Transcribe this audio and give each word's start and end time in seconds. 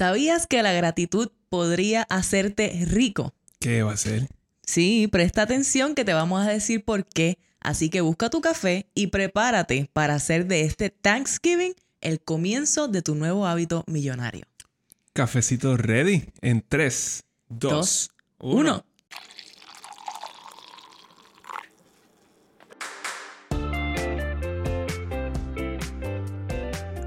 ¿Sabías 0.00 0.46
que 0.46 0.62
la 0.62 0.72
gratitud 0.72 1.30
podría 1.50 2.04
hacerte 2.04 2.86
rico? 2.86 3.34
¿Qué 3.58 3.82
va 3.82 3.92
a 3.92 3.96
ser? 3.98 4.28
Sí, 4.64 5.08
presta 5.12 5.42
atención 5.42 5.94
que 5.94 6.06
te 6.06 6.14
vamos 6.14 6.40
a 6.40 6.50
decir 6.50 6.86
por 6.86 7.04
qué. 7.04 7.36
Así 7.60 7.90
que 7.90 8.00
busca 8.00 8.30
tu 8.30 8.40
café 8.40 8.86
y 8.94 9.08
prepárate 9.08 9.90
para 9.92 10.14
hacer 10.14 10.46
de 10.46 10.62
este 10.62 10.88
Thanksgiving 10.88 11.74
el 12.00 12.18
comienzo 12.18 12.88
de 12.88 13.02
tu 13.02 13.14
nuevo 13.14 13.46
hábito 13.46 13.84
millonario. 13.88 14.46
Cafecito 15.12 15.76
ready 15.76 16.24
en 16.40 16.64
3, 16.66 17.22
2, 17.50 18.10
1. 18.38 18.84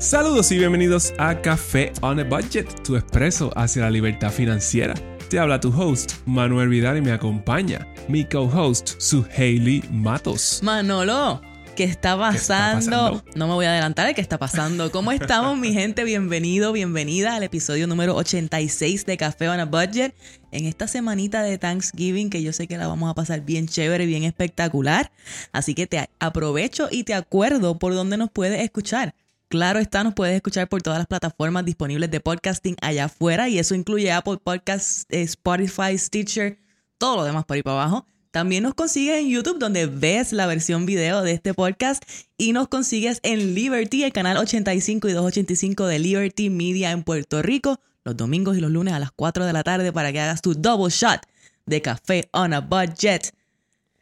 Saludos 0.04 0.52
y 0.52 0.58
bienvenidos 0.58 1.14
a 1.18 1.42
Café 1.42 1.94
on 2.02 2.20
a 2.20 2.26
Budget, 2.26 2.84
tu 2.84 2.98
expreso 2.98 3.54
hacia 3.56 3.84
la 3.84 3.90
libertad 3.90 4.32
financiera. 4.32 4.94
Te 5.30 5.40
habla 5.40 5.62
tu 5.62 5.70
host, 5.70 6.16
Manuel 6.26 6.68
Vidal, 6.68 6.98
y 6.98 7.02
me 7.02 7.14
acompaña 7.14 7.88
mi 8.10 8.26
co-host, 8.26 9.00
su 9.00 9.26
Hailey 9.38 9.82
Matos. 9.94 10.60
Manolo, 10.62 11.42
¿qué 11.78 11.86
está, 11.86 12.18
pasando? 12.18 13.24
No 13.36 13.48
me 13.48 13.54
voy 13.54 13.66
a 13.66 13.72
adelantar 13.72 14.06
de 14.06 14.14
qué 14.14 14.20
está 14.20 14.38
pasando. 14.38 14.92
¿Cómo 14.92 15.14
estamos, 15.14 15.58
mi 15.58 15.72
gente? 15.72 16.04
Bienvenido, 16.04 16.74
bienvenida 16.74 17.38
al 17.38 17.44
episodio 17.44 17.88
número 17.88 18.14
86 18.18 19.06
de 19.06 19.16
Café 19.16 19.48
on 19.48 19.62
a 19.62 19.66
Budget. 19.66 20.14
En 20.52 20.66
esta 20.66 20.90
semanita 20.90 21.44
de 21.44 21.58
Thanksgiving, 21.58 22.30
que 22.30 22.44
yo 22.44 22.52
sé 22.52 22.68
que 22.68 22.78
la 22.78 22.88
vamos 22.88 23.10
a 23.10 23.14
pasar 23.14 23.40
bien 23.40 23.70
chévere, 23.70 24.06
bien 24.06 24.26
espectacular. 24.26 25.14
Así 25.54 25.74
que 25.74 25.88
te 25.88 26.10
aprovecho 26.20 26.90
y 26.92 27.06
te 27.06 27.14
acuerdo 27.14 27.80
por 27.80 27.94
dónde 27.94 28.18
nos 28.18 28.30
puedes 28.30 28.60
escuchar. 28.60 29.16
Claro 29.54 29.78
está, 29.78 30.04
nos 30.04 30.16
puedes 30.16 30.36
escuchar 30.36 30.68
por 30.68 30.82
todas 30.82 30.98
las 30.98 31.06
plataformas 31.06 31.64
disponibles 31.64 32.10
de 32.10 32.20
podcasting 32.20 32.76
allá 32.82 33.06
afuera 33.06 33.50
y 33.50 33.60
eso 33.60 33.76
incluye 33.76 34.12
Apple 34.12 34.40
Podcasts, 34.44 35.06
eh, 35.10 35.22
Spotify, 35.22 35.96
Stitcher, 35.96 36.58
todo 36.98 37.18
lo 37.18 37.24
demás 37.24 37.46
por 37.46 37.54
ahí 37.54 37.62
para 37.62 37.84
abajo. 37.84 38.08
También 38.32 38.64
nos 38.64 38.74
consigues 38.74 39.20
en 39.20 39.30
YouTube 39.30 39.60
donde 39.60 39.86
ves 39.86 40.34
la 40.34 40.48
versión 40.48 40.88
video 40.88 41.22
de 41.22 41.34
este 41.34 41.54
podcast 41.54 42.04
y 42.36 42.52
nos 42.52 42.68
consigues 42.68 43.20
en 43.22 43.54
Liberty, 43.54 44.04
el 44.04 44.12
canal 44.12 44.38
85 44.38 45.08
y 45.08 45.12
285 45.12 45.86
de 45.86 46.00
Liberty 46.00 46.50
Media 46.50 46.90
en 46.90 47.04
Puerto 47.04 47.44
Rico, 47.44 47.80
los 48.04 48.18
domingos 48.18 48.58
y 48.58 48.60
los 48.60 48.72
lunes 48.72 48.96
a 48.96 49.00
las 49.00 49.12
4 49.12 49.46
de 49.46 49.54
la 49.54 49.62
tarde 49.62 49.94
para 49.94 50.12
que 50.12 50.20
hagas 50.20 50.42
tu 50.42 50.56
double 50.56 50.90
shot 50.90 51.22
de 51.68 51.80
café 51.80 52.28
on 52.32 52.56
a 52.56 52.60
budget. 52.60 53.36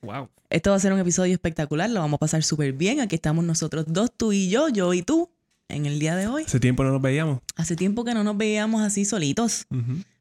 Wow. 0.01 0.29
Esto 0.49 0.69
va 0.69 0.77
a 0.77 0.79
ser 0.79 0.93
un 0.93 0.99
episodio 0.99 1.33
espectacular, 1.33 1.89
lo 1.89 1.99
vamos 1.99 2.19
a 2.19 2.19
pasar 2.19 2.41
súper 2.41 2.71
bien. 2.71 3.01
Aquí 3.01 3.15
estamos 3.15 3.43
nosotros 3.43 3.83
dos, 3.89 4.11
tú 4.15 4.31
y 4.31 4.49
yo, 4.49 4.69
yo 4.69 4.93
y 4.93 5.01
tú, 5.01 5.29
en 5.73 5.85
el 5.85 5.99
día 5.99 6.15
de 6.15 6.27
hoy. 6.27 6.43
Hace 6.43 6.59
tiempo 6.59 6.83
no 6.83 6.91
nos 6.91 7.01
veíamos. 7.01 7.39
Hace 7.55 7.75
tiempo 7.75 8.03
que 8.03 8.13
no 8.13 8.23
nos 8.23 8.37
veíamos 8.37 8.81
así 8.81 9.05
solitos, 9.05 9.65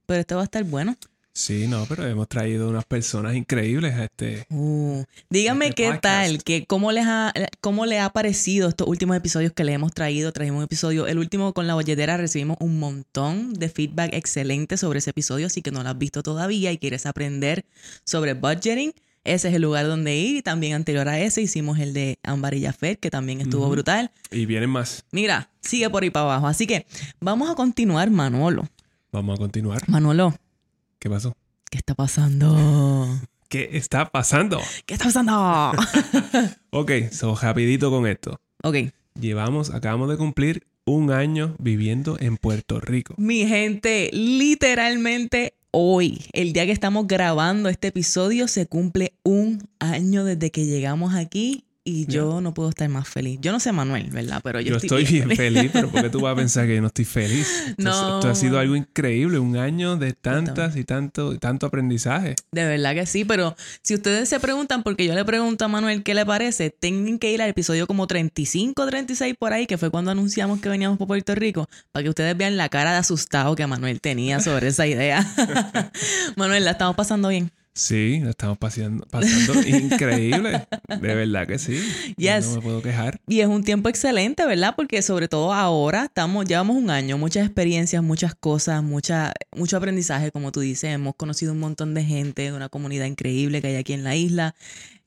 pero 0.07 0.21
esto 0.21 0.37
va 0.37 0.43
a 0.43 0.45
estar 0.45 0.65
bueno. 0.65 0.97
Sí, 1.33 1.69
no, 1.69 1.87
pero 1.89 2.07
hemos 2.07 2.29
traído 2.29 2.69
unas 2.69 2.85
personas 2.85 3.37
increíbles 3.37 3.95
a 3.95 4.05
este. 4.05 4.47
Uh, 4.51 5.05
dígame 5.31 5.67
este 5.67 5.75
qué 5.77 5.85
podcast. 5.85 6.03
tal, 6.03 6.43
que 6.43 6.67
cómo 6.67 6.91
les 6.91 7.07
ha, 7.07 7.33
cómo 7.61 7.87
le 7.87 8.01
ha 8.01 8.11
parecido 8.11 8.69
estos 8.69 8.89
últimos 8.89 9.17
episodios 9.17 9.53
que 9.53 9.63
le 9.63 9.73
hemos 9.73 9.95
traído. 9.95 10.33
Trajimos 10.33 10.59
un 10.59 10.65
episodio, 10.65 11.07
el 11.07 11.19
último 11.19 11.55
con 11.55 11.67
la 11.69 11.75
bolletera, 11.75 12.17
recibimos 12.17 12.57
un 12.61 12.81
montón 12.81 13.55
de 13.55 13.69
feedback 13.69 14.13
excelente 14.13 14.77
sobre 14.77 14.99
ese 14.99 15.11
episodio, 15.11 15.47
así 15.47 15.63
que 15.63 15.71
no 15.71 15.83
lo 15.85 15.89
has 15.89 15.99
visto 15.99 16.23
todavía 16.23 16.73
y 16.73 16.79
quieres 16.79 17.07
aprender 17.07 17.65
sobre 18.05 18.35
budgeting. 18.35 18.93
Ese 19.25 19.49
es 19.49 19.55
el 19.55 19.63
lugar 19.63 19.87
donde 19.87 20.17
ir. 20.17 20.37
Y 20.37 20.43
también 20.43 20.75
anterior 20.75 21.09
a 21.09 21.21
ese 21.21 21.43
hicimos 21.43 21.79
el 21.79 21.93
de 21.93 22.19
Ámbar 22.23 22.55
y 22.55 22.63
Jafet, 22.65 22.99
que 22.99 23.11
también 23.11 23.41
estuvo 23.41 23.69
brutal. 23.69 24.11
Y 24.31 24.47
vienen 24.47 24.71
más. 24.71 25.05
Mira, 25.13 25.51
sigue 25.61 25.89
por 25.91 26.03
ahí 26.03 26.11
para 26.11 26.25
abajo. 26.25 26.47
Así 26.47 26.67
que 26.67 26.87
vamos 27.21 27.51
a 27.51 27.55
continuar, 27.55 28.11
Manolo. 28.11 28.69
Vamos 29.13 29.35
a 29.37 29.39
continuar. 29.39 29.89
Manolo, 29.89 30.35
¿Qué 30.99 31.09
pasó? 31.11 31.35
¿qué 31.71 31.79
está 31.79 31.95
pasando? 31.95 33.19
¿Qué 33.49 33.71
está 33.73 34.11
pasando? 34.11 34.61
¿Qué 34.87 34.95
está 34.95 35.07
pasando? 35.07 35.73
Ok, 36.71 36.93
so 37.11 37.35
rapidito 37.35 37.91
con 37.91 38.07
esto. 38.07 38.41
ok. 38.63 38.77
Llevamos, 39.21 39.71
acabamos 39.71 40.09
de 40.09 40.17
cumplir 40.17 40.67
un 40.85 41.11
año 41.11 41.57
viviendo 41.59 42.17
en 42.21 42.37
Puerto 42.37 42.81
Rico. 42.81 43.15
Mi 43.19 43.47
gente, 43.47 44.09
literalmente 44.13 45.55
hoy, 45.71 46.25
el 46.33 46.53
día 46.53 46.67
que 46.67 46.73
estamos 46.73 47.07
grabando 47.07 47.69
este 47.69 47.89
episodio, 47.89 48.49
se 48.49 48.67
cumple 48.67 49.15
un 49.23 49.69
año 49.79 50.25
desde 50.25 50.51
que 50.51 50.67
llegamos 50.67 51.15
aquí 51.15 51.65
y 51.83 52.07
yo 52.07 52.41
no 52.41 52.53
puedo 52.53 52.69
estar 52.69 52.89
más 52.89 53.09
feliz. 53.09 53.39
Yo 53.41 53.53
no 53.53 53.61
sé 53.61 53.73
Manuel, 53.73 54.11
¿verdad? 54.11 54.41
Pero 54.45 54.61
yo, 54.61 54.73
Yo 54.73 54.77
estoy 54.77 55.05
bien 55.05 55.31
feliz, 55.31 55.71
pero 55.73 55.89
¿por 55.91 56.03
qué 56.03 56.11
tú 56.11 56.21
vas 56.21 56.35
a 56.35 56.37
pensar 56.37 56.67
que 56.67 56.75
yo 56.75 56.81
no 56.83 56.89
estoy 56.89 57.07
feliz? 57.07 57.49
Esto, 57.69 57.83
No. 57.83 58.19
esto 58.19 58.29
ha 58.29 58.35
sido 58.35 58.59
algo 58.59 58.77
increíble, 58.77 59.39
un 59.39 59.57
año 59.57 59.97
de 59.97 60.13
tantas 60.13 60.77
y 60.77 60.85
tanto, 60.85 61.39
tanto 61.39 61.67
aprendizaje. 61.67 62.37
De 62.53 62.65
verdad 62.67 62.95
que 62.95 63.07
sí, 63.07 63.25
pero 63.25 63.57
si 63.83 63.95
ustedes 63.95 64.29
se 64.29 64.39
preguntan, 64.41 64.83
porque 64.83 65.07
yo 65.07 65.15
le 65.15 65.25
pregunto 65.25 65.65
a 65.65 65.69
Manuel 65.69 66.03
qué 66.03 66.15
le 66.15 66.27
parece, 66.27 66.71
tienen 66.71 67.19
que 67.19 67.33
ir 67.33 67.41
al 67.41 67.49
episodio 67.51 67.87
como 67.87 68.07
35, 68.07 68.87
36 68.87 69.35
por 69.39 69.53
ahí, 69.53 69.67
que 69.67 69.79
fue 69.79 69.91
cuando 69.91 70.11
anunciamos 70.11 70.61
que 70.61 70.69
veníamos 70.69 70.99
por 70.99 71.07
Puerto 71.07 71.35
Rico, 71.35 71.67
para 71.93 72.03
que 72.03 72.11
ustedes 72.11 72.37
vean 72.37 72.57
la 72.59 72.69
cara 72.69 72.93
de 72.93 72.99
asustado 72.99 73.57
que 73.57 73.67
Manuel 73.67 74.01
tenía 74.01 74.41
sobre 74.41 74.69
esa 74.69 74.87
idea. 74.87 75.27
Manuel, 76.37 76.65
la 76.65 76.73
estamos 76.73 76.95
pasando 76.97 77.29
bien. 77.29 77.51
Sí, 77.81 78.21
lo 78.23 78.29
estamos 78.29 78.59
paseando, 78.59 79.07
pasando 79.07 79.55
increíble. 79.67 80.67
De 80.87 81.15
verdad 81.15 81.47
que 81.47 81.59
sí. 81.59 81.81
Yes. 82.19 82.49
No 82.49 82.57
me 82.57 82.61
puedo 82.61 82.83
quejar. 82.83 83.23
Y 83.27 83.41
es 83.41 83.47
un 83.47 83.65
tiempo 83.65 83.89
excelente, 83.89 84.45
¿verdad? 84.45 84.75
Porque 84.77 85.01
sobre 85.01 85.29
todo 85.29 85.55
ahora 85.55 86.05
estamos, 86.05 86.45
llevamos 86.45 86.77
un 86.77 86.91
año, 86.91 87.17
muchas 87.17 87.47
experiencias, 87.47 88.03
muchas 88.03 88.35
cosas, 88.35 88.83
mucha, 88.83 89.33
mucho 89.57 89.79
aprendizaje, 89.79 90.31
como 90.31 90.53
tú 90.53 90.61
dices. 90.61 90.93
Hemos 90.93 91.15
conocido 91.15 91.53
un 91.53 91.61
montón 91.61 91.95
de 91.95 92.05
gente, 92.05 92.53
una 92.53 92.69
comunidad 92.69 93.07
increíble 93.07 93.63
que 93.63 93.69
hay 93.69 93.77
aquí 93.77 93.95
en 93.95 94.05
la 94.05 94.15
isla. 94.15 94.55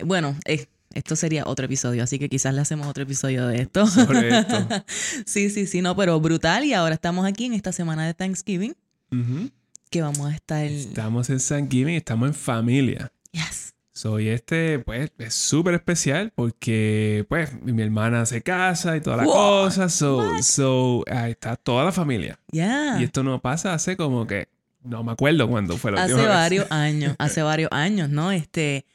Bueno, 0.04 0.36
eh, 0.46 0.66
esto 0.96 1.16
sería 1.16 1.44
otro 1.46 1.66
episodio, 1.66 2.04
así 2.04 2.18
que 2.18 2.28
quizás 2.28 2.56
le 2.56 2.62
hacemos 2.62 2.88
otro 2.88 3.04
episodio 3.04 3.46
de 3.46 3.62
esto. 3.62 3.86
Sobre 3.86 4.36
esto. 4.36 4.68
sí, 5.28 5.52
sí, 5.52 5.68
sí, 5.68 5.84
no, 5.84 5.96
pero 5.96 6.20
brutal. 6.20 6.66
Y 6.66 6.74
ahora 6.74 6.96
estamos 6.96 7.28
aquí 7.28 7.46
en 7.46 7.54
esta 7.54 7.72
semana 7.72 8.08
de 8.08 8.16
Thanksgiving, 8.16 8.74
Ujú. 9.12 9.52
Que 9.94 10.02
vamos 10.02 10.26
a 10.26 10.34
estar... 10.34 10.66
Estamos 10.66 11.30
en 11.30 11.38
Thanksgiving, 11.38 11.94
estamos 11.96 12.28
en 12.30 12.34
familia. 12.34 13.12
Yes. 13.32 13.76
Soy 13.92 14.30
este, 14.30 14.80
pues, 14.80 15.12
es 15.20 15.36
súper 15.36 15.76
especial 15.76 16.32
porque, 16.34 17.28
pues, 17.30 17.62
mi 17.62 17.80
hermana 17.84 18.26
se 18.26 18.42
casa 18.42 18.98
y 18.98 19.02
toda 19.02 19.18
la 19.18 19.24
What? 19.26 19.34
cosa. 19.36 19.90
So, 19.90 20.42
so, 20.42 21.04
ahí 21.12 21.32
está 21.32 21.56
toda 21.58 21.86
la 21.86 21.92
familia. 21.92 22.40
Yeah. 22.52 23.00
Y 23.00 23.04
esto 23.04 23.22
no 23.22 23.40
pasa 23.40 23.76
hace 23.76 23.96
como 23.96 24.26
que, 24.26 24.48
no 24.82 25.04
me 25.04 25.12
acuerdo 25.12 25.48
cuándo 25.48 25.78
fue 25.78 25.92
la 25.92 26.06
Hace 26.06 26.16
vez. 26.16 26.28
varios 26.28 26.66
años, 26.72 27.16
hace 27.20 27.44
varios 27.44 27.70
años, 27.72 28.10
¿no? 28.10 28.32
Este, 28.32 28.88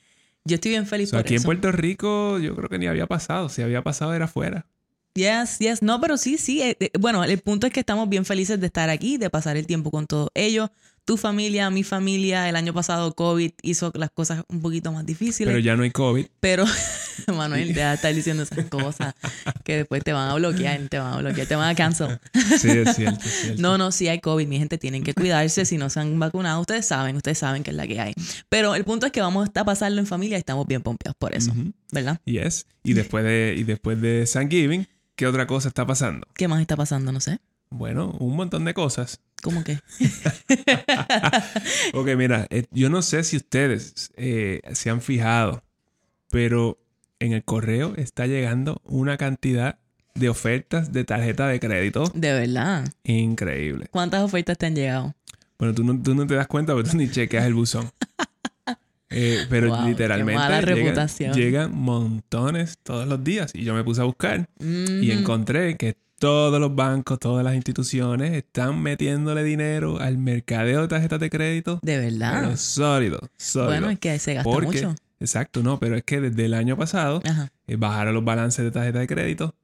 yo 0.44 0.56
estoy 0.56 0.72
bien 0.72 0.84
feliz 0.88 1.10
So, 1.10 1.16
por 1.16 1.20
aquí 1.20 1.37
en. 1.37 1.44
Puerto 1.44 1.70
Rico 1.70 2.41
yo 2.41 2.56
creo 2.56 2.69
que 2.69 2.81
ni 2.81 2.88
había 2.88 3.06
pasado. 3.06 3.48
Si 3.50 3.62
había 3.62 3.82
pasado 3.82 4.14
era 4.14 4.25
afuera. 4.25 4.66
Yes, 5.14 5.58
yes. 5.58 5.82
No, 5.82 6.00
pero 6.00 6.16
sí, 6.16 6.38
sí. 6.38 6.62
eh, 6.62 6.76
eh, 6.78 6.91
bueno, 6.98 7.24
el 7.24 7.38
punto 7.38 7.66
es 7.66 7.72
que 7.72 7.80
estamos 7.80 8.08
bien 8.08 8.24
felices 8.24 8.60
de 8.60 8.66
estar 8.66 8.88
aquí, 8.91 9.16
de 9.16 9.30
pasar 9.30 9.56
el 9.56 9.66
tiempo 9.66 9.91
con 9.91 10.06
todos 10.06 10.30
ellos. 10.34 10.70
Tu 11.04 11.16
familia, 11.16 11.70
mi 11.70 11.84
familia, 11.84 12.50
el 12.50 12.54
año 12.56 12.74
pasado 12.74 13.14
COVID 13.14 13.52
hizo 13.62 13.91
las 13.94 14.10
cosas 14.10 14.44
un 14.48 14.60
poquito 14.60 14.92
más 14.92 15.06
difíciles. 15.06 15.48
Pero 15.48 15.58
ya 15.58 15.74
no 15.74 15.82
hay 15.82 15.91
COVID. 15.91 16.26
Pero, 16.38 16.66
Manuel, 17.34 17.72
de 17.72 17.94
estar 17.94 18.14
diciendo 18.14 18.42
esas 18.42 18.66
cosas 18.66 19.14
que 19.64 19.78
después 19.78 20.04
te 20.04 20.12
van 20.12 20.28
a 20.28 20.34
bloquear, 20.34 20.78
te 20.91 20.98
van 20.98 21.14
a 21.14 21.16
bloquear, 21.16 21.46
te 21.46 21.56
van 21.56 21.70
a 21.70 21.75
cancel. 21.75 22.20
Sí, 22.60 22.69
es 22.69 22.94
cierto, 22.94 23.25
es 23.25 23.32
cierto. 23.40 23.62
No, 23.62 23.78
no, 23.78 23.90
sí 23.90 24.06
hay 24.08 24.20
COVID, 24.20 24.46
mi 24.46 24.58
gente, 24.58 24.76
tienen 24.76 25.02
que 25.02 25.14
cuidarse. 25.14 25.64
Si 25.64 25.78
no 25.78 25.88
se 25.88 25.98
han 26.00 26.19
vacunado, 26.19 26.60
ustedes 26.60 26.86
saben, 26.86 27.16
ustedes 27.16 27.38
saben 27.38 27.62
que 27.62 27.70
es 27.70 27.76
la 27.76 27.86
que 27.86 28.00
hay. 28.00 28.12
Pero 28.50 28.75
el 28.75 28.84
punto 28.84 29.06
es 29.06 29.12
que 29.12 29.22
vamos 29.22 29.48
a 29.54 29.64
pasarlo 29.64 30.00
en 30.00 30.06
familia 30.06 30.36
y 30.36 30.40
estamos 30.40 30.66
bien 30.66 30.82
pompeados 30.82 31.16
por 31.19 31.34
eso, 31.34 31.52
Ujú. 31.52 31.72
¿verdad? 31.90 32.20
Yes. 32.26 32.66
Y 32.84 32.92
después 32.92 33.25
de, 33.25 33.54
y 33.56 33.64
después 33.64 33.98
de 33.98 34.28
Thanksgiving, 34.30 34.86
¿qué 35.18 35.26
otra 35.26 35.48
cosa 35.48 35.66
está 35.66 35.84
pasando? 35.84 36.28
¿Qué 36.34 36.46
más 36.46 36.60
está 36.60 36.76
pasando? 36.76 37.10
No 37.10 37.18
sé. 37.18 37.40
Bueno, 37.70 38.12
un 38.20 38.36
montón 38.36 38.64
de 38.64 38.72
cosas. 38.72 39.20
¿Cómo 39.42 39.64
que? 39.64 39.80
Ok, 41.93 42.08
mira, 42.16 42.46
eh, 42.50 42.66
yo 42.70 42.88
no 42.88 43.02
sé 43.02 43.25
si 43.25 43.37
ustedes 43.37 44.12
eh, 44.16 44.60
se 44.72 44.90
han 44.90 45.00
fijado, 45.02 45.64
pero 46.31 46.78
en 47.19 47.32
el 47.32 47.43
correo 47.43 47.94
está 47.96 48.26
llegando 48.26 48.81
una 48.84 49.16
cantidad 49.16 49.78
de 50.14 50.28
ofertas 50.28 50.93
de 50.93 51.02
tarjeta 51.04 51.48
de 51.48 51.58
crédito 51.58 52.04
De 52.14 52.32
verdad. 52.32 52.88
increíble. 53.02 53.88
¿Cuántas 53.90 54.22
ofertas 54.22 54.56
te 54.56 54.66
han 54.66 54.76
llegado? 54.76 55.14
Bueno, 55.58 55.75
tú 55.75 55.82
no, 55.82 56.00
tú 56.00 56.14
no 56.14 56.26
te 56.28 56.34
das 56.37 56.46
cuenta 56.46 56.75
porque 56.75 56.90
tú 56.90 56.96
ni 56.96 57.10
chequeas 57.10 57.44
el 57.44 57.54
buzón. 57.54 57.90
Eh, 59.10 59.46
pero 59.49 59.69
Wow, 59.69 59.87
literalmente 59.88 60.38
mala 60.38 60.60
llegan, 61.32 61.75
montones 61.75 62.78
todos 62.82 63.06
los 63.08 63.22
días. 63.25 63.52
Y 63.55 63.64
yo 63.64 63.75
me 63.75 63.84
puse 63.84 64.00
a 64.00 64.05
buscar 64.05 64.49
y 64.60 65.10
Ujú. 65.10 65.20
encontré 65.20 65.76
que 65.76 65.96
todos 66.19 66.60
los 66.60 66.75
bancos, 66.75 67.19
todas 67.19 67.44
las 67.44 67.55
instituciones 67.55 68.32
están 68.32 68.82
metiéndole 68.82 69.44
dinero 69.44 70.00
al 70.00 70.19
mercadeo 70.19 70.82
de 70.82 70.88
tarjetas 70.88 71.20
de 71.20 71.31
crédito. 71.31 71.78
De 71.82 71.99
verdad. 71.99 72.40
Pero 72.43 72.56
sólido, 72.56 73.20
sólido. 73.37 73.69
Bueno, 73.70 73.90
es 73.90 73.99
que 73.99 74.19
se 74.19 74.34
gasta 74.34 74.50
Porque- 74.50 74.66
mucho. 74.66 74.94
Exacto, 75.20 75.62
no, 75.64 75.81
pero 75.81 75.96
es 75.96 76.05
que 76.05 76.20
desde 76.20 76.44
el 76.44 76.55
año 76.55 76.76
pasado 76.76 77.20
eh, 77.66 77.76
bajaron 77.76 78.14
los 78.14 78.25
balances 78.25 78.64
de 78.64 78.70
tarjeta 78.70 79.00
de 79.00 79.06
crédito 79.08 79.55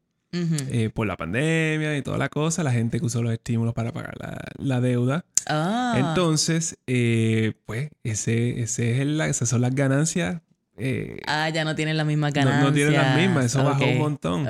eh, 0.70 0.90
por 0.92 1.06
la 1.06 1.16
pandemia 1.16 1.96
y 1.96 2.02
toda 2.02 2.18
la 2.18 2.28
cosa, 2.28 2.62
la 2.62 2.72
gente 2.72 2.98
que 2.98 3.06
usó 3.06 3.22
los 3.22 3.32
estímulos 3.32 3.74
para 3.74 3.92
pagar 3.92 4.14
la, 4.58 4.80
deuda. 4.80 5.24
Ah. 5.46 5.94
Entonces, 5.96 6.78
eh, 6.86 7.54
pues, 7.66 7.90
ese, 8.02 8.60
ese 8.60 8.92
es 8.92 9.00
el, 9.00 9.20
esas 9.20 9.48
son 9.48 9.60
las 9.60 9.74
ganancias 9.74 10.40
eh, 10.76 11.20
ah, 11.26 11.48
ya 11.50 11.64
no 11.64 11.76
tienen 11.76 11.96
la 11.96 12.04
misma 12.04 12.30
ganancia. 12.30 12.62
No, 12.62 12.72
tienen 12.72 12.94
las 12.94 13.16
mismas, 13.16 13.46
eso 13.46 13.62
bajó 13.62 13.84
un 13.84 13.98
montón. 13.98 14.46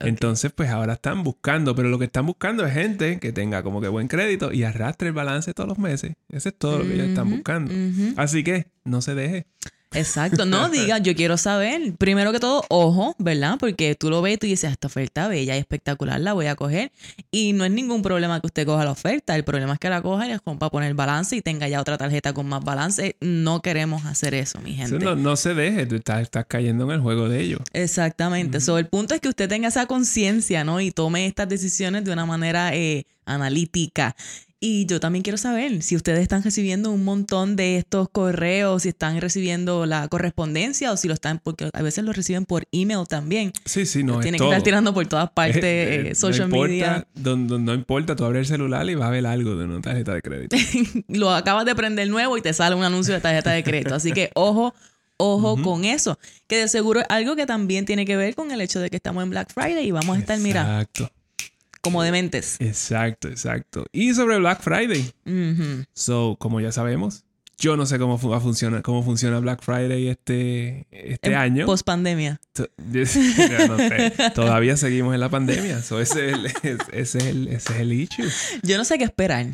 Entonces, 0.00 0.52
pues 0.52 0.70
ahora 0.70 0.94
están 0.94 1.22
buscando, 1.22 1.74
pero 1.74 1.88
lo 1.88 1.98
que 1.98 2.06
están 2.06 2.26
buscando 2.26 2.64
es 2.66 2.72
gente 2.72 3.18
que 3.18 3.32
tenga 3.32 3.62
como 3.62 3.80
que 3.80 3.88
buen 3.88 4.08
crédito 4.08 4.52
y 4.52 4.64
arrastre 4.64 5.08
el 5.08 5.14
balance 5.14 5.52
todos 5.52 5.68
los 5.68 5.78
meses. 5.78 6.14
Ese 6.30 6.50
es 6.50 6.54
todo 6.56 6.78
lo 6.78 6.84
que 6.84 6.94
ellos 6.94 7.08
están 7.08 7.30
buscando. 7.30 7.72
Así 8.16 8.42
que 8.44 8.66
no 8.84 9.02
se 9.02 9.14
deje. 9.14 9.46
Exacto, 9.92 10.44
no 10.44 10.68
diga, 10.68 10.98
yo 10.98 11.14
quiero 11.14 11.36
saber. 11.36 11.94
Primero 11.96 12.32
que 12.32 12.40
todo, 12.40 12.64
ojo, 12.68 13.14
¿verdad? 13.18 13.56
Porque 13.58 13.94
tú 13.94 14.10
lo 14.10 14.20
ves 14.20 14.34
y 14.34 14.36
tú 14.38 14.46
dices, 14.46 14.70
esta 14.70 14.86
oferta 14.86 15.28
bella 15.28 15.56
y 15.56 15.58
espectacular, 15.58 16.20
la 16.20 16.34
voy 16.34 16.46
a 16.46 16.56
coger. 16.56 16.92
Y 17.30 17.52
no 17.54 17.64
es 17.64 17.70
ningún 17.70 18.02
problema 18.02 18.40
que 18.40 18.46
usted 18.46 18.66
coja 18.66 18.84
la 18.84 18.90
oferta, 18.90 19.34
el 19.34 19.44
problema 19.44 19.74
es 19.74 19.78
que 19.78 19.88
la 19.88 20.02
coja 20.02 20.28
y 20.28 20.32
es 20.32 20.40
para 20.42 20.70
poner 20.70 20.94
balance 20.94 21.36
y 21.36 21.42
tenga 21.42 21.68
ya 21.68 21.80
otra 21.80 21.96
tarjeta 21.96 22.32
con 22.32 22.48
más 22.48 22.62
balance. 22.62 23.16
No 23.20 23.62
queremos 23.62 24.04
hacer 24.04 24.34
eso, 24.34 24.60
mi 24.60 24.74
gente. 24.74 24.98
no, 24.98 25.36
se 25.36 25.54
deje, 25.54 25.86
tú 25.86 25.96
estás, 25.96 26.28
cayendo 26.46 26.84
en 26.84 26.90
el 26.90 27.00
juego 27.00 27.28
de 27.28 27.40
ellos. 27.40 27.60
Exactamente. 27.72 28.58
el 28.58 28.86
punto 28.86 29.14
es 29.14 29.20
que 29.20 29.28
usted 29.28 29.48
tenga 29.48 29.68
esa 29.68 29.86
conciencia, 29.86 30.64
¿no? 30.64 30.80
Y 30.80 30.90
tome 30.90 31.26
estas 31.26 31.48
decisiones 31.48 32.04
de 32.04 32.12
una 32.12 32.26
manera 32.26 32.74
eh, 32.74 33.06
analítica. 33.24 34.14
Y 34.60 34.86
yo 34.86 34.98
también 34.98 35.22
quiero 35.22 35.38
saber 35.38 35.82
si 35.82 35.94
ustedes 35.94 36.18
están 36.18 36.42
recibiendo 36.42 36.90
un 36.90 37.04
montón 37.04 37.54
de 37.54 37.76
estos 37.76 38.08
correos, 38.08 38.82
si 38.82 38.88
están 38.88 39.20
recibiendo 39.20 39.86
la 39.86 40.08
correspondencia 40.08 40.90
o 40.90 40.96
si 40.96 41.06
lo 41.06 41.14
están, 41.14 41.38
porque 41.38 41.70
a 41.72 41.82
veces 41.82 42.02
lo 42.02 42.12
reciben 42.12 42.44
por 42.44 42.66
email 42.72 43.06
también. 43.08 43.52
Sí, 43.64 43.86
sí, 43.86 44.02
no. 44.02 44.18
Tienen 44.18 44.40
que 44.40 44.44
estar 44.44 44.62
tirando 44.62 44.92
por 44.92 45.06
todas 45.06 45.30
partes, 45.34 45.62
eh, 45.62 46.14
social 46.16 46.48
media. 46.48 47.06
no 47.14 47.74
importa, 47.74 48.16
tú 48.16 48.24
abres 48.24 48.40
el 48.40 48.56
celular 48.56 48.88
y 48.90 48.96
vas 48.96 49.08
a 49.08 49.10
ver 49.10 49.26
algo 49.26 49.54
de 49.54 49.64
una 49.64 49.80
tarjeta 49.80 50.14
de 50.14 50.22
crédito. 50.22 50.56
lo 51.08 51.30
acabas 51.30 51.64
de 51.64 51.76
prender 51.76 52.08
nuevo 52.08 52.36
y 52.36 52.42
te 52.42 52.52
sale 52.52 52.74
un 52.74 52.82
anuncio 52.82 53.14
de 53.14 53.20
tarjeta 53.20 53.52
de 53.52 53.62
crédito. 53.62 53.94
Así 53.94 54.12
que 54.12 54.30
ojo. 54.34 54.74
Ojo 55.20 55.60
con 55.60 55.84
eso, 55.84 56.16
que 56.46 56.58
de 56.58 56.68
seguro 56.68 57.00
es 57.00 57.06
algo 57.08 57.34
que 57.34 57.44
también 57.44 57.84
tiene 57.84 58.06
que 58.06 58.16
ver 58.16 58.36
con 58.36 58.52
el 58.52 58.60
hecho 58.60 58.78
de 58.78 58.88
que 58.88 58.94
estamos 58.94 59.24
en 59.24 59.30
Black 59.30 59.52
Friday 59.52 59.84
y 59.84 59.90
vamos 59.90 60.16
a 60.16 60.20
estar 60.20 60.38
mirando. 60.38 60.80
Exacto 60.80 61.17
como 61.80 62.02
dementes. 62.02 62.56
Exacto, 62.60 63.28
exacto. 63.28 63.86
Y 63.92 64.14
sobre 64.14 64.38
Black 64.38 64.62
Friday. 64.62 65.12
So, 65.94 66.36
como 66.38 66.60
ya 66.60 66.72
sabemos, 66.72 67.24
yo 67.58 67.76
no 67.76 67.86
sé 67.86 67.98
cómo 67.98 68.18
va 68.28 68.36
a 68.36 68.40
funcionar, 68.40 68.82
cómo 68.82 69.02
funciona 69.02 69.40
Black 69.40 69.62
Friday 69.62 70.08
este, 70.08 70.86
este 70.90 71.34
año. 71.34 71.66
Post 71.66 71.84
pandemia. 71.84 72.40
no 72.56 73.78
sé. 73.78 74.12
Todavía 74.34 74.76
seguimos 74.76 75.14
en 75.14 75.20
la 75.20 75.28
pandemia. 75.28 75.82
So, 75.82 76.00
ese, 76.00 76.28
es 76.28 76.34
el, 76.34 76.46
ese, 76.46 76.86
es 76.92 77.14
el, 77.16 77.48
ese 77.48 77.72
es 77.72 77.80
el 77.80 77.92
issue. 77.92 78.28
Yo 78.62 78.78
no 78.78 78.84
sé 78.84 78.96
qué 78.98 79.04
esperar. 79.04 79.46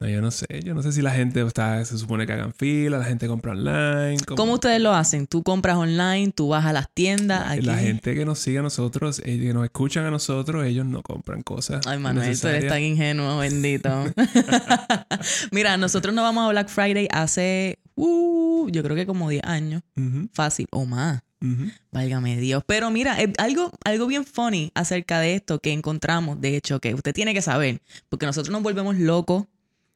No, 0.00 0.08
yo 0.08 0.22
no 0.22 0.30
sé. 0.30 0.46
Yo 0.64 0.72
no 0.72 0.82
sé 0.82 0.92
si 0.92 1.02
la 1.02 1.10
gente 1.10 1.42
está, 1.42 1.84
se 1.84 1.98
supone 1.98 2.26
que 2.26 2.32
hagan 2.32 2.54
fila, 2.54 2.96
la 2.96 3.04
gente 3.04 3.26
compra 3.26 3.52
online. 3.52 4.16
¿Cómo 4.34 4.54
ustedes 4.54 4.80
lo 4.80 4.94
hacen? 4.94 5.26
¿Tú 5.26 5.42
compras 5.42 5.76
online? 5.76 6.32
¿Tú 6.32 6.48
vas 6.48 6.64
a 6.64 6.72
las 6.72 6.88
tiendas? 6.94 7.62
La 7.62 7.76
gente 7.76 8.14
que 8.14 8.24
nos 8.24 8.38
sigue 8.38 8.60
a 8.60 8.62
nosotros, 8.62 9.20
eh, 9.26 9.38
que 9.38 9.52
nos 9.52 9.64
escuchan 9.64 10.06
a 10.06 10.10
nosotros, 10.10 10.64
ellos 10.64 10.86
no 10.86 11.02
compran 11.02 11.42
cosas. 11.42 11.86
Ay, 11.86 11.98
Manuel, 11.98 12.40
tú 12.40 12.48
eres 12.48 12.66
tan 12.66 12.80
ingenuo, 12.80 13.38
bendito. 13.38 13.90
Mira, 15.50 15.76
nosotros 15.76 16.14
no 16.14 16.22
vamos 16.22 16.46
a 16.46 16.48
Black 16.48 16.68
Friday 16.68 17.06
hace, 17.12 17.78
uh, 17.94 18.70
yo 18.70 18.82
creo 18.82 18.96
que 18.96 19.04
como 19.04 19.28
10 19.28 19.44
años. 19.44 19.82
Fácil, 20.32 20.66
o 20.70 20.86
más. 20.86 21.20
Válgame 21.90 22.38
Dios. 22.38 22.62
Pero 22.66 22.90
mira, 22.90 23.20
eh, 23.20 23.32
algo, 23.38 23.70
algo 23.84 24.06
bien 24.06 24.24
funny 24.24 24.72
acerca 24.74 25.20
de 25.20 25.34
esto 25.34 25.58
que 25.58 25.72
encontramos, 25.72 26.40
de 26.40 26.56
hecho, 26.56 26.80
que 26.80 26.94
usted 26.94 27.12
tiene 27.12 27.34
que 27.34 27.42
saber, 27.42 27.82
porque 28.08 28.24
nosotros 28.24 28.50
nos 28.50 28.62
volvemos 28.62 28.96
locos 28.96 29.44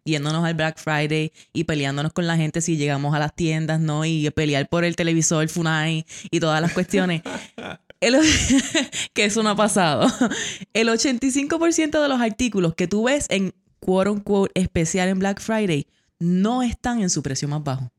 yéndonos 0.04 0.44
al 0.44 0.54
Black 0.54 0.78
Friday 0.78 1.32
y 1.52 1.64
peleándonos 1.64 2.12
con 2.12 2.26
la 2.26 2.36
gente 2.36 2.60
si 2.60 2.76
llegamos 2.76 3.14
a 3.14 3.18
las 3.18 3.34
tiendas, 3.34 3.80
¿no? 3.80 4.04
Y 4.04 4.30
pelear 4.30 4.68
por 4.68 4.84
el 4.84 4.96
televisor 4.96 5.48
Funai 5.48 6.04
y 6.30 6.40
todas 6.40 6.60
las 6.60 6.72
cuestiones. 6.72 7.22
que 9.14 9.24
eso 9.24 9.42
no 9.42 9.50
ha 9.50 9.56
pasado. 9.56 10.06
El 10.72 10.88
85% 10.88 12.02
de 12.02 12.08
los 12.08 12.20
artículos 12.20 12.74
que 12.74 12.86
tú 12.86 13.04
ves 13.04 13.26
en 13.30 13.54
quote 13.80 14.10
unquote 14.10 14.60
especial 14.60 15.08
en 15.08 15.18
Black 15.18 15.40
Friday 15.40 15.86
no 16.18 16.62
están 16.62 17.00
en 17.02 17.10
su 17.10 17.22
precio 17.22 17.48
más 17.48 17.62
bajo. 17.62 17.90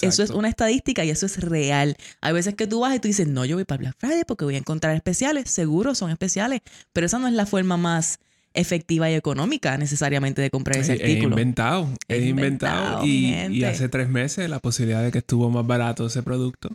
Eso 0.00 0.22
es 0.22 0.30
una 0.30 0.48
estadística 0.48 1.04
y 1.04 1.10
eso 1.10 1.26
es 1.26 1.40
real. 1.40 1.96
Hay 2.20 2.32
veces 2.32 2.54
que 2.54 2.66
tú 2.66 2.80
vas 2.80 2.96
y 2.96 3.00
tú 3.00 3.08
dices, 3.08 3.28
no, 3.28 3.44
yo 3.44 3.56
voy 3.56 3.64
para 3.64 3.78
Black 3.78 3.96
Friday 3.98 4.24
porque 4.26 4.44
voy 4.44 4.54
a 4.54 4.58
encontrar 4.58 4.96
especiales. 4.96 5.50
Seguro 5.50 5.94
son 5.94 6.10
especiales, 6.10 6.62
pero 6.92 7.06
esa 7.06 7.18
no 7.18 7.28
es 7.28 7.34
la 7.34 7.46
forma 7.46 7.76
más 7.76 8.18
efectiva 8.54 9.10
y 9.10 9.14
económica 9.14 9.76
necesariamente 9.76 10.40
de 10.40 10.50
comprar 10.50 10.78
ese 10.78 10.92
artículo. 10.92 11.36
Es 11.36 11.40
inventado, 11.40 11.88
es, 12.08 12.24
inventado. 12.24 13.04
y, 13.04 13.64
hace 13.64 13.88
tres 13.88 14.08
meses 14.08 14.48
la 14.48 14.60
posibilidad 14.60 15.02
de 15.02 15.10
que 15.10 15.18
estuvo 15.18 15.50
más 15.50 15.66
barato 15.66 16.06
ese 16.06 16.22
producto 16.22 16.70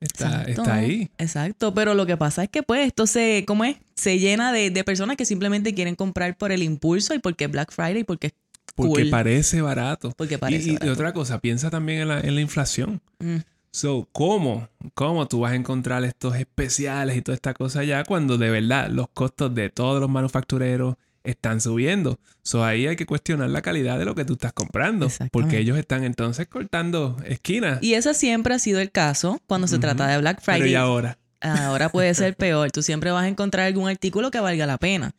está, 0.00 0.42
está 0.44 0.74
ahí. 0.74 1.10
Exacto, 1.18 1.74
pero 1.74 1.94
lo 1.94 2.06
que 2.06 2.16
pasa 2.16 2.44
es 2.44 2.50
que 2.50 2.62
pues 2.62 2.86
esto 2.86 3.06
se, 3.06 3.44
¿cómo 3.46 3.64
es? 3.64 3.76
Se 3.94 4.18
llena 4.18 4.52
de, 4.52 4.84
personas 4.84 5.16
que 5.16 5.24
simplemente 5.24 5.74
quieren 5.74 5.94
comprar 5.94 6.36
por 6.36 6.52
el 6.52 6.62
impulso 6.62 7.14
y 7.14 7.18
porque 7.18 7.44
es 7.44 7.50
Black 7.50 7.72
Friday 7.72 8.00
y 8.00 8.04
porque 8.04 8.28
es 8.28 8.32
Porque 8.74 9.06
parece 9.06 9.60
barato. 9.60 10.12
Porque 10.16 10.38
parece 10.38 10.70
y, 10.70 10.86
y, 10.86 10.88
otra 10.88 11.12
cosa, 11.12 11.38
piensa 11.40 11.70
también 11.70 12.02
en 12.02 12.08
la, 12.08 12.20
en 12.20 12.34
la 12.34 12.40
inflación. 12.40 13.00
Mm. 13.18 13.36
So, 13.72 14.08
¿cómo? 14.12 14.68
¿Cómo 14.94 15.28
tú 15.28 15.40
vas 15.40 15.52
a 15.52 15.54
encontrar 15.54 16.02
estos 16.04 16.34
especiales 16.36 17.16
y 17.16 17.22
toda 17.22 17.36
esta 17.36 17.54
cosa 17.54 17.84
ya 17.84 18.02
cuando 18.04 18.36
de 18.36 18.50
verdad 18.50 18.88
los 18.90 19.08
costos 19.08 19.54
de 19.54 19.70
todos 19.70 20.00
los 20.00 20.10
manufactureros 20.10 20.96
están 21.22 21.60
subiendo? 21.60 22.18
So, 22.42 22.64
ahí 22.64 22.88
hay 22.88 22.96
que 22.96 23.06
cuestionar 23.06 23.48
la 23.50 23.62
calidad 23.62 23.98
de 23.98 24.04
lo 24.04 24.16
que 24.16 24.24
tú 24.24 24.32
estás 24.32 24.52
comprando. 24.52 25.08
Porque 25.30 25.58
ellos 25.58 25.78
están 25.78 26.02
entonces 26.02 26.48
cortando 26.48 27.16
esquinas. 27.24 27.80
Y 27.80 27.94
eso 27.94 28.12
siempre 28.12 28.54
ha 28.54 28.58
sido 28.58 28.80
el 28.80 28.90
caso 28.90 29.40
cuando 29.46 29.68
se 29.68 29.78
trata 29.78 30.08
de 30.08 30.18
Black 30.18 30.40
Friday. 30.40 30.62
Pero 30.62 30.70
¿y 30.70 30.74
ahora? 30.74 31.18
Ahora 31.40 31.90
puede 31.90 32.12
ser 32.14 32.34
peor. 32.36 32.72
Tú 32.72 32.82
siempre 32.82 33.12
vas 33.12 33.24
a 33.24 33.28
encontrar 33.28 33.66
algún 33.66 33.88
artículo 33.88 34.32
que 34.32 34.40
valga 34.40 34.66
la 34.66 34.78
pena. 34.78 35.14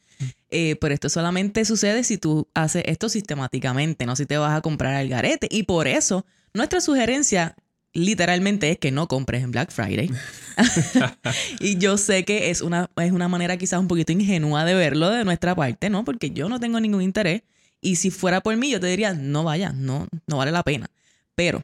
Eh, 0.50 0.76
pero 0.76 0.94
esto 0.94 1.10
solamente 1.10 1.64
sucede 1.64 2.04
si 2.04 2.18
tú 2.18 2.48
haces 2.54 2.84
esto 2.86 3.10
sistemáticamente, 3.10 4.06
no 4.06 4.16
si 4.16 4.26
te 4.26 4.38
vas 4.38 4.56
a 4.56 4.62
comprar 4.62 4.94
al 4.94 5.08
garete. 5.08 5.48
Y 5.50 5.64
por 5.64 5.88
eso, 5.88 6.26
nuestra 6.54 6.82
sugerencia 6.82 7.56
literalmente 7.94 8.72
es 8.72 8.78
que 8.78 8.92
no 8.92 9.08
compres 9.08 9.44
en 9.44 9.52
Black 9.52 9.72
Friday. 9.72 10.10
y 11.60 11.78
yo 11.78 11.98
sé 11.98 12.24
que 12.24 12.50
es 12.50 12.62
una, 12.62 12.90
es 12.98 13.12
una 13.12 13.28
manera 13.28 13.58
quizás 13.58 13.80
un 13.80 13.88
poquito 13.88 14.12
ingenua 14.12 14.66
de 14.66 14.74
verlo 14.74 15.10
de 15.10 15.24
nuestra 15.24 15.56
parte, 15.56 15.90
¿no? 15.90 16.04
Porque 16.06 16.32
yo 16.32 16.50
no 16.50 16.60
tengo 16.60 16.80
ningún 16.80 17.02
interés. 17.02 17.44
Y 17.82 17.96
si 17.96 18.12
fuera 18.12 18.42
por 18.42 18.56
mí, 18.58 18.70
yo 18.70 18.80
te 18.80 18.88
diría, 18.88 19.14
no 19.14 19.44
vaya, 19.44 19.74
no, 19.74 20.08
no 20.28 20.38
vale 20.38 20.52
la 20.52 20.64
pena. 20.64 20.90
Pero 21.36 21.64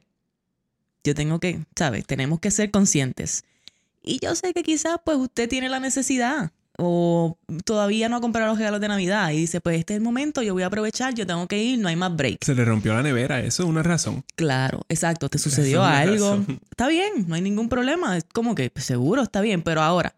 yo 1.04 1.14
tengo 1.14 1.40
que, 1.40 1.60
¿sabes? 1.76 2.06
Tenemos 2.06 2.40
que 2.40 2.52
ser 2.52 2.72
conscientes. 2.72 3.44
Y 4.04 4.20
yo 4.20 4.36
sé 4.36 4.54
que 4.54 4.64
quizás 4.64 4.98
pues 5.04 5.18
usted 5.18 5.48
tiene 5.48 5.70
la 5.70 5.80
necesidad 5.80 6.52
o 6.78 7.38
todavía 7.66 8.08
no 8.08 8.18
ha 8.18 8.22
comprado 8.22 8.50
los 8.50 8.58
regalos 8.58 8.80
de 8.80 8.88
Navidad 8.88 9.32
y 9.32 9.38
dice, 9.38 9.60
pues 9.62 9.80
este 9.80 9.94
es 9.94 9.98
el 9.98 10.04
momento, 10.04 10.44
yo 10.44 10.54
voy 10.54 10.64
a 10.64 10.68
aprovechar, 10.68 11.14
yo 11.16 11.26
tengo 11.26 11.48
que 11.48 11.62
ir, 11.62 11.80
no 11.80 11.90
hay 11.90 11.96
más 11.96 12.16
break. 12.16 12.44
Se 12.44 12.54
le 12.54 12.64
rompió 12.64 12.94
la 12.94 13.02
nevera, 13.02 13.40
eso 13.42 13.64
es 13.64 13.70
una 13.70 13.84
razón. 13.84 14.24
Claro, 14.36 14.82
exacto, 14.88 15.28
te 15.28 15.40
sucedió 15.40 15.84
algo. 15.84 16.46
Está 16.70 16.88
bien, 16.88 17.28
no 17.28 17.36
hay 17.36 17.42
ningún 17.42 17.68
problema, 17.68 18.16
es 18.16 18.26
como 18.32 18.54
que 18.54 18.70
pues, 18.70 18.86
seguro 18.86 19.24
está 19.24 19.42
bien, 19.42 19.64
pero 19.64 19.82
ahora, 19.82 20.16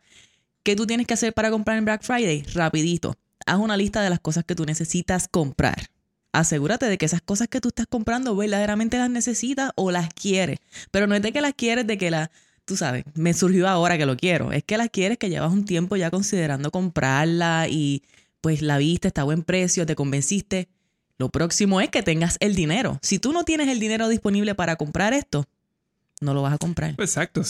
¿qué 0.63 0.75
tú 0.75 0.85
tienes 0.85 1.07
que 1.07 1.13
hacer 1.13 1.33
para 1.33 1.49
comprar 1.49 1.77
en 1.77 1.85
Black 1.85 2.03
Friday? 2.03 2.43
Rapidito, 2.53 3.15
haz 3.45 3.57
una 3.57 3.77
lista 3.77 4.01
de 4.01 4.09
las 4.09 4.19
cosas 4.19 4.43
que 4.43 4.53
tú 4.55 4.65
necesitas 4.65 5.29
comprar. 5.29 5.89
Asegúrate 6.33 6.85
de 6.85 6.97
que 6.97 7.05
esas 7.05 7.21
cosas 7.21 7.47
que 7.47 7.61
tú 7.61 7.69
estás 7.69 7.87
comprando 7.87 8.35
verdaderamente 8.35 8.97
las 8.97 9.09
necesitas 9.09 9.71
o 9.75 9.91
las 9.91 10.13
quieres. 10.13 10.59
Pero 10.91 11.07
no 11.07 11.15
es 11.15 11.23
de 11.23 11.31
que 11.31 11.41
las 11.41 11.55
quieres, 11.55 11.87
de 11.87 11.97
que 11.97 12.11
las 12.11 12.29
tú 12.69 12.77
sabes, 12.77 13.03
me 13.15 13.33
surgió 13.33 13.67
ahora 13.67 13.97
que 13.97 14.05
lo 14.05 14.15
quiero. 14.15 14.51
Es 14.51 14.63
que 14.63 14.77
la 14.77 14.87
quieres, 14.89 15.17
que 15.17 15.27
llevas 15.27 15.51
un 15.51 15.65
tiempo 15.65 15.95
ya 15.95 16.11
considerando 16.11 16.69
comprarla 16.69 17.67
y 17.67 18.03
pues 18.41 18.61
la 18.61 18.77
viste, 18.77 19.07
está 19.07 19.21
a 19.21 19.23
buen 19.23 19.41
precio, 19.41 19.87
te 19.87 19.95
convenciste. 19.95 20.69
Lo 21.17 21.29
próximo 21.29 21.81
es 21.81 21.89
que 21.89 22.03
tengas 22.03 22.37
el 22.41 22.53
dinero. 22.53 22.99
Si 23.01 23.17
tú 23.17 23.33
no 23.33 23.43
tienes 23.43 23.69
el 23.69 23.79
dinero 23.79 24.07
disponible 24.07 24.53
para 24.53 24.75
comprar 24.75 25.13
esto, 25.13 25.47
no 26.21 26.35
lo 26.35 26.43
vas 26.43 26.53
a 26.53 26.57
comprar. 26.59 26.91
Exacto. 26.99 27.41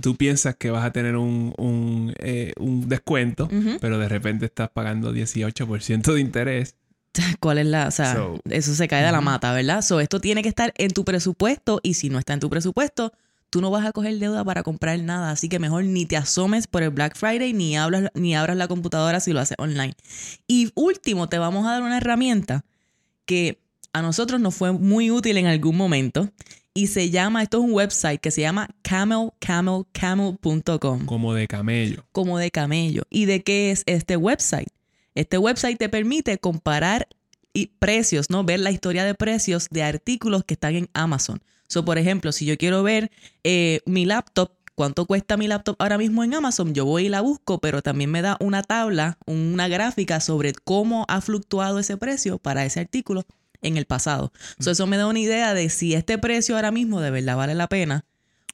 tú, 0.00 0.16
piensas 0.16 0.56
que 0.56 0.70
vas 0.70 0.86
a 0.86 0.90
tener 0.90 1.16
un, 1.16 1.52
un, 1.58 2.14
eh, 2.18 2.54
descuento, 2.56 3.50
pero 3.78 3.98
de 3.98 4.08
repente 4.08 4.46
estás 4.46 4.70
pagando 4.70 5.12
18% 5.12 6.14
de 6.14 6.20
interés. 6.20 6.76
¿Cuál 7.40 7.58
es 7.58 7.66
la? 7.66 7.88
O 7.88 7.90
sea, 7.90 8.16
eso 8.48 8.74
se 8.74 8.88
cae 8.88 9.04
de 9.04 9.12
la 9.12 9.20
mata, 9.20 9.52
¿verdad? 9.52 9.82
So, 9.82 10.00
esto 10.00 10.18
tiene 10.18 10.42
que 10.42 10.48
estar 10.48 10.72
en 10.78 10.92
tu 10.92 11.04
presupuesto 11.04 11.80
y 11.82 11.92
si 11.94 12.08
no 12.08 12.18
está 12.18 12.32
en 12.32 12.40
tu 12.40 12.48
presupuesto, 12.48 13.12
tú 13.54 13.60
no 13.60 13.70
vas 13.70 13.86
a 13.86 13.92
coger 13.92 14.18
deuda 14.18 14.42
para 14.42 14.64
comprar 14.64 14.98
nada, 14.98 15.30
así 15.30 15.48
que 15.48 15.60
mejor 15.60 15.84
ni 15.84 16.06
te 16.06 16.16
asomes 16.16 16.66
por 16.66 16.82
el 16.82 16.90
Black 16.90 17.16
Friday 17.16 17.52
ni, 17.52 17.76
hablas, 17.76 18.10
ni 18.14 18.34
abras 18.34 18.56
la 18.56 18.66
computadora 18.66 19.20
si 19.20 19.32
lo 19.32 19.38
haces 19.38 19.56
online. 19.60 19.94
Y 20.48 20.72
último, 20.74 21.28
te 21.28 21.38
vamos 21.38 21.64
a 21.64 21.70
dar 21.70 21.84
una 21.84 21.98
herramienta 21.98 22.64
que 23.26 23.60
a 23.92 24.02
nosotros 24.02 24.40
nos 24.40 24.56
fue 24.56 24.72
muy 24.72 25.12
útil 25.12 25.36
en 25.36 25.46
algún 25.46 25.76
momento 25.76 26.32
y 26.74 26.88
se 26.88 27.10
llama, 27.10 27.44
esto 27.44 27.58
es 27.58 27.62
un 27.62 27.74
website 27.74 28.20
que 28.20 28.32
se 28.32 28.40
llama 28.40 28.70
camelcamelcamel.com. 28.82 31.06
Como 31.06 31.32
de 31.32 31.46
camello. 31.46 32.04
Como 32.10 32.38
de 32.38 32.50
camello. 32.50 33.04
¿Y 33.08 33.26
de 33.26 33.44
qué 33.44 33.70
es 33.70 33.84
este 33.86 34.16
website? 34.16 34.70
Este 35.14 35.38
website 35.38 35.78
te 35.78 35.88
permite 35.88 36.38
comparar 36.38 37.06
precios, 37.78 38.30
¿no? 38.30 38.42
Ver 38.42 38.58
la 38.58 38.72
historia 38.72 39.04
de 39.04 39.14
precios 39.14 39.68
de 39.70 39.84
artículos 39.84 40.42
que 40.42 40.54
están 40.54 40.74
en 40.74 40.88
Amazon. 40.92 41.40
So, 41.74 41.84
por 41.84 41.98
ejemplo, 41.98 42.30
si 42.30 42.46
yo 42.46 42.56
quiero 42.56 42.84
ver 42.84 43.10
eh, 43.42 43.80
mi 43.84 44.06
laptop, 44.06 44.52
cuánto 44.76 45.06
cuesta 45.06 45.36
mi 45.36 45.48
laptop 45.48 45.74
ahora 45.80 45.98
mismo 45.98 46.22
en 46.22 46.32
Amazon, 46.32 46.72
yo 46.72 46.84
voy 46.84 47.06
y 47.06 47.08
la 47.08 47.20
busco, 47.20 47.58
pero 47.58 47.82
también 47.82 48.12
me 48.12 48.22
da 48.22 48.36
una 48.38 48.62
tabla, 48.62 49.18
una 49.26 49.66
gráfica 49.66 50.20
sobre 50.20 50.52
cómo 50.52 51.04
ha 51.08 51.20
fluctuado 51.20 51.80
ese 51.80 51.96
precio 51.96 52.38
para 52.38 52.64
ese 52.64 52.78
artículo 52.78 53.24
en 53.60 53.76
el 53.76 53.86
pasado. 53.86 54.30
eso 54.64 54.86
me 54.86 54.96
da 54.96 55.08
una 55.08 55.18
idea 55.18 55.52
de 55.52 55.68
si 55.68 55.94
este 55.94 56.16
precio 56.16 56.54
ahora 56.54 56.70
mismo 56.70 57.00
de 57.00 57.10
verdad 57.10 57.36
vale 57.36 57.56
la 57.56 57.66
pena 57.66 58.04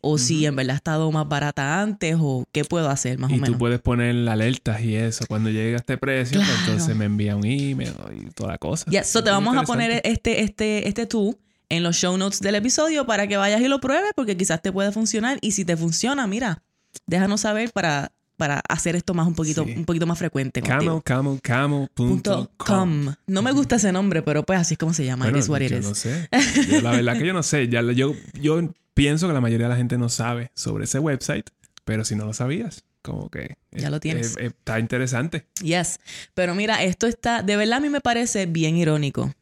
o 0.00 0.16
si 0.16 0.46
en 0.46 0.56
verdad 0.56 0.72
ha 0.72 0.76
estado 0.76 1.12
más 1.12 1.28
barata 1.28 1.82
antes 1.82 2.16
o 2.18 2.46
qué 2.52 2.64
puedo 2.64 2.88
hacer 2.88 3.18
más 3.18 3.30
o 3.30 3.34
menos. 3.34 3.50
Y 3.50 3.52
tú 3.52 3.58
puedes 3.58 3.80
poner 3.80 4.26
alertas 4.30 4.80
y 4.80 4.96
eso. 4.96 5.26
Cuando 5.28 5.50
llegue 5.50 5.74
a 5.74 5.76
este 5.76 5.98
precio, 5.98 6.40
pues 6.40 6.58
entonces 6.60 6.96
me 6.96 7.04
envía 7.04 7.36
un 7.36 7.44
email 7.44 7.92
y 8.16 8.30
toda 8.30 8.52
la 8.52 8.56
cosa. 8.56 8.86
Ya, 8.90 9.00
eso 9.00 9.22
te 9.22 9.30
vamos 9.30 9.54
a 9.58 9.64
poner 9.64 10.00
este, 10.04 10.40
este, 10.40 10.88
este 10.88 11.04
tú 11.04 11.38
en 11.70 11.82
los 11.82 11.96
show 11.96 12.18
notes 12.18 12.40
del 12.40 12.56
episodio 12.56 13.06
para 13.06 13.26
que 13.26 13.38
vayas 13.38 13.60
y 13.62 13.68
lo 13.68 13.80
pruebes 13.80 14.12
porque 14.14 14.36
quizás 14.36 14.60
te 14.60 14.70
puede 14.70 14.92
funcionar 14.92 15.38
y 15.40 15.52
si 15.52 15.64
te 15.64 15.76
funciona, 15.76 16.26
mira, 16.26 16.62
déjanos 17.06 17.40
saber 17.40 17.72
para 17.72 18.12
para 18.36 18.62
hacer 18.70 18.96
esto 18.96 19.12
más 19.12 19.26
un 19.26 19.34
poquito, 19.34 19.64
un 19.64 19.84
poquito 19.84 20.06
más 20.06 20.18
frecuente. 20.18 20.62
Camel, 20.62 21.02
camel, 21.04 21.42
camel.com. 21.42 23.14
No 23.26 23.42
me 23.42 23.52
gusta 23.52 23.76
ese 23.76 23.92
nombre, 23.92 24.22
pero 24.22 24.44
pues 24.44 24.58
así 24.58 24.74
es 24.74 24.78
como 24.78 24.94
se 24.94 25.04
llama. 25.04 25.26
Bueno, 25.28 25.68
yo 25.68 25.80
no 25.82 25.94
sé. 25.94 26.26
la 26.82 26.92
verdad 26.92 27.18
que 27.18 27.26
yo 27.26 27.34
no 27.34 27.42
sé. 27.42 27.68
Ya, 27.68 27.82
yo, 27.82 28.14
yo 28.40 28.62
pienso 28.94 29.28
que 29.28 29.34
la 29.34 29.42
mayoría 29.42 29.66
de 29.66 29.74
la 29.74 29.76
gente 29.76 29.98
no 29.98 30.08
sabe 30.08 30.52
sobre 30.54 30.84
ese 30.84 30.98
website, 30.98 31.50
pero 31.84 32.02
si 32.06 32.16
no 32.16 32.24
lo 32.24 32.32
sabías, 32.32 32.82
como 33.02 33.28
que... 33.28 33.58
Ya 33.72 33.90
lo 33.90 34.00
tienes. 34.00 34.38
está 34.38 34.80
interesante. 34.80 35.44
Yes. 35.62 36.00
Pero 36.32 36.54
mira, 36.54 36.82
esto 36.82 37.06
está, 37.06 37.42
de 37.42 37.56
verdad 37.56 37.76
a 37.76 37.80
mí 37.80 37.90
me 37.90 38.00
parece 38.00 38.46
bien 38.46 38.78
irónico 38.78 39.34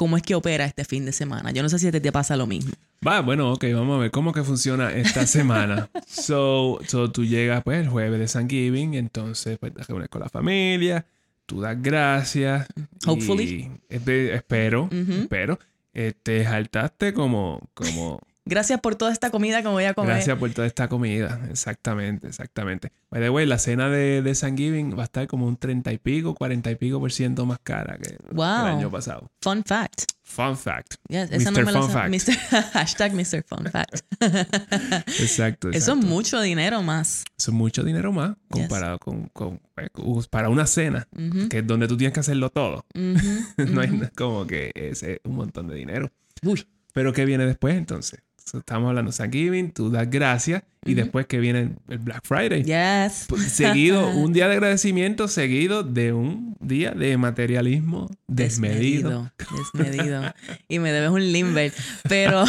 cómo 0.00 0.16
es 0.16 0.22
que 0.22 0.34
opera 0.34 0.64
este 0.64 0.86
fin 0.86 1.04
de 1.04 1.12
semana. 1.12 1.50
Yo 1.50 1.62
no 1.62 1.68
sé 1.68 1.78
si 1.78 1.90
te 1.90 2.10
pasa 2.10 2.34
lo 2.34 2.46
mismo. 2.46 2.72
Va, 3.06 3.20
bueno, 3.20 3.52
ok, 3.52 3.66
vamos 3.74 3.98
a 3.98 4.00
ver 4.00 4.10
cómo 4.10 4.32
que 4.32 4.42
funciona 4.42 4.90
esta 4.94 5.26
semana. 5.26 5.90
so, 6.06 6.78
so, 6.88 7.10
tú 7.10 7.26
llegas 7.26 7.62
pues 7.62 7.82
el 7.82 7.90
jueves 7.90 8.18
de 8.18 8.26
Thanksgiving, 8.26 8.94
entonces 8.94 9.58
pues 9.58 9.74
te 9.74 9.82
reúnes 9.82 10.08
con 10.08 10.22
la 10.22 10.30
familia, 10.30 11.04
tú 11.44 11.60
das 11.60 11.76
gracias. 11.82 12.66
Hopefully. 13.06 13.70
espero, 13.90 14.88
espero. 14.90 15.58
Eh, 15.92 16.14
te 16.22 16.44
saltaste 16.44 17.12
como, 17.12 17.60
como 17.74 18.20
Gracias 18.44 18.80
por 18.80 18.96
toda 18.96 19.12
esta 19.12 19.30
comida 19.30 19.62
que 19.62 19.68
voy 19.68 19.84
a 19.84 19.94
comer. 19.94 20.14
Gracias 20.14 20.38
por 20.38 20.50
toda 20.52 20.66
esta 20.66 20.88
comida. 20.88 21.40
Exactamente, 21.50 22.26
exactamente. 22.26 22.92
By 23.10 23.20
the 23.20 23.30
way, 23.30 23.46
la 23.46 23.58
cena 23.58 23.88
de, 23.88 24.22
de 24.22 24.34
Thanksgiving 24.34 24.96
va 24.98 25.02
a 25.02 25.04
estar 25.04 25.26
como 25.26 25.46
un 25.46 25.56
30 25.56 25.92
y 25.92 25.98
pico, 25.98 26.34
40 26.34 26.70
y 26.70 26.74
pico 26.76 27.00
por 27.00 27.12
ciento 27.12 27.44
más 27.46 27.58
cara 27.62 27.98
que, 27.98 28.16
el 28.30 28.40
año 28.40 28.90
pasado. 28.90 29.30
Fun 29.40 29.62
fact. 29.64 30.04
Fun 30.22 30.56
fact. 30.56 30.94
Yes, 31.08 31.30
esa 31.32 31.50
no 31.50 31.64
me 31.64 31.72
Fun 31.72 31.90
Fact. 31.90 32.72
hashtag 32.72 33.14
Mr. 33.14 33.44
Fun 33.44 33.66
Fact. 33.70 34.00
exacto, 34.20 35.16
exacto, 35.18 35.70
Eso 35.72 35.92
es 35.92 35.98
mucho 36.04 36.40
dinero 36.40 36.82
más. 36.82 37.24
Eso 37.36 37.50
es 37.50 37.56
mucho 37.56 37.82
dinero 37.82 38.12
más 38.12 38.36
comparado 38.48 38.98
con, 39.00 39.28
con, 39.28 39.60
eh, 39.76 39.88
para 40.30 40.48
una 40.48 40.66
cena, 40.66 41.08
que 41.50 41.58
es 41.58 41.66
donde 41.66 41.88
tú 41.88 41.96
tienes 41.96 42.14
que 42.14 42.20
hacerlo 42.20 42.50
todo. 42.50 42.86
no 42.94 43.80
hay 43.80 44.08
como 44.16 44.46
que 44.46 44.70
es 44.74 45.04
un 45.24 45.34
montón 45.34 45.66
de 45.66 45.74
dinero. 45.74 46.10
Uy. 46.42 46.64
Pero 46.92 47.12
¿qué 47.12 47.24
viene 47.24 47.46
después 47.46 47.76
entonces? 47.76 48.20
Estamos 48.58 48.88
hablando 48.88 49.10
de 49.10 49.16
Thanksgiving, 49.16 49.72
tú 49.72 49.90
das 49.90 50.08
gracias 50.10 50.62
y 50.84 50.94
después 50.94 51.26
que 51.26 51.38
viene 51.38 51.76
el 51.88 51.98
Black 51.98 52.24
Friday. 52.24 52.64
Yes. 52.64 53.26
Pues, 53.28 53.52
seguido, 53.52 54.08
un 54.16 54.32
día 54.32 54.48
de 54.48 54.54
agradecimiento 54.54 55.28
seguido 55.28 55.82
de 55.82 56.12
un 56.12 56.56
día 56.60 56.92
de 56.92 57.16
materialismo 57.16 58.08
desmedido. 58.26 59.30
Desmedido. 59.74 60.22
y 60.68 60.78
me 60.78 60.92
debes 60.92 61.10
un 61.10 61.32
limber. 61.32 61.72
Pero 62.08 62.44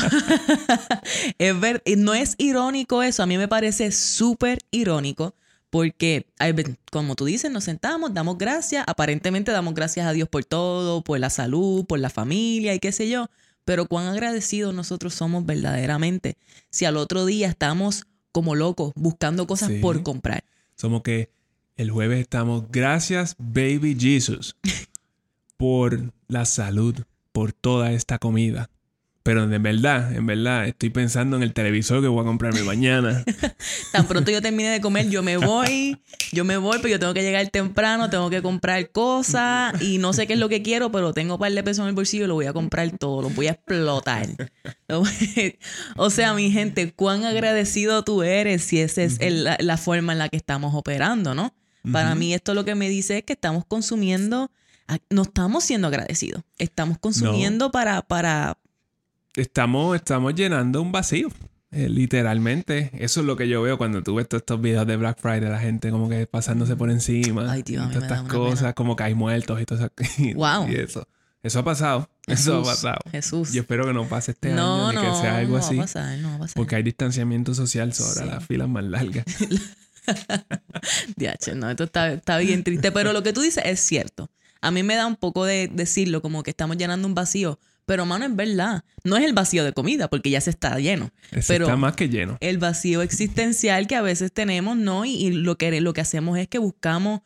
es 1.37 1.59
ver, 1.59 1.83
no 1.97 2.13
es 2.13 2.35
irónico 2.37 3.03
eso, 3.03 3.23
a 3.23 3.25
mí 3.25 3.37
me 3.37 3.47
parece 3.47 3.91
súper 3.91 4.59
irónico. 4.71 5.35
Porque, 5.69 6.25
como 6.91 7.15
tú 7.15 7.23
dices, 7.23 7.49
nos 7.49 7.63
sentamos, 7.63 8.13
damos 8.13 8.37
gracias, 8.37 8.83
aparentemente 8.87 9.53
damos 9.53 9.73
gracias 9.73 10.05
a 10.05 10.11
Dios 10.11 10.27
por 10.27 10.43
todo, 10.43 11.01
por 11.01 11.17
la 11.17 11.29
salud, 11.29 11.85
por 11.85 11.97
la 11.97 12.09
familia 12.09 12.73
y 12.73 12.79
qué 12.79 12.91
sé 12.91 13.07
yo 13.09 13.29
pero 13.65 13.85
cuán 13.85 14.07
agradecidos 14.07 14.73
nosotros 14.73 15.13
somos 15.13 15.45
verdaderamente 15.45 16.37
si 16.69 16.85
al 16.85 16.97
otro 16.97 17.25
día 17.25 17.47
estamos 17.47 18.05
como 18.31 18.55
locos 18.55 18.93
buscando 18.95 19.45
cosas 19.45 19.71
por 19.81 20.01
comprar. 20.03 20.43
Somos 20.75 21.03
que 21.03 21.29
el 21.77 21.91
jueves 21.91 22.19
estamos, 22.19 22.65
gracias 22.71 23.35
baby 23.37 23.95
Jesus, 23.99 24.55
por 25.57 26.11
la 26.27 26.45
salud, 26.45 26.95
por 27.31 27.53
toda 27.53 27.91
esta 27.91 28.17
comida. 28.17 28.69
Pero 29.23 29.43
en 29.43 29.61
verdad, 29.61 30.15
en 30.15 30.25
verdad, 30.25 30.67
estoy 30.67 30.89
pensando 30.89 31.37
en 31.37 31.43
el 31.43 31.53
televisor 31.53 32.01
que 32.01 32.07
voy 32.07 32.21
a 32.21 32.25
comprarme 32.25 32.63
mañana. 32.63 33.23
Tan 33.91 34.07
pronto 34.07 34.31
yo 34.31 34.41
termine 34.41 34.69
de 34.69 34.81
comer, 34.81 35.09
yo 35.09 35.21
me 35.21 35.37
voy, 35.37 36.01
yo 36.31 36.43
me 36.43 36.57
voy, 36.57 36.79
pero 36.81 36.89
yo 36.89 36.99
tengo 36.99 37.13
que 37.13 37.21
llegar 37.21 37.47
temprano, 37.49 38.09
tengo 38.09 38.31
que 38.31 38.41
comprar 38.41 38.89
cosas 38.89 39.79
y 39.79 39.99
no 39.99 40.13
sé 40.13 40.25
qué 40.25 40.33
es 40.33 40.39
lo 40.39 40.49
que 40.49 40.63
quiero, 40.63 40.91
pero 40.91 41.13
tengo 41.13 41.35
un 41.35 41.39
par 41.39 41.51
de 41.51 41.63
pesos 41.63 41.83
en 41.83 41.89
el 41.89 41.93
bolsillo 41.93 42.25
y 42.25 42.27
lo 42.27 42.33
voy 42.33 42.47
a 42.47 42.53
comprar 42.53 42.89
todo, 42.97 43.21
lo 43.21 43.29
voy 43.29 43.47
a 43.47 43.51
explotar. 43.51 44.27
o 45.97 46.09
sea, 46.09 46.33
mi 46.33 46.49
gente, 46.49 46.91
cuán 46.91 47.23
agradecido 47.23 48.03
tú 48.03 48.23
eres 48.23 48.63
si 48.63 48.79
esa 48.79 49.03
es 49.03 49.19
la, 49.21 49.77
forma 49.77 50.13
en 50.13 50.19
la 50.19 50.29
que 50.29 50.37
estamos 50.37 50.73
operando, 50.73 51.35
¿no? 51.35 51.53
Para 51.91 52.13
mí 52.15 52.33
esto 52.33 52.53
lo 52.53 52.65
que 52.65 52.75
me 52.75 52.89
dice 52.89 53.19
es 53.19 53.23
que 53.23 53.33
estamos 53.33 53.65
consumiendo, 53.65 54.51
no 55.09 55.21
estamos 55.23 55.63
siendo 55.63 55.87
agradecidos, 55.87 56.43
estamos 56.57 56.97
consumiendo 56.99 57.71
para, 57.71 58.01
para, 58.03 58.57
estamos, 59.35 59.95
estamos 59.95 60.35
llenando 60.35 60.81
un 60.81 60.91
vacío. 60.91 61.29
Eh, 61.73 61.87
literalmente, 61.87 62.91
eso 62.99 63.21
es 63.21 63.25
lo 63.25 63.37
que 63.37 63.47
yo 63.47 63.61
veo 63.61 63.77
cuando 63.77 64.03
tú 64.03 64.15
ves 64.15 64.27
todos 64.27 64.41
estos 64.41 64.59
videos 64.59 64.85
de 64.85 64.97
Black 64.97 65.19
Friday, 65.21 65.49
la 65.49 65.59
gente 65.59 65.89
como 65.89 66.09
que 66.09 66.27
pasándose 66.27 66.75
por 66.75 66.91
encima. 66.91 67.49
Ay, 67.49 67.63
tío, 67.63 67.81
todas 67.87 68.03
estas 68.03 68.23
cosas, 68.23 68.73
como 68.73 68.97
que 68.97 69.03
hay 69.03 69.15
muertos 69.15 69.61
y 69.61 69.65
todo 69.65 69.79
eso. 69.79 69.89
Wow. 70.35 70.69
y 70.69 70.75
eso. 70.75 71.07
Eso 71.43 71.59
ha 71.59 71.63
pasado. 71.63 72.09
eso 72.27 72.59
ha 72.59 72.63
pasado. 72.63 72.99
Jesús. 73.11 73.53
Yo 73.53 73.61
espero 73.61 73.85
que 73.85 73.93
no 73.93 74.07
pase 74.07 74.31
este 74.31 74.51
año 74.51 74.91
ni 74.91 74.97
que 74.99 75.15
sea 75.15 75.37
algo 75.37 75.57
así. 75.57 75.75
No 75.75 75.79
va 75.79 75.83
a 75.83 75.87
pasar, 75.87 76.17
no 76.19 76.29
va 76.29 76.35
a 76.35 76.39
pasar. 76.39 76.55
Porque 76.55 76.75
hay 76.75 76.83
distanciamiento 76.83 77.53
social 77.53 77.93
sobre 77.93 78.25
las 78.27 78.45
filas 78.45 78.67
más 78.67 78.83
largas. 78.83 79.25
Diache, 81.15 81.55
no, 81.55 81.69
esto 81.69 81.85
está, 81.85 82.13
está 82.13 82.37
bien 82.37 82.63
triste. 82.63 82.91
Pero 82.91 83.13
lo 83.13 83.23
que 83.23 83.33
tú 83.33 83.41
dices 83.41 83.63
es 83.65 83.79
cierto. 83.79 84.29
A 84.61 84.69
mí 84.71 84.83
me 84.83 84.95
da 84.95 85.07
un 85.07 85.15
poco 85.15 85.45
de 85.45 85.69
decirlo, 85.73 86.21
como 86.21 86.43
que 86.43 86.51
estamos 86.51 86.77
llenando 86.77 87.07
un 87.07 87.15
vacío. 87.15 87.59
Pero, 87.91 88.05
mano, 88.05 88.23
es 88.23 88.33
verdad. 88.33 88.85
No 89.03 89.17
es 89.17 89.25
el 89.25 89.33
vacío 89.33 89.65
de 89.65 89.73
comida, 89.73 90.09
porque 90.09 90.29
ya 90.29 90.39
se 90.39 90.49
está 90.49 90.79
lleno. 90.79 91.11
pero 91.45 91.65
está 91.65 91.75
más 91.75 91.93
que 91.97 92.07
lleno. 92.07 92.37
El 92.39 92.57
vacío 92.57 93.01
existencial 93.01 93.85
que 93.85 93.97
a 93.97 94.01
veces 94.01 94.31
tenemos, 94.31 94.77
¿no? 94.77 95.03
Y, 95.03 95.29
lo, 95.31 95.57
que, 95.57 95.81
lo 95.81 95.91
que 95.91 95.99
hacemos 95.99 96.39
es 96.39 96.47
que 96.47 96.57
buscamos 96.57 97.19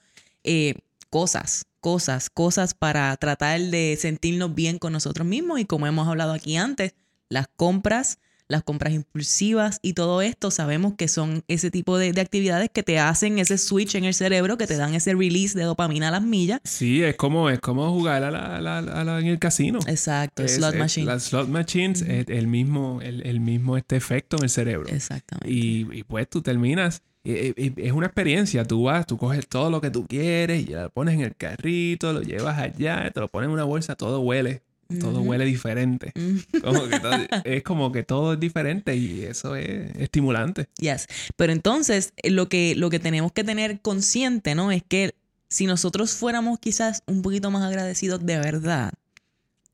eh, 0.44 0.74
cosas, 1.12 1.68
cosas, 1.82 2.32
cosas 2.32 2.74
para 2.74 3.16
tratar 3.18 3.62
de 3.62 3.96
sentirnos 4.02 4.56
bien 4.56 4.80
con 4.80 4.92
nosotros 4.92 5.28
mismos. 5.28 5.60
Y 5.60 5.66
como 5.66 5.86
hemos 5.86 6.08
hablado 6.08 6.34
aquí 6.34 6.58
antes, 6.58 6.96
las 7.30 7.48
compras 7.48 8.18
las 8.48 8.64
compras 8.64 8.94
impulsivas 8.94 9.80
y 9.82 9.94
todo 9.94 10.22
esto, 10.22 10.52
sabemos 10.52 10.94
que 10.96 11.08
son 11.08 11.44
ese 11.48 11.72
tipo 11.72 11.98
de, 11.98 12.10
actividades 12.20 12.70
que 12.70 12.84
te 12.84 13.00
hacen 13.00 13.40
ese 13.40 13.58
switch 13.58 13.96
en 13.96 14.06
el 14.06 14.14
cerebro, 14.14 14.58
que 14.58 14.68
te 14.68 14.78
dan 14.78 14.94
ese 14.94 15.14
release 15.14 15.58
de 15.58 15.64
dopamina 15.64 16.10
a 16.10 16.12
las 16.12 16.22
millas. 16.22 16.62
Sí, 16.64 17.04
es 17.04 17.16
como, 17.16 17.50
es 17.50 17.60
como 17.60 17.92
jugar 17.92 18.24
a 18.24 18.32
la, 18.32 19.20
en 19.20 19.28
el 19.28 19.40
casino. 19.40 19.80
Exacto, 19.88 20.48
slot 20.48 20.76
machine. 20.76 21.06
Las 21.06 21.24
slot 21.24 21.48
machines 21.48 22.02
es 22.02 22.26
el 22.30 22.48
mismo, 22.48 23.02
el, 23.02 23.40
mismo 23.40 23.78
este 23.78 23.96
efecto 23.96 24.38
en 24.38 24.44
el 24.44 24.50
cerebro. 24.50 24.88
Exactamente. 24.90 25.52
Y, 25.52 26.04
pues 26.04 26.30
tú 26.30 26.42
terminas 26.42 27.02
es 27.24 27.92
una 27.92 28.06
experiencia. 28.06 28.66
Tú 28.66 28.84
vas, 28.84 29.08
tú 29.08 29.18
coges 29.18 29.48
todo 29.48 29.72
lo 29.72 29.82
que 29.82 29.90
tú 29.90 30.06
quieres 30.06 30.68
y 30.68 30.74
lo 30.74 30.90
pones 30.92 31.16
en 31.16 31.22
el 31.22 31.36
carrito, 31.36 32.14
lo 32.14 32.22
llevas 32.22 32.60
allá, 32.60 33.10
te 33.12 33.20
lo 33.20 33.28
pones 33.28 33.48
en 33.48 33.54
una 33.54 33.64
bolsa, 33.64 33.96
todo 33.96 34.20
huele 34.20 34.62
todo 35.00 35.22
huele 35.22 35.46
diferente. 35.46 36.12
es 37.44 37.64
como 37.64 37.92
que 37.92 38.04
todo 38.04 38.34
es 38.34 38.40
diferente 38.40 38.96
y 38.96 39.24
eso 39.24 39.56
es 39.56 39.96
estimulante. 39.98 40.68
Yes. 40.80 41.08
Pero 41.36 41.54
entonces, 41.54 42.14
lo 42.24 42.50
que, 42.50 42.76
lo 42.76 42.90
que 42.90 43.00
tenemos 43.00 43.32
que 43.32 43.44
tener 43.44 43.82
consciente, 43.82 44.56
¿no? 44.56 44.72
Es 44.72 44.84
que 44.84 45.16
si 45.48 45.66
nosotros 45.66 46.14
fuéramos 46.14 46.60
quizás 46.60 47.04
un 47.06 47.22
poquito 47.22 47.52
más 47.52 47.64
agradecidos 47.64 48.26
de 48.26 48.38
verdad. 48.38 48.94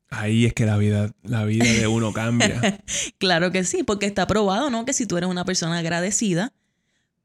Ahí 0.10 0.46
es 0.46 0.54
que 0.54 0.66
la 0.66 0.78
vida, 0.78 1.12
la 1.24 1.46
vida 1.46 1.66
de 1.66 1.88
uno 1.88 2.12
cambia. 2.12 2.84
claro 3.18 3.52
que 3.52 3.64
sí, 3.64 3.84
porque 3.84 4.06
está 4.06 4.28
probado, 4.28 4.70
¿no? 4.70 4.86
Que 4.86 4.94
si 4.94 5.06
tú 5.06 5.18
eres 5.18 5.30
una 5.30 5.46
persona 5.46 5.78
agradecida, 5.78 6.54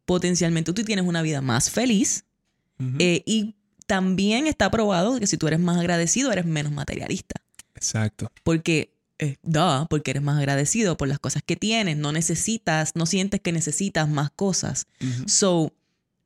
potencialmente 0.05 0.73
tú 0.73 0.85
tienes 0.85 1.05
una 1.05 1.23
vida 1.23 1.40
más 1.40 1.71
feliz. 1.71 2.25
Eh, 2.99 3.23
y 3.25 3.57
también 3.87 4.47
está 4.47 4.71
probado 4.71 5.19
que 5.19 5.26
si 5.26 5.37
tú 5.37 5.49
eres 5.49 5.61
más 5.61 5.78
agradecido, 5.78 6.31
eres 6.31 6.45
menos 6.45 6.73
materialista. 6.73 7.40
Exacto. 7.76 8.30
Porque 8.42 8.97
eh, 9.18 9.37
da, 9.42 9.87
porque 9.87 10.11
eres 10.11 10.23
más 10.23 10.38
agradecido 10.38 10.97
por 10.97 11.09
las 11.09 11.18
cosas 11.18 11.42
que 11.42 11.56
tienes, 11.56 11.97
no 11.97 12.12
necesitas, 12.12 12.92
no 12.95 13.06
sientes 13.06 13.40
que 13.40 13.52
necesitas 13.52 14.09
más 14.09 14.30
cosas. 14.30 14.87
So, 15.26 15.73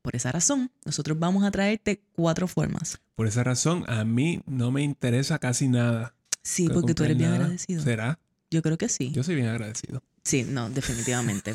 por 0.02 0.16
esa 0.16 0.33
razón, 0.33 0.73
nosotros 0.85 1.19
vamos 1.19 1.45
a 1.45 1.50
traerte 1.50 2.02
cuatro 2.12 2.49
formas. 2.49 2.99
Por 3.14 3.28
esa 3.28 3.45
razón, 3.45 3.85
a 3.87 4.04
mí 4.04 4.40
no 4.47 4.73
me 4.73 4.83
interesa 4.83 5.38
casi 5.38 5.69
nada. 5.69 6.14
Sí, 6.42 6.69
porque 6.69 6.95
tú 6.95 7.04
eres 7.04 7.16
bien 7.16 7.33
agradecido. 7.33 7.83
¿Será? 7.83 8.19
Yo 8.50 8.62
creo 8.62 8.76
que 8.76 8.88
sí. 8.88 9.12
Yo 9.12 9.23
soy 9.23 9.37
bien 9.37 9.49
agradecido. 9.49 10.02
Sí, 10.25 10.45
no, 10.49 10.69
definitivamente. 10.71 11.54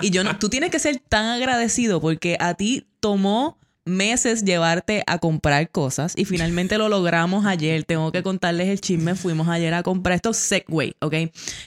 y 0.00 0.10
yo 0.10 0.22
no, 0.22 0.38
tú 0.38 0.48
tienes 0.48 0.70
que 0.70 0.78
ser 0.78 1.02
tan 1.08 1.26
agradecido 1.26 2.00
porque 2.00 2.36
a 2.40 2.54
ti 2.54 2.86
tomó 3.00 3.58
meses 3.88 4.44
llevarte 4.44 5.02
a 5.06 5.18
comprar 5.18 5.70
cosas 5.70 6.14
y 6.16 6.24
finalmente 6.24 6.78
lo 6.78 6.88
logramos 6.88 7.46
ayer. 7.46 7.84
Tengo 7.84 8.12
que 8.12 8.22
contarles 8.22 8.68
el 8.68 8.80
chisme. 8.80 9.14
Fuimos 9.14 9.48
ayer 9.48 9.74
a 9.74 9.82
comprar 9.82 10.16
esto 10.16 10.32
Segway, 10.32 10.94
¿ok? 11.00 11.14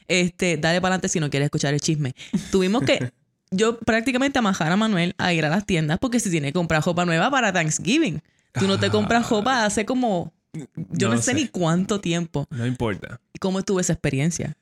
Este, 0.08 0.58
dale 0.58 0.80
para 0.82 0.96
adelante 0.96 1.10
si 1.10 1.20
no 1.20 1.30
quieres 1.30 1.48
escuchar 1.48 1.74
el 1.74 1.82
chisme. 1.82 2.14
Tuvimos 2.52 2.84
que 2.84 3.12
yo 3.52 3.78
prácticamente 3.80 4.40
amajar 4.40 4.72
a 4.72 4.78
Manuel 4.78 5.14
a 5.18 5.34
ir 5.34 5.46
a 5.46 5.50
las 5.50 5.66
tiendas 5.66 6.00
porque 6.00 6.20
se 6.20 6.30
tiene 6.30 6.48
que 6.48 6.54
comprar 6.54 6.84
ropa 6.84 7.06
nueva 7.06 7.30
para 7.30 7.52
Thanksgiving. 7.52 8.22
Tú 8.54 8.68
no 8.68 8.80
te 8.80 8.90
compras 8.90 9.30
ropa 9.30 9.66
hace 9.66 9.86
como 9.86 10.34
yo 10.54 11.10
no, 11.10 11.22
sé, 11.22 11.34
ni 11.34 11.48
cuánto 11.48 12.02
tiempo. 12.02 12.46
No 12.50 12.66
importa. 12.66 13.22
¿Cómo 13.40 13.60
estuvo 13.60 13.80
esa 13.80 13.94
experiencia? 13.94 14.58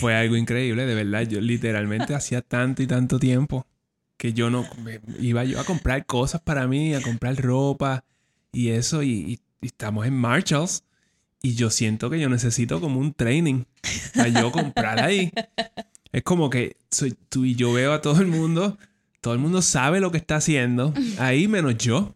Fue 0.00 0.14
algo 0.14 0.36
increíble, 0.36 0.86
de 0.86 0.94
verdad. 0.94 1.22
Yo 1.22 1.40
literalmente 1.40 2.14
hacía 2.16 2.42
tanto 2.42 2.82
y 2.82 2.86
tanto 2.86 3.18
tiempo 3.18 3.66
que 4.18 4.34
yo 4.34 4.50
no 4.50 4.66
iba 5.20 5.44
yo 5.44 5.58
a 5.60 5.64
comprar 5.64 6.04
cosas 6.04 6.42
para 6.42 6.66
mí, 6.66 6.92
a 6.94 7.00
comprar 7.00 7.36
ropa 7.36 8.04
y 8.52 8.70
eso, 8.70 9.02
y, 9.02 9.40
estamos 9.62 10.06
en 10.06 10.14
Marshalls. 10.14 10.84
Y 11.40 11.54
yo 11.54 11.70
siento 11.70 12.10
que 12.10 12.18
yo 12.18 12.28
necesito 12.28 12.80
como 12.80 12.98
un 12.98 13.14
training 13.14 13.64
para 14.14 14.28
yo 14.28 14.50
comprar 14.52 15.00
ahí. 15.00 15.32
Es 16.12 16.22
como 16.24 16.50
que 16.50 16.76
soy 16.90 17.14
tú 17.28 17.44
y 17.44 17.54
yo 17.54 17.72
veo 17.72 17.92
a 17.92 18.00
todo 18.00 18.20
el 18.20 18.26
mundo, 18.26 18.76
todo 19.20 19.34
el 19.34 19.40
mundo 19.40 19.62
sabe 19.62 20.00
lo 20.00 20.10
que 20.10 20.18
está 20.18 20.36
haciendo, 20.36 20.92
ahí 21.18 21.46
menos 21.46 21.78
yo. 21.78 22.14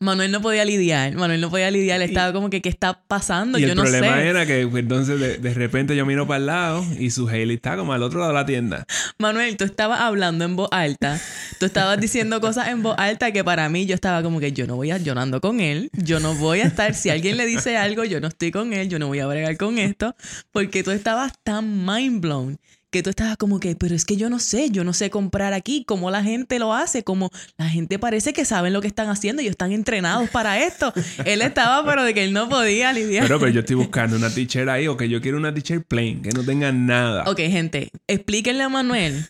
Manuel 0.00 0.30
no 0.30 0.40
podía 0.40 0.64
lidiar, 0.64 1.14
Manuel 1.14 1.40
no 1.40 1.50
podía 1.50 1.70
lidiar, 1.70 2.02
estaba 2.02 2.32
como 2.32 2.50
que, 2.50 2.60
¿qué 2.60 2.68
está 2.68 3.02
pasando? 3.06 3.58
Y 3.58 3.64
el 3.64 3.74
problema 3.74 4.22
era 4.22 4.46
que 4.46 4.66
pues, 4.66 4.82
entonces 4.82 5.42
de, 5.42 5.54
repente 5.54 5.96
yo 5.96 6.06
miro 6.06 6.26
para 6.26 6.38
el 6.38 6.46
lado 6.46 6.84
y 6.98 7.10
su 7.10 7.28
Haley 7.28 7.56
está 7.56 7.76
como 7.76 7.92
al 7.92 8.02
otro 8.02 8.20
lado 8.20 8.32
de 8.32 8.38
la 8.38 8.46
tienda. 8.46 8.86
Manuel, 9.18 9.56
tú 9.56 9.64
estabas 9.64 10.00
hablando 10.00 10.44
en 10.44 10.56
voz 10.56 10.68
alta, 10.72 11.20
tú 11.58 11.66
estabas 11.66 12.00
diciendo 12.00 12.40
cosas 12.40 12.68
en 12.68 12.82
voz 12.82 12.96
alta 12.98 13.32
que 13.32 13.44
para 13.44 13.68
mí 13.68 13.86
yo 13.86 13.94
estaba 13.94 14.22
como 14.22 14.40
que 14.40 14.52
yo 14.52 14.66
no 14.66 14.76
voy 14.76 14.90
a, 14.90 14.98
llorando 14.98 15.40
con 15.40 15.60
él, 15.60 15.90
yo 15.92 16.20
no 16.20 16.34
voy 16.34 16.60
a 16.60 16.64
estar, 16.64 16.94
si 16.94 17.10
alguien 17.10 17.36
le 17.36 17.46
dice 17.46 17.76
algo, 17.76 18.04
yo 18.04 18.20
no 18.20 18.28
estoy 18.28 18.50
con 18.50 18.72
él, 18.72 18.88
yo 18.88 18.98
no 18.98 19.08
voy 19.08 19.20
a 19.20 19.26
bregar 19.26 19.56
con 19.56 19.78
esto, 19.78 20.14
porque 20.52 20.82
tú 20.82 20.90
estabas 20.90 21.32
tan 21.42 21.84
mind 21.84 22.20
blown 22.20 22.58
que 22.92 23.02
tú 23.02 23.08
estabas 23.08 23.38
como 23.38 23.58
que, 23.58 23.74
pero 23.74 23.94
es 23.94 24.04
que 24.04 24.16
yo 24.16 24.28
no 24.28 24.38
sé, 24.38 24.68
yo 24.70 24.84
no 24.84 24.92
sé 24.92 25.08
comprar 25.08 25.54
aquí, 25.54 25.82
cómo 25.84 26.10
la 26.10 26.22
gente 26.22 26.58
lo 26.58 26.74
hace, 26.74 27.02
como 27.02 27.30
la 27.56 27.68
gente 27.68 27.98
parece 27.98 28.34
que 28.34 28.44
saben 28.44 28.74
lo 28.74 28.82
que 28.82 28.86
están 28.86 29.08
haciendo 29.08 29.40
y 29.40 29.46
están 29.46 29.72
entrenados 29.72 30.28
para 30.28 30.62
esto. 30.62 30.92
él 31.24 31.40
estaba, 31.40 31.84
pero 31.88 32.04
de 32.04 32.12
que 32.12 32.22
él 32.22 32.34
no 32.34 32.50
podía 32.50 32.92
lidiar. 32.92 33.24
Pero, 33.24 33.40
pero 33.40 33.50
yo 33.50 33.60
estoy 33.60 33.76
buscando 33.76 34.16
una 34.16 34.28
teacher 34.28 34.68
ahí, 34.68 34.88
o 34.88 34.96
que 34.98 35.08
yo 35.08 35.22
quiero 35.22 35.38
una 35.38 35.54
teacher 35.54 35.82
plain, 35.82 36.20
que 36.20 36.32
no 36.32 36.44
tenga 36.44 36.70
nada. 36.70 37.24
Ok, 37.26 37.38
gente, 37.38 37.90
explíquenle 38.06 38.62
a 38.62 38.68
Manuel, 38.68 39.26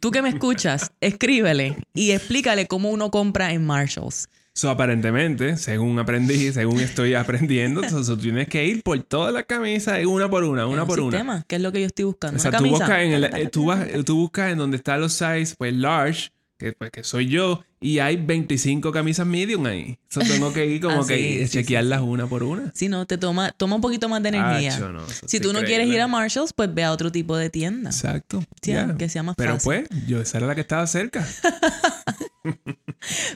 tú 0.00 0.10
que 0.10 0.20
me 0.20 0.28
escuchas, 0.28 0.90
escríbele 1.00 1.76
y 1.94 2.10
explícale 2.10 2.66
cómo 2.66 2.90
uno 2.90 3.12
compra 3.12 3.52
en 3.52 3.64
Marshalls. 3.64 4.28
So, 4.56 4.70
aparentemente, 4.70 5.58
según 5.58 5.98
aprendí, 5.98 6.50
según 6.50 6.80
estoy 6.80 7.12
aprendiendo, 7.12 7.82
tú 7.82 8.16
tienes 8.16 8.48
que 8.48 8.64
ir 8.64 8.82
por 8.82 8.98
todas 9.02 9.30
las 9.30 9.44
camisas, 9.44 10.02
una 10.06 10.30
por 10.30 10.44
una, 10.44 10.66
una 10.66 10.86
por 10.86 10.98
sistema, 10.98 11.34
una. 11.34 11.44
¿Qué 11.46 11.56
es 11.56 11.62
lo 11.62 11.72
que 11.72 11.80
yo 11.80 11.86
estoy 11.88 12.06
buscando? 12.06 12.38
O 12.38 12.40
sea, 12.40 12.52
tú, 12.52 12.66
buscas 12.66 13.02
en 13.02 13.12
el, 13.12 13.24
eh, 13.36 13.50
tú, 13.52 13.66
vas, 13.66 13.86
tú 14.06 14.16
buscas 14.16 14.50
en 14.50 14.56
donde 14.56 14.78
están 14.78 15.02
los 15.02 15.12
size, 15.12 15.54
pues 15.58 15.74
large, 15.74 16.30
que, 16.56 16.72
pues, 16.72 16.90
que 16.90 17.04
soy 17.04 17.28
yo, 17.28 17.64
y 17.80 17.98
hay 17.98 18.16
25 18.16 18.90
camisas 18.90 19.26
medium 19.26 19.66
ahí. 19.66 19.98
So, 20.08 20.20
tengo 20.20 20.52
que 20.52 20.66
ir 20.66 20.80
como 20.82 21.02
ah, 21.02 21.06
que 21.06 21.46
chequearlas 21.48 22.00
una 22.00 22.26
por 22.26 22.42
una. 22.42 22.72
Si 22.74 22.88
no, 22.88 23.06
te 23.06 23.18
toma, 23.18 23.52
toma 23.52 23.76
un 23.76 23.82
poquito 23.82 24.08
más 24.08 24.22
de 24.22 24.30
energía. 24.30 24.78
si 25.26 25.40
tú 25.40 25.52
no 25.52 25.62
quieres 25.62 25.88
ir 25.88 26.00
a 26.00 26.06
Marshalls, 26.06 26.52
pues 26.52 26.72
ve 26.72 26.84
a 26.84 26.92
otro 26.92 27.12
tipo 27.12 27.36
de 27.36 27.50
tienda. 27.50 27.90
Exacto. 27.90 28.42
Que 28.60 29.08
sea 29.08 29.22
más 29.22 29.36
Pero 29.36 29.58
pues, 29.62 29.88
yo 30.06 30.20
esa 30.20 30.38
era 30.38 30.46
la 30.46 30.54
que 30.54 30.62
estaba 30.62 30.86
cerca. 30.86 31.26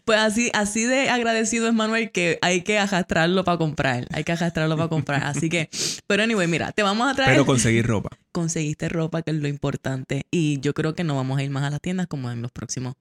Pues 0.04 0.18
así, 0.18 0.50
así 0.54 0.84
de 0.84 1.10
agradecido 1.10 1.68
es 1.68 1.74
Manuel 1.74 2.10
que 2.10 2.38
hay 2.42 2.62
que 2.62 2.78
arrastrarlo 2.78 3.44
para 3.44 3.58
comprar. 3.58 4.06
Hay 4.12 4.24
que 4.24 4.32
arrastrarlo 4.32 4.76
para 4.76 4.88
comprar. 4.88 5.24
Así 5.24 5.48
que, 5.48 5.68
pero 6.06 6.22
anyway, 6.22 6.48
mira, 6.48 6.72
te 6.72 6.82
vamos 6.82 7.10
a 7.10 7.14
traer. 7.14 7.32
Pero 7.32 7.46
conseguir 7.46 7.86
ropa. 7.86 8.10
Conseguiste 8.32 8.88
ropa, 8.88 9.22
que 9.22 9.30
es 9.30 9.36
lo 9.36 9.48
importante. 9.48 10.26
Y 10.30 10.60
yo 10.60 10.74
creo 10.74 10.94
que 10.94 11.04
no 11.04 11.14
vamos 11.14 11.38
a 11.38 11.42
ir 11.42 11.50
más 11.50 11.64
a 11.64 11.70
las 11.70 11.80
tiendas 11.80 12.06
como 12.06 12.30
en 12.30 12.42
los 12.42 12.50
próximos 12.50 12.94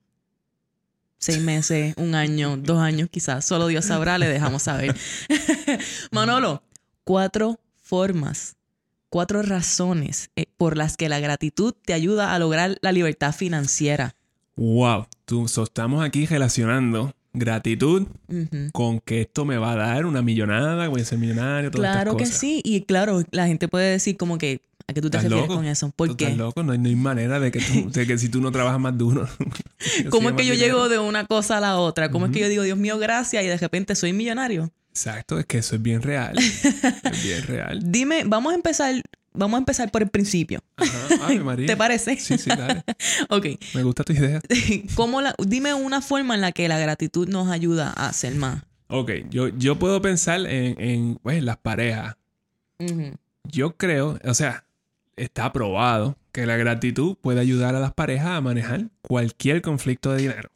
seis 1.20 1.40
meses, 1.40 1.94
un 1.96 2.16
año, 2.16 2.56
dos 2.56 2.80
años 2.80 3.08
quizás. 3.10 3.44
Solo 3.44 3.68
Dios 3.68 3.84
sabrá, 3.84 4.18
le 4.18 4.26
dejamos 4.26 4.62
saber. 4.62 4.96
Manolo, 6.10 6.62
cuatro 7.04 7.60
formas, 7.80 8.56
cuatro 9.10 9.42
razones 9.42 10.30
eh, 10.34 10.46
por 10.56 10.76
las 10.76 10.96
que 10.96 11.08
la 11.08 11.20
gratitud 11.20 11.74
te 11.84 11.92
ayuda 11.92 12.34
a 12.34 12.38
lograr 12.38 12.78
la 12.80 12.90
libertad 12.90 13.32
financiera. 13.32 14.16
Wow, 14.56 15.06
tú 15.24 15.46
estamos 15.46 16.04
aquí 16.04 16.26
relacionando 16.26 17.14
gratitud 17.32 18.08
con 18.72 18.98
que 19.00 19.20
esto 19.20 19.44
me 19.44 19.56
va 19.56 19.72
a 19.72 19.76
dar 19.76 20.06
una 20.06 20.20
millonada, 20.20 20.88
voy 20.88 21.02
a 21.02 21.04
ser 21.04 21.18
millonario, 21.18 21.70
todas 21.70 21.92
Claro 21.92 22.16
que 22.16 22.26
sí, 22.26 22.60
y 22.64 22.82
claro, 22.82 23.22
la 23.30 23.46
gente 23.46 23.68
puede 23.68 23.92
decir 23.92 24.16
como 24.16 24.36
que 24.36 24.60
¿a 24.90 24.94
qué 24.94 25.00
tú 25.00 25.10
te 25.10 25.18
refieres 25.18 25.46
con 25.46 25.64
eso? 25.64 25.90
¿Por 25.94 26.16
qué? 26.16 26.24
Estás 26.24 26.38
loco, 26.38 26.62
no 26.62 26.72
hay, 26.72 26.78
manera 26.78 27.40
de 27.40 27.50
que, 27.50 27.60
tú, 27.60 27.90
de 27.92 28.06
que 28.06 28.18
si 28.18 28.28
tú 28.28 28.40
no 28.40 28.52
trabajas 28.52 28.80
más 28.80 28.96
duro. 28.96 29.28
¿Cómo 30.10 30.30
es 30.30 30.34
que 30.36 30.46
yo 30.46 30.54
llego 30.54 30.88
de 30.88 30.98
una 30.98 31.26
cosa 31.26 31.58
a 31.58 31.60
la 31.60 31.78
otra? 31.78 32.10
¿Cómo 32.10 32.26
es 32.26 32.32
que 32.32 32.40
yo 32.40 32.48
digo, 32.48 32.62
Dios 32.62 32.78
mío, 32.78 32.98
gracias 32.98 33.42
y 33.44 33.46
de 33.46 33.56
repente 33.56 33.94
soy 33.94 34.12
millonario? 34.12 34.70
Exacto, 34.90 35.38
es 35.38 35.46
que 35.46 35.58
eso 35.58 35.76
es 35.76 35.82
bien 35.82 36.02
real. 36.02 36.36
es 36.38 37.22
bien 37.22 37.42
real. 37.44 37.80
Dime, 37.82 38.24
vamos 38.26 38.52
a 38.52 38.56
empezar 38.56 39.02
Vamos 39.32 39.54
a 39.54 39.58
empezar 39.58 39.92
por 39.92 40.02
el 40.02 40.08
principio. 40.08 40.60
¿Te 41.66 41.76
parece? 41.76 42.16
Sí, 42.16 42.36
sí, 42.36 42.50
dale. 42.50 42.82
ok. 43.28 43.46
Me 43.74 43.84
gusta 43.84 44.02
tu 44.02 44.12
idea. 44.12 44.40
¿Cómo 44.96 45.20
la, 45.20 45.36
dime 45.38 45.72
una 45.72 46.02
forma 46.02 46.34
en 46.34 46.40
la 46.40 46.50
que 46.50 46.66
la 46.66 46.80
gratitud 46.80 47.28
nos 47.28 47.48
ayuda 47.48 47.92
a 47.92 48.12
ser 48.12 48.34
más. 48.34 48.64
Ok, 48.88 49.12
yo, 49.30 49.48
yo 49.48 49.78
puedo 49.78 50.02
pensar 50.02 50.40
en, 50.40 50.80
en 50.80 51.14
pues, 51.22 51.44
las 51.44 51.58
parejas. 51.58 52.16
Yo 53.44 53.76
creo, 53.76 54.18
o 54.24 54.34
sea, 54.34 54.64
está 55.22 55.52
probado 55.52 56.16
que 56.32 56.46
la 56.46 56.56
gratitud 56.56 57.16
puede 57.20 57.40
ayudar 57.40 57.74
a 57.74 57.80
las 57.80 57.92
parejas 57.92 58.28
a 58.28 58.40
manejar 58.40 58.88
cualquier 59.02 59.62
conflicto 59.62 60.12
de 60.12 60.22
dinero. 60.22 60.50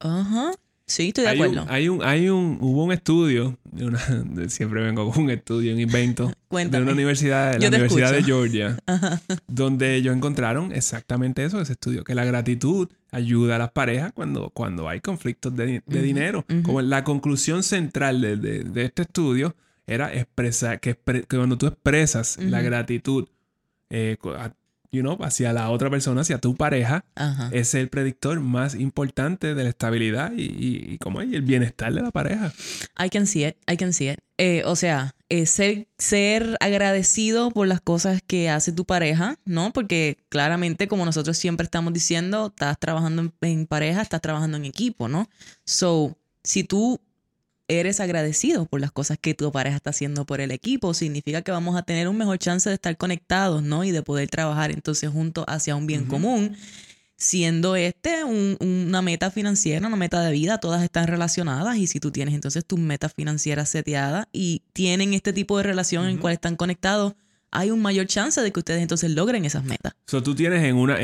Ajá. 0.00 0.52
Sí, 0.84 1.08
estoy 1.08 1.24
de 1.24 1.30
acuerdo. 1.30 1.64
hay 1.68 1.88
un, 1.88 2.04
hay 2.04 2.28
un, 2.28 2.58
hubo 2.60 2.84
un 2.84 2.92
estudio, 2.92 3.56
de 3.70 3.86
una, 3.86 4.00
siempre 4.48 4.82
vengo 4.82 5.10
con 5.10 5.24
un 5.24 5.30
estudio, 5.30 5.72
un 5.72 5.80
invento, 5.80 6.32
de 6.50 6.82
una 6.82 6.92
universidad, 6.92 7.52
de 7.52 7.60
la 7.60 7.68
Universidad 7.68 8.12
de 8.12 8.22
Georgia, 8.22 8.76
donde 9.46 9.94
ellos 9.94 10.14
encontraron 10.14 10.72
exactamente 10.72 11.44
eso, 11.44 11.60
ese 11.60 11.72
estudio, 11.72 12.04
que 12.04 12.14
la 12.14 12.24
gratitud 12.24 12.88
ayuda 13.10 13.56
a 13.56 13.58
las 13.58 13.70
parejas 13.70 14.12
cuando, 14.12 14.50
cuando 14.50 14.88
hay 14.88 15.00
conflictos 15.00 15.54
de, 15.56 15.82
dinero. 15.86 16.44
Como 16.62 16.82
la 16.82 17.04
conclusión 17.04 17.62
central 17.62 18.20
de, 18.20 18.84
este 18.84 19.02
estudio 19.02 19.54
era 19.86 20.12
expresar, 20.12 20.80
que, 20.80 20.98
cuando 21.30 21.56
tú 21.56 21.68
expresas 21.68 22.38
la 22.38 22.60
gratitud 22.60 23.28
eh, 23.92 24.16
you 24.90 25.02
know, 25.02 25.16
hacia 25.22 25.52
la 25.52 25.70
otra 25.70 25.90
persona, 25.90 26.22
hacia 26.22 26.38
tu 26.38 26.54
pareja, 26.54 27.04
es 27.50 27.74
el 27.74 27.88
predictor 27.88 28.40
más 28.40 28.74
importante 28.74 29.54
de 29.54 29.64
la 29.64 29.70
estabilidad 29.70 30.32
y, 30.36 30.42
y, 30.92 30.98
como 30.98 31.20
el 31.20 31.42
bienestar 31.42 31.92
de 31.92 32.02
la 32.02 32.10
pareja. 32.10 32.52
I 33.02 33.08
can 33.08 33.26
see 33.26 33.44
it, 33.46 33.56
I 33.70 33.76
can 33.76 33.92
see 33.92 34.10
it. 34.10 34.18
Eh, 34.38 34.62
o 34.66 34.76
sea, 34.76 35.14
eh, 35.28 35.46
ser, 35.46 35.88
ser 35.98 36.56
agradecido 36.60 37.50
por 37.50 37.68
las 37.68 37.80
cosas 37.80 38.22
que 38.26 38.50
hace 38.50 38.72
tu 38.72 38.84
pareja, 38.84 39.38
¿no? 39.44 39.72
Porque 39.72 40.18
claramente, 40.28 40.88
como 40.88 41.04
nosotros 41.04 41.38
siempre 41.38 41.64
estamos 41.64 41.92
diciendo, 41.92 42.48
estás 42.48 42.78
trabajando 42.78 43.22
en, 43.22 43.32
en 43.40 43.66
pareja, 43.66 44.02
estás 44.02 44.20
trabajando 44.20 44.56
en 44.56 44.64
equipo, 44.64 45.08
¿no? 45.08 45.28
So, 45.64 46.18
si 46.44 46.64
tú 46.64 47.00
eres 47.80 48.00
agradecido 48.00 48.66
por 48.66 48.80
las 48.80 48.92
cosas 48.92 49.18
que 49.20 49.34
tu 49.34 49.50
pareja 49.52 49.76
está 49.76 49.90
haciendo 49.90 50.24
por 50.24 50.40
el 50.40 50.50
equipo, 50.50 50.94
significa 50.94 51.42
que 51.42 51.52
vamos 51.52 51.76
a 51.76 51.82
tener 51.82 52.08
un 52.08 52.16
mejor 52.16 52.38
chance 52.38 52.68
de 52.68 52.74
estar 52.74 52.96
conectados, 52.96 53.62
¿no? 53.62 53.84
Y 53.84 53.90
de 53.90 54.02
poder 54.02 54.28
trabajar 54.28 54.70
entonces 54.70 55.10
juntos 55.10 55.44
hacia 55.48 55.76
un 55.76 55.86
bien 55.86 56.06
común, 56.06 56.56
siendo 57.16 57.76
este 57.76 58.24
una 58.24 59.02
meta 59.02 59.30
financiera, 59.30 59.86
una 59.86 59.96
meta 59.96 60.22
de 60.22 60.32
vida, 60.32 60.58
todas 60.58 60.82
están 60.82 61.06
relacionadas 61.06 61.76
y 61.76 61.86
si 61.86 62.00
tú 62.00 62.10
tienes 62.10 62.34
entonces 62.34 62.64
tus 62.64 62.78
metas 62.78 63.12
financieras 63.14 63.68
seteadas 63.68 64.26
y 64.32 64.62
tienen 64.72 65.14
este 65.14 65.32
tipo 65.32 65.56
de 65.56 65.64
relación 65.64 66.06
en 66.06 66.18
cual 66.18 66.34
están 66.34 66.56
conectados, 66.56 67.14
hay 67.52 67.70
un 67.70 67.80
mayor 67.80 68.06
chance 68.06 68.40
de 68.40 68.50
que 68.50 68.60
ustedes 68.60 68.80
entonces 68.80 69.10
logren 69.10 69.44
esas 69.44 69.62
metas. 69.62 69.92
So, 70.06 70.22
tú 70.22 70.34
tienes 70.34 70.64
en 70.64 70.76
una, 70.76 70.96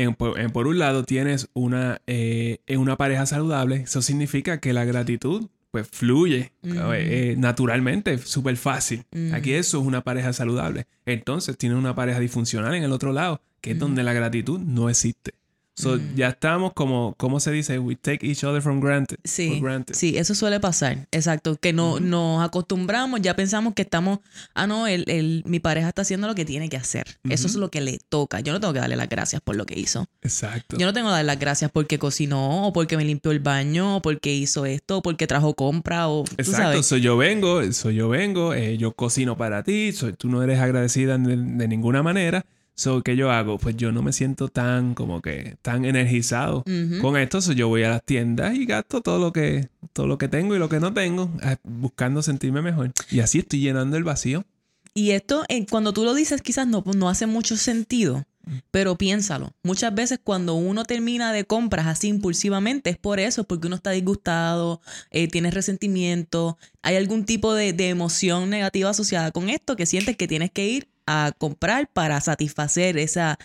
por 0.51 0.67
un 0.67 0.79
lado, 0.79 1.03
tienes 1.03 1.47
una, 1.53 2.01
eh, 2.07 2.57
en 2.65 2.79
una 2.79 2.97
pareja 2.97 3.25
saludable. 3.27 3.83
Eso 3.83 4.01
significa 4.01 4.59
que 4.59 4.73
la 4.73 4.83
gratitud 4.83 5.47
pues 5.71 5.87
fluye 5.87 6.51
eh, 6.63 7.35
naturalmente, 7.37 8.17
súper 8.17 8.57
fácil. 8.57 9.05
Aquí 9.33 9.53
eso 9.53 9.79
es 9.79 9.85
una 9.85 10.03
pareja 10.03 10.33
saludable. 10.33 10.87
Entonces 11.05 11.57
tiene 11.57 11.75
una 11.75 11.95
pareja 11.95 12.19
disfuncional 12.19 12.73
en 12.75 12.83
el 12.83 12.91
otro 12.91 13.13
lado, 13.13 13.41
que 13.61 13.71
es 13.71 13.79
donde 13.79 14.03
la 14.03 14.13
gratitud 14.13 14.59
no 14.59 14.89
existe. 14.89 15.33
So, 15.79 15.95
mm. 15.95 16.15
ya 16.15 16.27
estamos 16.27 16.73
como, 16.73 17.15
¿cómo 17.15 17.39
se 17.39 17.51
dice? 17.51 17.79
We 17.79 17.95
take 17.95 18.27
each 18.27 18.43
other 18.43 18.61
from 18.61 18.81
granted. 18.81 19.17
Sí, 19.23 19.61
sí, 19.93 20.17
eso 20.17 20.35
suele 20.35 20.59
pasar. 20.59 21.07
Exacto. 21.13 21.55
Que 21.55 21.71
no, 21.71 22.01
nos 22.01 22.43
acostumbramos, 22.43 23.21
ya 23.21 23.33
pensamos 23.33 23.73
que 23.75 23.83
estamos, 23.83 24.19
ah, 24.55 24.67
no, 24.67 24.87
el, 24.87 25.09
el, 25.09 25.41
mi 25.45 25.61
pareja 25.61 25.87
está 25.87 26.01
haciendo 26.01 26.27
lo 26.27 26.35
que 26.35 26.43
tiene 26.43 26.67
que 26.67 26.75
hacer. 26.75 27.05
Eso 27.29 27.47
es 27.47 27.55
lo 27.55 27.71
que 27.71 27.79
le 27.79 27.97
toca. 28.09 28.41
Yo 28.41 28.51
no 28.51 28.59
tengo 28.59 28.73
que 28.73 28.81
darle 28.81 28.97
las 28.97 29.07
gracias 29.07 29.41
por 29.41 29.55
lo 29.55 29.65
que 29.65 29.79
hizo. 29.79 30.05
Exacto. 30.21 30.75
Yo 30.77 30.85
no 30.85 30.91
tengo 30.91 31.07
que 31.07 31.11
darle 31.11 31.27
las 31.27 31.39
gracias 31.39 31.71
porque 31.71 31.97
cocinó, 31.97 32.67
o 32.67 32.73
porque 32.73 32.97
me 32.97 33.05
limpió 33.05 33.31
el 33.31 33.39
baño, 33.39 33.97
o 33.97 34.01
porque 34.01 34.33
hizo 34.33 34.65
esto, 34.65 34.97
o 34.97 35.01
porque 35.01 35.27
trajo 35.27 35.53
compra, 35.53 36.09
o. 36.09 36.25
Exacto. 36.37 36.83
Soy 36.83 36.99
yo 36.99 37.15
vengo, 37.15 37.71
soy 37.71 37.95
yo 37.95 38.09
vengo, 38.09 38.53
eh, 38.53 38.77
yo 38.77 38.91
cocino 38.91 39.37
para 39.37 39.63
ti, 39.63 39.93
soy, 39.93 40.11
tú 40.11 40.27
no 40.27 40.43
eres 40.43 40.59
agradecida 40.59 41.17
de, 41.17 41.37
de 41.37 41.67
ninguna 41.69 42.03
manera 42.03 42.45
So, 42.79 43.03
¿qué 43.03 43.17
yo 43.17 43.29
hago? 43.29 43.57
Pues 43.57 43.75
yo 43.75 43.91
no 43.91 44.01
me 44.01 44.13
siento 44.13 44.47
tan 44.47 44.93
como 44.93 45.21
que 45.21 45.57
tan 45.61 45.83
energizado 45.83 46.63
con 47.01 47.17
esto. 47.17 47.41
So, 47.41 47.51
yo 47.51 47.67
voy 47.67 47.83
a 47.83 47.89
las 47.89 48.05
tiendas 48.05 48.55
y 48.55 48.65
gasto 48.65 49.01
todo 49.01 49.19
lo 49.19 49.33
que 49.33 49.67
todo 49.91 50.07
lo 50.07 50.17
que 50.17 50.29
tengo 50.29 50.55
y 50.55 50.59
lo 50.59 50.69
que 50.69 50.79
no 50.79 50.93
tengo 50.93 51.29
eh, 51.43 51.57
buscando 51.63 52.21
sentirme 52.21 52.61
mejor. 52.61 52.93
Y 53.11 53.19
así 53.19 53.39
estoy 53.39 53.59
llenando 53.59 53.97
el 53.97 54.05
vacío. 54.05 54.45
Y 54.93 55.11
esto, 55.11 55.43
eh, 55.49 55.65
cuando 55.69 55.91
tú 55.91 56.05
lo 56.05 56.13
dices, 56.13 56.41
quizás 56.41 56.67
no, 56.67 56.81
no 56.95 57.09
hace 57.09 57.25
mucho 57.25 57.57
sentido. 57.57 58.23
Pero 58.71 58.97
piénsalo, 58.97 59.53
muchas 59.61 59.93
veces 59.93 60.17
cuando 60.23 60.55
uno 60.55 60.85
termina 60.85 61.33
de 61.33 61.43
compras 61.43 61.85
así 61.85 62.07
impulsivamente 62.07 62.89
es 62.89 62.97
por 62.97 63.19
eso, 63.19 63.43
porque 63.43 63.67
uno 63.67 63.75
está 63.75 63.91
disgustado, 63.91 64.81
eh, 65.11 65.27
tienes 65.27 65.53
resentimiento, 65.53 66.57
hay 66.81 66.95
algún 66.95 67.25
tipo 67.25 67.53
de, 67.53 67.73
de 67.73 67.89
emoción 67.89 68.49
negativa 68.49 68.89
asociada 68.89 69.31
con 69.31 69.49
esto 69.49 69.75
que 69.75 69.85
sientes 69.85 70.15
que 70.15 70.29
tienes 70.29 70.49
que 70.49 70.67
ir 70.67 70.87
a 71.09 71.31
comprar 71.31 71.87
para 71.91 72.21
satisfacer 72.21 72.97
esa, 72.99 73.39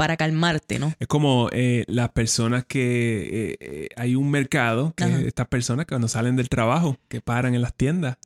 para 0.00 0.16
calmarte, 0.16 0.78
¿no? 0.78 0.94
Es 0.98 1.06
como 1.06 1.50
eh, 1.52 1.84
las 1.86 2.08
personas 2.12 2.64
que 2.64 3.50
eh, 3.50 3.56
eh, 3.60 3.88
hay 3.96 4.14
un 4.14 4.30
mercado, 4.30 4.94
que 4.96 5.04
estas 5.26 5.46
personas 5.48 5.84
que 5.84 5.90
cuando 5.90 6.08
salen 6.08 6.36
del 6.36 6.48
trabajo, 6.48 6.96
que 7.08 7.20
paran 7.20 7.54
en 7.54 7.60
las 7.60 7.74
tiendas 7.74 8.16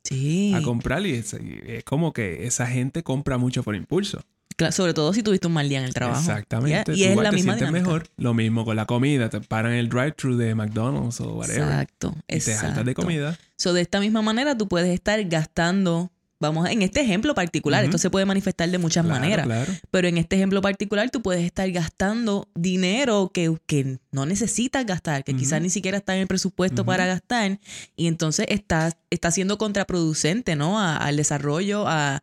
a 0.53 0.61
comprar 0.63 1.05
y 1.05 1.15
es, 1.15 1.35
como 1.83 2.13
que 2.13 2.47
esa 2.47 2.67
gente 2.67 3.03
compra 3.03 3.37
mucho 3.37 3.61
por 3.61 3.75
impulso. 3.75 4.23
sobre 4.71 4.93
todo 4.93 5.11
si 5.11 5.23
tuviste 5.23 5.47
un 5.47 5.53
mal 5.53 5.67
día 5.67 5.79
en 5.79 5.85
el 5.85 5.93
trabajo. 5.93 6.21
Exactamente. 6.21 6.93
Y, 6.95 7.03
es 7.03 7.17
la 7.17 7.33
misma 7.33 7.57
mejor. 7.69 8.07
Lo 8.15 8.33
mismo 8.33 8.63
con 8.63 8.77
la 8.77 8.85
comida. 8.85 9.29
Te 9.29 9.41
paran 9.41 9.73
el 9.73 9.89
drive-thru 9.89 10.37
de 10.37 10.55
McDonald's 10.55 11.19
o 11.19 11.33
whatever. 11.33 11.63
Exacto. 11.63 12.15
Y 12.29 12.39
te 12.39 12.83
de 12.85 12.93
comida. 12.93 13.37
So, 13.57 13.73
de 13.73 13.81
esta 13.81 13.99
misma 13.99 14.21
manera 14.21 14.57
tú 14.57 14.69
puedes 14.69 14.93
estar 14.93 15.21
gastando 15.25 16.09
Vamos, 16.39 16.69
en 16.69 16.81
este 16.81 17.01
ejemplo 17.01 17.33
particular, 17.33 17.83
esto 17.85 17.97
se 17.97 18.09
puede 18.09 18.25
manifestar 18.25 18.69
de 18.69 18.77
muchas 18.77 19.05
maneras, 19.05 19.47
pero 19.89 20.07
en 20.07 20.17
este 20.17 20.35
ejemplo 20.35 20.61
particular 20.61 21.09
tú 21.09 21.21
puedes 21.21 21.43
estar 21.43 21.69
gastando 21.71 22.49
dinero 22.55 23.31
que, 23.33 23.55
que 23.65 23.99
no 24.11 24.25
necesitas 24.25 24.85
gastar, 24.85 25.23
que 25.23 25.33
quizás 25.35 25.61
ni 25.61 25.69
siquiera 25.69 25.97
está 25.97 26.13
en 26.15 26.21
el 26.21 26.27
presupuesto 26.27 26.85
para 26.85 27.05
gastar, 27.05 27.59
y 27.95 28.07
entonces 28.07 28.47
estás 28.49 28.97
está 29.09 29.31
siendo 29.31 29.57
contraproducente, 29.57 30.55
¿no? 30.55 30.79
al 30.79 31.17
desarrollo, 31.17 31.85
a, 31.87 32.21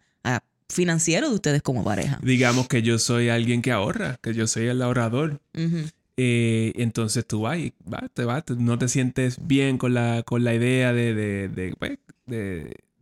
financiero 0.69 1.29
de 1.29 1.35
ustedes 1.35 1.61
como 1.61 1.85
pareja. 1.85 2.19
Digamos 2.23 2.67
que 2.67 2.81
yo 2.81 2.99
soy 2.99 3.29
alguien 3.29 3.61
que 3.61 3.73
ahorra, 3.73 4.19
que 4.23 4.33
yo 4.33 4.47
soy 4.47 4.69
el 4.69 4.81
ahorrador. 4.81 5.39
Eh, 6.17 6.73
entonces 6.77 7.27
tú 7.27 7.43
vas 7.43 7.59
y 7.59 7.75
te 8.15 8.25
vas, 8.25 8.45
no 8.57 8.79
te 8.79 8.89
sientes 8.89 9.37
bien 9.47 9.77
con 9.77 9.93
la, 9.93 10.23
con 10.23 10.45
la 10.45 10.55
idea 10.55 10.95
de, 10.95 11.13
de, 11.13 11.49
de 11.49 11.75
pues, 11.79 11.99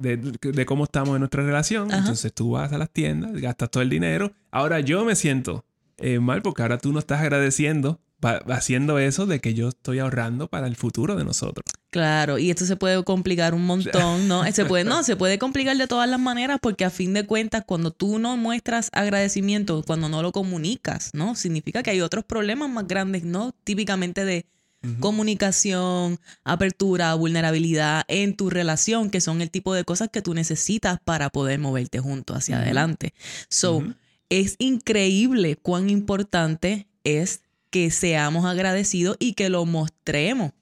de, 0.01 0.67
cómo 0.67 0.85
estamos 0.85 1.15
en 1.15 1.21
nuestra 1.21 1.45
relación. 1.45 1.93
Entonces 1.93 2.33
tú 2.33 2.53
vas 2.53 2.73
a 2.73 2.79
las 2.79 2.91
tiendas, 2.91 3.33
gastas 3.33 3.71
todo 3.71 3.83
el 3.83 3.91
dinero. 3.91 4.33
Ahora 4.51 4.81
yo 4.81 5.05
me 5.05 5.15
siento 5.15 5.65
eh, 5.99 6.19
mal 6.19 6.43
porque 6.43 6.63
ahora 6.63 6.79
tú 6.79 6.93
no 6.93 6.99
estás 6.99 7.21
agradeciendo 7.21 8.01
haciendo 8.23 8.99
eso 8.99 9.27
de 9.27 9.41
que 9.41 9.55
yo 9.55 9.69
estoy 9.69 9.99
ahorrando 9.99 10.49
para 10.49 10.67
el 10.67 10.77
futuro 10.77 11.17
de 11.17 11.25
nosotros. 11.25 11.65
Claro, 11.91 12.39
y 12.39 12.51
esto 12.51 12.67
se 12.67 12.77
puede 12.77 13.03
complicar 13.03 13.55
un 13.55 13.65
montón, 13.65 14.29
¿no? 14.29 14.45
Se 14.53 14.65
puede, 14.65 14.85
no, 14.85 15.03
se 15.05 15.17
puede 15.17 15.39
complicar 15.39 15.77
de 15.77 15.87
todas 15.87 16.09
las 16.09 16.21
maneras 16.21 16.59
porque 16.61 16.85
a 16.85 16.91
fin 16.91 17.15
de 17.15 17.27
cuentas 17.27 17.65
cuando 17.67 17.91
tú 17.91 18.19
no 18.19 18.37
muestras 18.37 18.91
agradecimiento, 18.93 19.83
cuando 19.87 20.09
no 20.09 20.23
lo 20.23 20.33
comunicas, 20.33 21.11
¿no? 21.15 21.35
Significa 21.35 21.83
que 21.83 21.91
hay 21.91 22.01
otros 22.01 22.25
problemas 22.25 22.69
más 22.71 22.87
grandes, 22.87 23.25
¿no? 23.25 23.53
Típicamente 23.65 24.25
de 24.25 24.47
comunicación, 24.99 26.19
apertura, 26.43 27.15
vulnerabilidad 27.15 28.05
en 28.09 28.35
tu 28.35 28.49
relación, 28.49 29.11
que 29.11 29.21
son 29.21 29.43
el 29.43 29.51
tipo 29.51 29.75
de 29.75 29.85
cosas 29.85 30.09
que 30.09 30.23
tú 30.23 30.33
necesitas 30.35 30.99
para 31.05 31.31
poder 31.31 31.59
moverte 31.59 32.01
juntos 32.01 32.37
hacia 32.37 32.59
adelante. 32.59 33.13
So, 33.49 33.85
es 34.31 34.57
increíble 34.59 35.57
cuán 35.57 35.91
importante 35.91 36.87
es 37.05 37.43
que 37.71 37.91
seamos 37.91 38.45
agradecidos 38.47 39.17
y 39.19 39.35
que 39.35 39.51
lo 39.51 39.67
mostremos, 39.67 40.53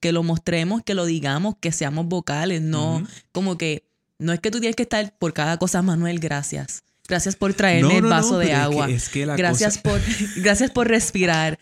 que 0.00 0.12
lo 0.12 0.22
mostremos, 0.22 0.82
que 0.82 0.94
lo 0.94 1.04
digamos, 1.04 1.56
que 1.60 1.72
seamos 1.72 2.06
vocales, 2.06 2.62
no 2.62 3.02
como 3.32 3.58
que 3.58 3.84
no 4.18 4.32
es 4.32 4.40
que 4.40 4.50
tú 4.50 4.60
tienes 4.60 4.76
que 4.76 4.84
estar 4.84 5.16
por 5.18 5.32
cada 5.32 5.58
cosa, 5.58 5.82
Manuel, 5.82 6.20
gracias. 6.20 6.84
Gracias 7.06 7.36
por 7.36 7.52
traerme 7.52 7.98
el 7.98 8.04
vaso 8.04 8.38
de 8.38 8.54
agua. 8.54 8.88
gracias, 9.36 9.78
por, 9.78 10.00
gracias 10.36 10.70
por 10.70 10.88
respirar. 10.88 11.58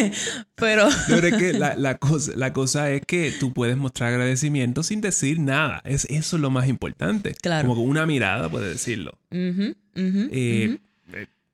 pero... 0.56 0.88
que 1.38 1.52
la, 1.52 1.96
cosa, 1.98 2.32
la 2.34 2.52
cosa 2.52 2.90
es 2.90 3.02
que 3.06 3.32
tú 3.38 3.52
puedes 3.52 3.76
mostrar 3.76 4.10
agradecimiento 4.10 4.82
sin 4.82 5.00
decir 5.00 5.38
nada. 5.38 5.80
Es, 5.84 6.06
eso 6.06 6.36
es 6.36 6.42
lo 6.42 6.50
más 6.50 6.68
importante. 6.68 7.34
Claro. 7.40 7.68
Como 7.68 7.80
con 7.80 7.88
una 7.88 8.04
mirada 8.04 8.48
puede 8.48 8.68
decirlo. 8.70 9.16
Eh, 9.30 9.74
eh, 9.94 10.78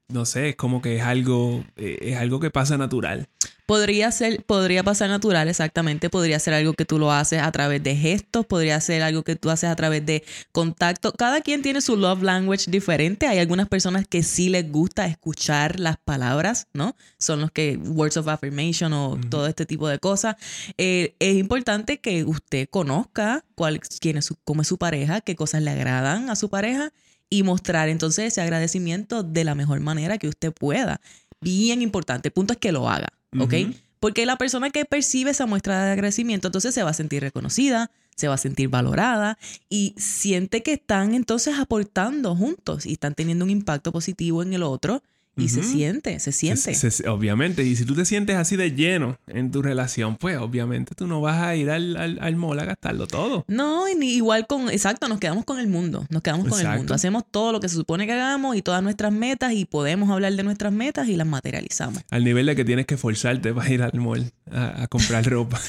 no 0.09 0.25
sé, 0.25 0.51
es 0.51 0.57
como 0.57 0.81
que 0.83 0.97
es 0.97 1.03
algo, 1.03 1.65
eh, 1.77 1.99
es 2.01 2.17
algo 2.17 2.39
que 2.41 2.51
pasa 2.51 2.79
natural. 2.79 3.29
Podría 3.67 4.13
ser, 4.13 4.45
podría 4.45 4.85
pasar 4.85 5.11
natural, 5.11 5.49
exactamente. 5.49 6.09
Podría 6.09 6.39
ser 6.39 6.55
algo 6.55 6.75
que 6.75 6.85
tú 6.85 7.01
lo 7.01 7.11
haces 7.11 7.43
a 7.43 7.51
través 7.51 7.83
de 7.83 7.97
gestos, 7.97 8.47
podría 8.47 8.81
ser 8.81 9.03
algo 9.03 9.25
que 9.25 9.35
tú 9.35 9.51
haces 9.51 9.69
a 9.69 9.75
través 9.75 10.07
de 10.07 10.23
contacto. 10.53 11.13
Cada 11.13 11.41
quien 11.41 11.63
tiene 11.63 11.81
su 11.81 11.97
love 11.97 12.23
language 12.23 12.71
diferente. 12.71 13.27
Hay 13.27 13.41
algunas 13.41 13.69
personas 13.69 14.07
que 14.07 14.23
sí 14.23 14.51
les 14.51 14.71
gusta 14.71 15.07
escuchar 15.07 15.81
las 15.81 15.97
palabras, 15.97 16.69
¿no? 16.75 16.95
Son 17.19 17.41
los 17.41 17.51
que 17.51 17.77
words 17.77 18.17
of 18.17 18.29
affirmation 18.29 18.93
o 18.93 19.19
todo 19.29 19.49
este 19.49 19.67
tipo 19.67 19.89
de 19.89 19.99
cosas. 19.99 20.37
Eh, 20.79 21.17
es 21.19 21.37
importante 21.37 21.99
que 21.99 22.23
usted 22.23 22.69
conozca 22.71 23.45
cuál, 23.57 23.81
quién 24.01 24.19
es 24.19 24.27
su, 24.27 24.37
cómo 24.45 24.63
es 24.63 24.69
su 24.69 24.79
pareja, 24.79 25.21
qué 25.21 25.35
cosas 25.35 25.63
le 25.63 25.73
agradan 25.73 26.31
a 26.31 26.37
su 26.37 26.49
pareja 26.49 26.93
y 27.31 27.43
mostrar 27.43 27.89
entonces 27.89 28.27
ese 28.27 28.41
agradecimiento 28.41 29.23
de 29.23 29.45
la 29.45 29.55
mejor 29.55 29.81
manera 29.81 30.19
que 30.19 30.29
usted 30.29 30.53
pueda. 30.53 31.01
Bien 31.41 31.83
importante. 31.83 32.29
El 32.29 32.33
punto 32.33 32.53
es 32.53 32.59
que 32.59 32.73
lo 32.73 32.89
haga. 32.89 33.09
¿ok? 33.39 33.55
Porque 34.01 34.27
la 34.27 34.37
persona 34.37 34.71
que 34.71 34.85
percibe 34.85 35.31
esa 35.31 35.47
muestra 35.47 35.85
de 35.85 35.93
agradecimiento 35.93 36.49
entonces 36.49 36.75
se 36.75 36.83
va 36.83 36.91
a 36.91 36.95
sentir 36.95 37.23
reconocida, 37.23 37.91
se 38.15 38.29
va 38.29 38.35
a 38.35 38.39
sentir 38.39 38.69
valorada 38.69 39.39
y 39.69 39.95
siente 39.97 40.63
que 40.63 40.75
están 40.75 41.15
entonces 41.15 41.59
aportando 41.59 42.37
juntos 42.37 42.87
y 42.87 42.93
están 42.93 43.15
teniendo 43.15 43.45
un 43.45 43.51
impacto 43.51 43.93
positivo 43.93 44.43
en 44.43 44.53
el 44.53 44.63
otro 44.63 45.03
y 45.37 45.49
se 45.49 45.63
siente, 45.63 46.19
se 46.19 46.33
siente. 46.33 46.73
obviamente, 47.09 47.63
y 47.63 47.77
si 47.77 47.85
tú 47.85 47.95
te 47.95 48.05
sientes 48.05 48.37
así 48.37 48.57
de 48.57 48.73
lleno 48.73 49.19
en 49.27 49.51
tu 49.51 49.63
relación, 49.63 50.17
pues 50.17 50.39
obviamente 50.39 50.95
tú 50.95 51.07
no 51.07 51.21
vas 51.21 51.43
a 51.43 51.55
ir 51.55 51.71
al, 51.71 51.97
al, 51.97 52.19
al 52.21 52.37
mall 52.37 52.59
a 52.59 52.65
gastarlo 52.65 53.07
todo. 53.07 53.45
No, 53.47 53.85
ni 53.95 54.15
igual 54.15 54.47
con, 54.47 54.71
exacto, 54.71 55.09
nos 55.09 55.21
quedamos 55.21 55.45
con 55.45 55.59
el 55.59 55.69
mundo, 55.69 56.07
nos 56.09 56.23
quedamos 56.23 56.49
con 56.49 56.61
el 56.61 56.69
mundo. 56.79 56.95
Hacemos 56.95 57.25
todo 57.31 57.53
lo 57.53 57.61
que 57.61 57.69
se 57.69 57.75
supone 57.77 58.07
que 58.07 58.13
hagamos 58.13 58.57
y 58.57 58.63
todas 58.63 58.83
nuestras 58.83 59.13
metas 59.13 59.53
y 59.53 59.67
podemos 59.67 60.11
hablar 60.11 60.33
de 60.33 60.43
nuestras 60.43 60.73
metas 60.73 61.09
y 61.09 61.17
las 61.17 61.27
materializamos. 61.27 62.03
Al 62.11 62.25
nivel 62.25 62.47
de 62.47 62.57
que 62.57 62.65
tienes 62.65 62.87
que 62.87 62.97
forzarte 62.97 63.53
para 63.53 63.71
ir 63.71 63.83
al 63.83 63.99
mall 63.99 64.33
a, 64.51 64.87
comprar 64.89 65.25
ropa. 65.31 65.61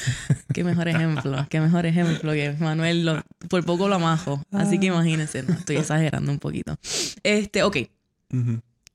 qué 0.54 0.64
mejor 0.64 0.88
ejemplo, 0.88 1.46
qué 1.50 1.60
mejor 1.60 1.86
ejemplo 1.86 2.32
que 2.32 2.52
Manuel 2.58 3.22
por 3.48 3.64
poco 3.64 3.88
lo 3.88 3.96
amajo. 3.96 4.42
Así 4.52 4.78
que 4.78 4.86
ah. 4.88 4.94
imagínense, 4.94 5.42
no, 5.42 5.54
estoy 5.54 5.76
exagerando 5.76 6.32
un 6.32 6.38
poquito. 6.38 6.76
Este, 7.22 7.62
ok. 7.62 7.76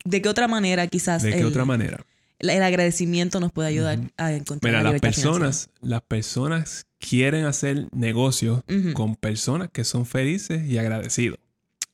¿De 0.03 0.21
qué 0.21 0.29
otra 0.29 0.47
manera 0.47 0.87
quizás? 0.87 1.23
¿De 1.23 1.31
qué 1.31 1.45
otra 1.45 1.65
manera? 1.65 2.05
El 2.39 2.61
agradecimiento 2.61 3.39
nos 3.39 3.51
puede 3.53 3.69
ayudar 3.69 3.99
a 4.17 4.33
encontrar 4.33 4.73
Mira, 4.73 4.91
las 4.91 4.99
personas, 4.99 5.69
las 5.81 6.01
personas 6.01 6.87
quieren 6.99 7.45
hacer 7.45 7.87
negocios 7.93 8.63
con 8.93 9.15
personas 9.15 9.69
que 9.71 9.83
son 9.83 10.05
felices 10.05 10.69
y 10.69 10.77
agradecidos. 10.77 11.39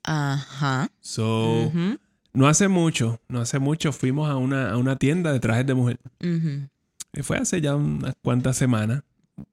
Ajá. 0.04 0.89
So, 1.02 1.72
no 2.34 2.48
hace 2.48 2.67
mucho, 2.67 3.19
no 3.28 3.41
hace 3.41 3.60
mucho 3.60 3.91
fuimos 3.91 4.30
a 4.30 4.38
una, 4.38 4.72
a 4.72 4.78
una 4.78 4.95
tienda 4.95 5.32
de 5.32 5.39
trajes 5.39 5.67
de 5.67 5.74
mujer. 5.76 6.00
Fue 7.22 7.38
hace 7.38 7.62
ya 7.62 7.76
unas 7.76 8.15
cuantas 8.24 8.58
semanas. 8.58 9.04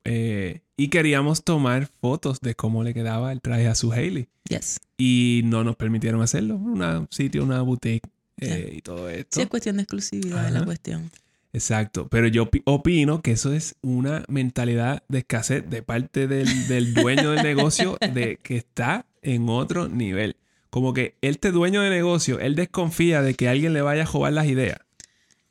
Eh, 0.05 0.63
y 0.77 0.89
queríamos 0.89 1.45
tomar 1.45 1.87
fotos 1.87 2.41
de 2.41 2.55
cómo 2.55 2.83
le 2.83 2.93
quedaba 2.93 3.33
el 3.33 3.41
traje 3.41 3.69
a 3.69 3.75
su 3.75 3.93
Hailey. 3.93 4.29
Yes. 4.49 4.81
Y 4.99 5.43
no 5.45 5.63
nos 5.63 5.77
permitieron 5.77 6.23
hacerlo. 6.23 6.57
Un 6.57 7.07
sitio, 7.11 7.45
una 7.45 7.63
boutique 7.63 8.09
eh, 8.41 8.75
y 8.77 8.81
todo 8.83 9.09
esto. 9.09 9.37
Sí, 9.37 9.43
es 9.43 9.49
cuestión 9.49 9.77
de 9.77 9.83
exclusividad, 9.83 10.47
es 10.47 10.53
la 10.53 10.65
cuestión. 10.65 11.11
Exacto, 11.53 12.09
pero 12.09 12.27
yo 12.27 12.51
opino 12.65 13.23
que 13.23 13.33
eso 13.33 13.55
es 13.55 13.77
una 13.81 14.25
mentalidad 14.29 15.03
de 15.09 15.21
escasez 15.21 15.69
de 15.71 15.83
parte 15.83 16.29
del, 16.29 16.93
dueño 16.93 17.31
del 17.31 17.43
negocio 17.43 17.97
de 18.13 18.39
que 18.43 18.59
está 18.59 19.07
en 19.23 19.49
otro 19.49 19.89
nivel. 19.89 20.37
Como 20.69 20.93
que 20.93 21.17
este 21.23 21.53
dueño 21.53 21.81
de 21.81 21.89
negocio, 21.89 22.39
él 22.41 22.57
desconfía 22.57 23.23
de 23.23 23.33
que 23.33 23.49
alguien 23.49 23.73
le 23.73 23.81
vaya 23.81 24.03
a 24.03 24.07
robar 24.07 24.35
las 24.35 24.47
ideas. 24.49 24.81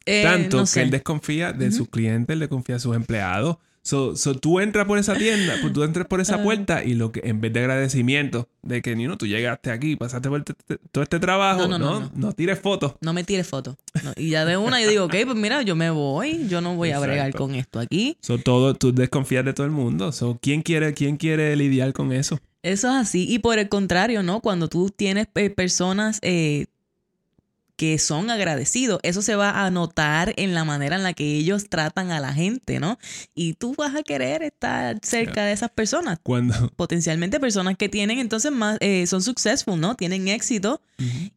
Eh, 0.05 0.21
Tanto 0.21 0.63
que 0.71 0.81
él 0.83 0.91
desconfía 0.91 1.53
de 1.53 1.71
sus 1.71 1.89
clientes, 1.89 2.31
él 2.35 2.39
desconfía 2.39 2.75
de 2.75 2.81
sus 2.81 2.95
empleados, 2.95 3.57
So, 3.85 4.15
so, 4.15 4.33
tú 4.33 4.59
entras 4.59 4.87
por 4.87 4.97
esa 4.97 5.13
tienda, 5.13 5.57
pues 5.61 5.71
tú 5.71 5.83
entras 5.83 6.07
por 6.07 6.19
esa 6.19 6.41
puerta 6.41 6.83
y 6.83 6.95
lo 6.95 7.11
que 7.11 7.21
en 7.23 7.39
vez 7.39 7.53
de 7.53 7.59
agradecimiento 7.59 8.49
de 8.63 8.81
que 8.81 8.95
ni 8.95 9.07
tú 9.15 9.27
llegaste 9.27 9.69
aquí, 9.69 9.95
pasaste 9.95 10.27
por 10.27 10.43
todo 10.43 11.03
este 11.03 11.19
trabajo, 11.19 11.67
no, 11.67 11.77
no, 11.77 12.11
no, 12.15 12.33
tires 12.33 12.59
fotos. 12.59 12.95
No 13.01 13.13
me 13.13 13.23
tires 13.23 13.45
fotos. 13.45 13.75
y 14.17 14.31
ya 14.31 14.43
de 14.43 14.57
una 14.57 14.81
yo 14.81 14.89
digo, 14.89 15.05
ok, 15.05 15.13
pues 15.25 15.35
mira, 15.35 15.61
yo 15.61 15.75
me 15.75 15.91
voy, 15.91 16.47
yo 16.47 16.61
no 16.61 16.75
voy 16.75 16.89
a 16.91 16.99
bregar 16.99 17.31
con 17.35 17.53
esto 17.53 17.79
aquí. 17.79 18.17
So, 18.21 18.39
todo, 18.39 18.73
tú 18.73 18.91
desconfías 18.91 19.45
de 19.45 19.53
todo 19.53 19.67
el 19.67 19.71
mundo. 19.71 20.11
So, 20.11 20.39
¿quién 20.41 20.63
quiere, 20.63 20.95
quién 20.95 21.17
quiere 21.17 21.55
lidiar 21.55 21.93
con 21.93 22.11
eso? 22.11 22.39
Eso 22.63 22.87
es 22.87 22.95
así. 22.95 23.31
Y 23.31 23.37
por 23.37 23.59
el 23.59 23.69
contrario, 23.69 24.23
¿no? 24.23 24.41
Cuando 24.41 24.67
tú 24.67 24.89
tienes 24.89 25.27
eh, 25.35 25.51
personas 25.51 26.17
eh, 26.23 26.65
que 27.75 27.99
son 27.99 28.29
agradecidos. 28.29 28.99
Eso 29.03 29.21
se 29.21 29.35
va 29.35 29.65
a 29.65 29.71
notar 29.71 30.33
en 30.37 30.53
la 30.53 30.63
manera 30.63 30.95
en 30.95 31.03
la 31.03 31.13
que 31.13 31.35
ellos 31.35 31.69
tratan 31.69 32.11
a 32.11 32.19
la 32.19 32.33
gente, 32.33 32.79
¿no? 32.79 32.97
Y 33.33 33.53
tú 33.53 33.75
vas 33.77 33.95
a 33.95 34.03
querer 34.03 34.43
estar 34.43 34.99
cerca 35.01 35.45
de 35.45 35.51
esas 35.51 35.71
personas. 35.71 36.19
Cuando... 36.23 36.53
Potencialmente 36.75 37.39
personas 37.39 37.75
que 37.77 37.89
tienen 37.89 38.19
entonces 38.19 38.51
más, 38.51 38.77
eh, 38.79 39.05
son 39.07 39.21
successful, 39.21 39.79
¿no? 39.79 39.95
Tienen 39.95 40.27
éxito 40.27 40.81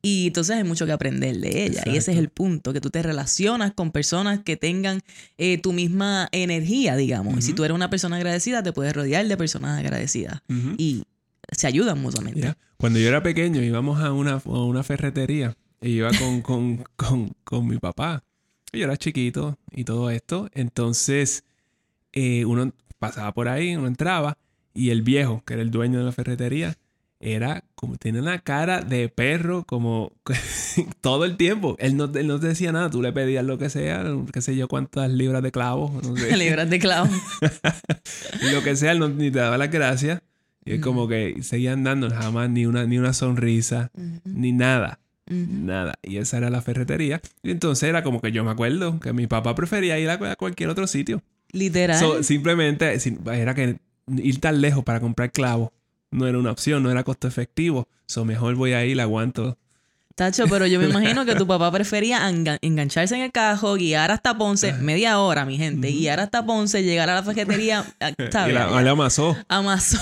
y 0.02 0.28
entonces 0.28 0.56
hay 0.56 0.64
mucho 0.64 0.86
que 0.86 0.92
aprender 0.92 1.36
de 1.38 1.64
ella. 1.64 1.82
Y 1.86 1.96
ese 1.96 2.12
es 2.12 2.18
el 2.18 2.28
punto, 2.28 2.72
que 2.72 2.80
tú 2.80 2.90
te 2.90 3.02
relacionas 3.02 3.72
con 3.72 3.90
personas 3.90 4.40
que 4.40 4.56
tengan 4.56 5.00
eh, 5.36 5.58
tu 5.58 5.72
misma 5.72 6.28
energía, 6.32 6.96
digamos. 6.96 7.38
Y 7.38 7.42
si 7.42 7.52
tú 7.52 7.64
eres 7.64 7.74
una 7.74 7.90
persona 7.90 8.16
agradecida, 8.16 8.62
te 8.62 8.72
puedes 8.72 8.92
rodear 8.92 9.26
de 9.26 9.36
personas 9.36 9.78
agradecidas. 9.78 10.40
Y 10.76 11.02
se 11.50 11.66
ayudan 11.66 12.00
mutuamente. 12.00 12.54
Cuando 12.76 13.00
yo 13.00 13.08
era 13.08 13.22
pequeño 13.22 13.62
íbamos 13.62 14.00
a 14.00 14.12
una, 14.12 14.34
a 14.34 14.64
una 14.64 14.82
ferretería 14.82 15.56
y 15.80 15.90
iba 15.90 16.10
con, 16.18 16.42
con, 16.42 16.84
con, 16.96 17.34
con, 17.44 17.66
mi 17.66 17.78
papá. 17.78 18.24
Yo 18.72 18.84
era 18.84 18.96
chiquito 18.96 19.58
y 19.70 19.84
todo 19.84 20.10
esto. 20.10 20.48
Entonces, 20.52 21.44
eh, 22.12 22.44
uno 22.44 22.72
pasaba 22.98 23.32
por 23.32 23.48
ahí, 23.48 23.76
uno 23.76 23.86
entraba 23.86 24.36
y 24.74 24.90
el 24.90 25.02
viejo, 25.02 25.42
que 25.44 25.54
era 25.54 25.62
el 25.62 25.70
dueño 25.70 25.98
de 25.98 26.04
la 26.04 26.12
ferretería, 26.12 26.76
era 27.20 27.64
como, 27.74 27.96
tenía 27.96 28.22
una 28.22 28.38
cara 28.38 28.80
de 28.80 29.08
perro 29.08 29.64
como 29.64 30.12
todo 31.00 31.24
el 31.24 31.36
tiempo. 31.36 31.76
Él 31.78 31.96
no, 31.96 32.04
él 32.14 32.26
no 32.26 32.38
te 32.38 32.48
decía 32.48 32.72
nada, 32.72 32.90
tú 32.90 33.02
le 33.02 33.12
pedías 33.12 33.44
lo 33.44 33.58
que 33.58 33.70
sea, 33.70 34.04
qué 34.32 34.40
sé 34.40 34.56
yo, 34.56 34.68
cuántas 34.68 35.10
libras 35.10 35.42
de 35.42 35.50
clavos, 35.50 35.92
no 36.06 36.16
sé. 36.16 36.36
libras 36.36 36.70
de 36.70 36.78
clavos. 36.78 37.10
lo 38.52 38.62
que 38.62 38.76
sea, 38.76 38.92
él 38.92 38.98
no, 38.98 39.08
ni 39.08 39.30
te 39.30 39.38
daba 39.38 39.58
las 39.58 39.70
gracias. 39.70 40.22
Y 40.64 40.74
es 40.74 40.80
como 40.80 41.08
que 41.08 41.42
seguían 41.42 41.82
dando 41.82 42.10
jamás 42.10 42.50
ni 42.50 42.66
una, 42.66 42.84
ni 42.84 42.98
una 42.98 43.14
sonrisa, 43.14 43.90
ni 44.24 44.52
nada. 44.52 45.00
Nada. 45.28 45.94
Y 46.02 46.16
esa 46.16 46.38
era 46.38 46.50
la 46.50 46.62
ferretería. 46.62 47.20
Y 47.42 47.50
entonces 47.50 47.88
era 47.88 48.02
como 48.02 48.20
que 48.20 48.32
yo 48.32 48.44
me 48.44 48.50
acuerdo 48.50 49.00
que 49.00 49.12
mi 49.12 49.26
papá 49.26 49.54
prefería 49.54 49.98
ir 49.98 50.10
a 50.10 50.36
cualquier 50.36 50.70
otro 50.70 50.86
sitio. 50.86 51.22
Literal. 51.52 52.24
simplemente 52.24 52.98
era 53.32 53.54
que 53.54 53.78
ir 54.16 54.40
tan 54.40 54.60
lejos 54.60 54.84
para 54.84 55.00
comprar 55.00 55.30
clavos 55.32 55.70
no 56.10 56.26
era 56.26 56.38
una 56.38 56.50
opción, 56.50 56.82
no 56.82 56.90
era 56.90 57.04
costo 57.04 57.28
efectivo. 57.28 57.88
So 58.06 58.24
mejor 58.24 58.54
voy 58.54 58.72
a 58.72 58.84
ir, 58.84 59.00
aguanto. 59.00 59.58
Tacho, 60.14 60.46
pero 60.48 60.66
yo 60.66 60.80
me 60.80 60.86
imagino 60.88 61.24
que 61.24 61.34
tu 61.34 61.46
papá 61.46 61.70
prefería 61.70 62.28
engancharse 62.28 63.14
en 63.14 63.22
el 63.22 63.32
cajo, 63.32 63.74
guiar 63.74 64.10
hasta 64.10 64.36
Ponce, 64.36 64.72
media 64.74 65.18
hora, 65.18 65.44
mi 65.44 65.56
gente, 65.56 65.90
guiar 65.90 66.20
hasta 66.20 66.44
Ponce, 66.44 66.82
llegar 66.82 67.08
a 67.10 67.14
la 67.14 67.22
ferretería. 67.22 67.84
Y 68.18 68.52
la, 68.52 68.90
amasó. 68.90 69.36
Amasó. 69.48 69.98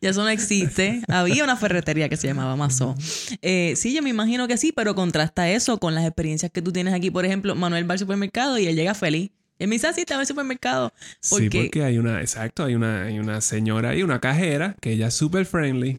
Ya 0.00 0.10
eso 0.10 0.22
no 0.22 0.28
existe. 0.28 1.02
Había 1.08 1.44
una 1.44 1.56
ferretería 1.56 2.08
que 2.08 2.16
se 2.16 2.26
llamaba 2.26 2.56
Mazo. 2.56 2.94
Eh, 3.40 3.74
sí, 3.76 3.94
yo 3.94 4.02
me 4.02 4.10
imagino 4.10 4.48
que 4.48 4.56
sí, 4.56 4.72
pero 4.72 4.94
contrasta 4.94 5.50
eso 5.50 5.78
con 5.78 5.94
las 5.94 6.04
experiencias 6.04 6.50
que 6.50 6.62
tú 6.62 6.72
tienes 6.72 6.94
aquí. 6.94 7.10
Por 7.10 7.24
ejemplo, 7.24 7.54
Manuel 7.54 7.88
va 7.88 7.94
al 7.94 7.98
supermercado 7.98 8.58
y 8.58 8.66
él 8.66 8.76
llega 8.76 8.94
feliz. 8.94 9.30
En 9.58 9.70
mi 9.70 9.78
sí, 9.78 9.86
está 9.86 10.14
en 10.14 10.20
el 10.20 10.26
supermercado. 10.26 10.92
Sí, 11.20 11.48
porque 11.48 11.84
hay 11.84 11.98
una, 11.98 12.20
exacto, 12.20 12.64
hay 12.64 12.74
una, 12.74 13.04
hay 13.04 13.20
una 13.20 13.40
señora 13.40 13.94
y 13.94 14.02
una 14.02 14.20
cajera 14.20 14.74
que 14.80 14.92
ella 14.92 15.08
es 15.08 15.14
súper 15.14 15.46
friendly. 15.46 15.98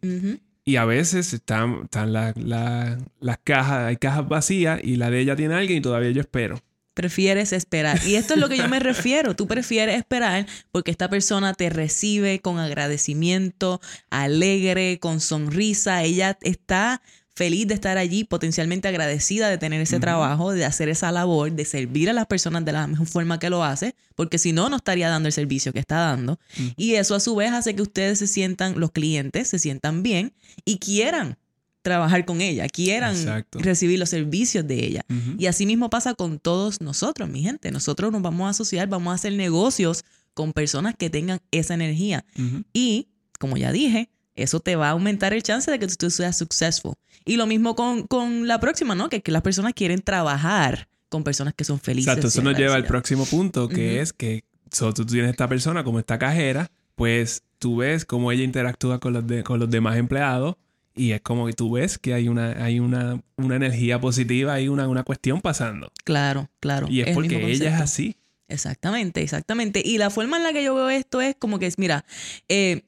Y 0.66 0.76
a 0.76 0.84
veces 0.84 1.32
están, 1.32 1.82
están 1.84 2.12
las 2.12 3.38
cajas, 3.42 3.86
hay 3.86 3.96
cajas 3.96 4.28
vacías 4.28 4.80
y 4.82 4.96
la 4.96 5.10
de 5.10 5.20
ella 5.20 5.36
tiene 5.36 5.54
alguien 5.54 5.78
y 5.78 5.82
todavía 5.82 6.10
yo 6.10 6.20
espero 6.20 6.60
prefieres 6.94 7.52
esperar. 7.52 8.00
Y 8.06 8.14
esto 8.14 8.34
es 8.34 8.40
lo 8.40 8.48
que 8.48 8.56
yo 8.56 8.68
me 8.68 8.80
refiero. 8.80 9.36
Tú 9.36 9.46
prefieres 9.46 9.96
esperar 9.96 10.46
porque 10.72 10.90
esta 10.90 11.10
persona 11.10 11.52
te 11.54 11.68
recibe 11.68 12.40
con 12.40 12.58
agradecimiento, 12.58 13.80
alegre, 14.10 14.98
con 15.00 15.20
sonrisa. 15.20 16.02
Ella 16.02 16.38
está 16.40 17.02
feliz 17.34 17.66
de 17.66 17.74
estar 17.74 17.98
allí, 17.98 18.24
potencialmente 18.24 18.86
agradecida 18.88 19.48
de 19.48 19.58
tener 19.58 19.80
ese 19.80 19.98
trabajo, 19.98 20.52
de 20.52 20.64
hacer 20.64 20.88
esa 20.88 21.10
labor, 21.10 21.50
de 21.50 21.64
servir 21.64 22.08
a 22.08 22.12
las 22.12 22.26
personas 22.26 22.64
de 22.64 22.72
la 22.72 22.86
mejor 22.86 23.06
forma 23.06 23.38
que 23.38 23.50
lo 23.50 23.64
hace, 23.64 23.96
porque 24.14 24.38
si 24.38 24.52
no, 24.52 24.68
no 24.68 24.76
estaría 24.76 25.08
dando 25.08 25.26
el 25.26 25.32
servicio 25.32 25.72
que 25.72 25.80
está 25.80 25.96
dando. 25.96 26.38
Y 26.76 26.94
eso 26.94 27.14
a 27.14 27.20
su 27.20 27.34
vez 27.34 27.52
hace 27.52 27.74
que 27.74 27.82
ustedes 27.82 28.20
se 28.20 28.28
sientan, 28.28 28.78
los 28.78 28.92
clientes 28.92 29.48
se 29.48 29.58
sientan 29.58 30.02
bien 30.02 30.32
y 30.64 30.78
quieran 30.78 31.36
trabajar 31.84 32.24
con 32.24 32.40
ella, 32.40 32.66
quieran 32.66 33.14
recibir 33.52 33.98
los 33.98 34.08
servicios 34.08 34.66
de 34.66 34.84
ella. 34.84 35.04
Y 35.38 35.46
así 35.46 35.66
mismo 35.66 35.90
pasa 35.90 36.14
con 36.14 36.38
todos 36.40 36.80
nosotros, 36.80 37.28
mi 37.28 37.42
gente. 37.42 37.70
Nosotros 37.70 38.10
nos 38.10 38.22
vamos 38.22 38.46
a 38.46 38.50
asociar, 38.50 38.88
vamos 38.88 39.12
a 39.12 39.14
hacer 39.14 39.34
negocios 39.34 40.02
con 40.32 40.54
personas 40.54 40.94
que 40.96 41.10
tengan 41.10 41.40
esa 41.50 41.74
energía. 41.74 42.24
Y, 42.72 43.08
como 43.38 43.58
ya 43.58 43.70
dije, 43.70 44.08
eso 44.34 44.60
te 44.60 44.76
va 44.76 44.88
a 44.88 44.90
aumentar 44.92 45.34
el 45.34 45.42
chance 45.42 45.70
de 45.70 45.78
que 45.78 45.86
tú 45.86 46.10
seas 46.10 46.38
successful. 46.38 46.94
Y 47.26 47.36
lo 47.36 47.46
mismo 47.46 47.76
con, 47.76 48.06
con 48.06 48.48
la 48.48 48.58
próxima, 48.58 48.94
¿no? 48.94 49.10
Que, 49.10 49.20
que 49.20 49.30
las 49.30 49.42
personas 49.42 49.74
quieren 49.74 50.00
trabajar 50.00 50.88
con 51.10 51.22
personas 51.22 51.52
que 51.54 51.64
son 51.64 51.78
felices. 51.78 52.08
Exacto, 52.08 52.28
eso 52.28 52.42
nos 52.42 52.56
lleva 52.56 52.74
al 52.76 52.86
próximo 52.86 53.26
punto, 53.26 53.68
que 53.68 54.00
es 54.00 54.14
que 54.14 54.44
tú 54.70 55.04
tienes 55.04 55.30
esta 55.30 55.48
persona 55.48 55.84
como 55.84 55.98
esta 55.98 56.18
cajera, 56.18 56.70
pues 56.94 57.42
tú 57.58 57.76
ves 57.76 58.06
cómo 58.06 58.32
ella 58.32 58.42
interactúa 58.42 59.00
con 59.00 59.12
los, 59.12 59.24
con 59.42 59.60
los 59.60 59.68
demás 59.68 59.98
empleados 59.98 60.56
y 60.94 61.12
es 61.12 61.20
como 61.20 61.46
que 61.46 61.52
tú 61.52 61.72
ves 61.72 61.98
que 61.98 62.14
hay 62.14 62.28
una, 62.28 62.64
hay 62.64 62.78
una, 62.80 63.20
una 63.36 63.56
energía 63.56 64.00
positiva, 64.00 64.54
hay 64.54 64.68
una, 64.68 64.88
una 64.88 65.02
cuestión 65.02 65.40
pasando. 65.40 65.92
Claro, 66.04 66.48
claro. 66.60 66.86
Y 66.88 67.00
es, 67.00 67.14
porque 67.14 67.50
ella 67.50 67.74
es 67.74 67.80
así. 67.80 68.16
Exactamente, 68.48 69.22
exactamente. 69.22 69.82
Y 69.84 69.98
la 69.98 70.10
forma 70.10 70.36
en 70.36 70.44
la 70.44 70.52
que 70.52 70.62
yo 70.62 70.74
veo 70.74 70.90
esto 70.90 71.20
es 71.20 71.34
como 71.36 71.58
que 71.58 71.66
es, 71.66 71.78
mira, 71.78 72.04
eh, 72.48 72.82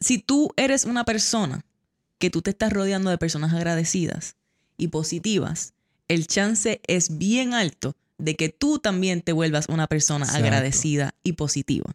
si 0.00 0.18
tú 0.18 0.50
eres 0.56 0.84
una 0.84 1.04
persona 1.04 1.64
que 2.18 2.30
tú 2.30 2.42
te 2.42 2.50
estás 2.50 2.72
rodeando 2.72 3.10
de 3.10 3.18
personas 3.18 3.52
agradecidas 3.52 4.36
y 4.76 4.88
positivas, 4.88 5.74
el 6.08 6.26
chance 6.26 6.80
es 6.86 7.18
bien 7.18 7.54
alto 7.54 7.96
de 8.18 8.36
que 8.36 8.48
tú 8.48 8.78
también 8.78 9.22
te 9.22 9.32
vuelvas 9.32 9.68
una 9.68 9.86
persona 9.86 10.26
agradecida 10.26 11.14
y 11.22 11.32
positiva. 11.32 11.92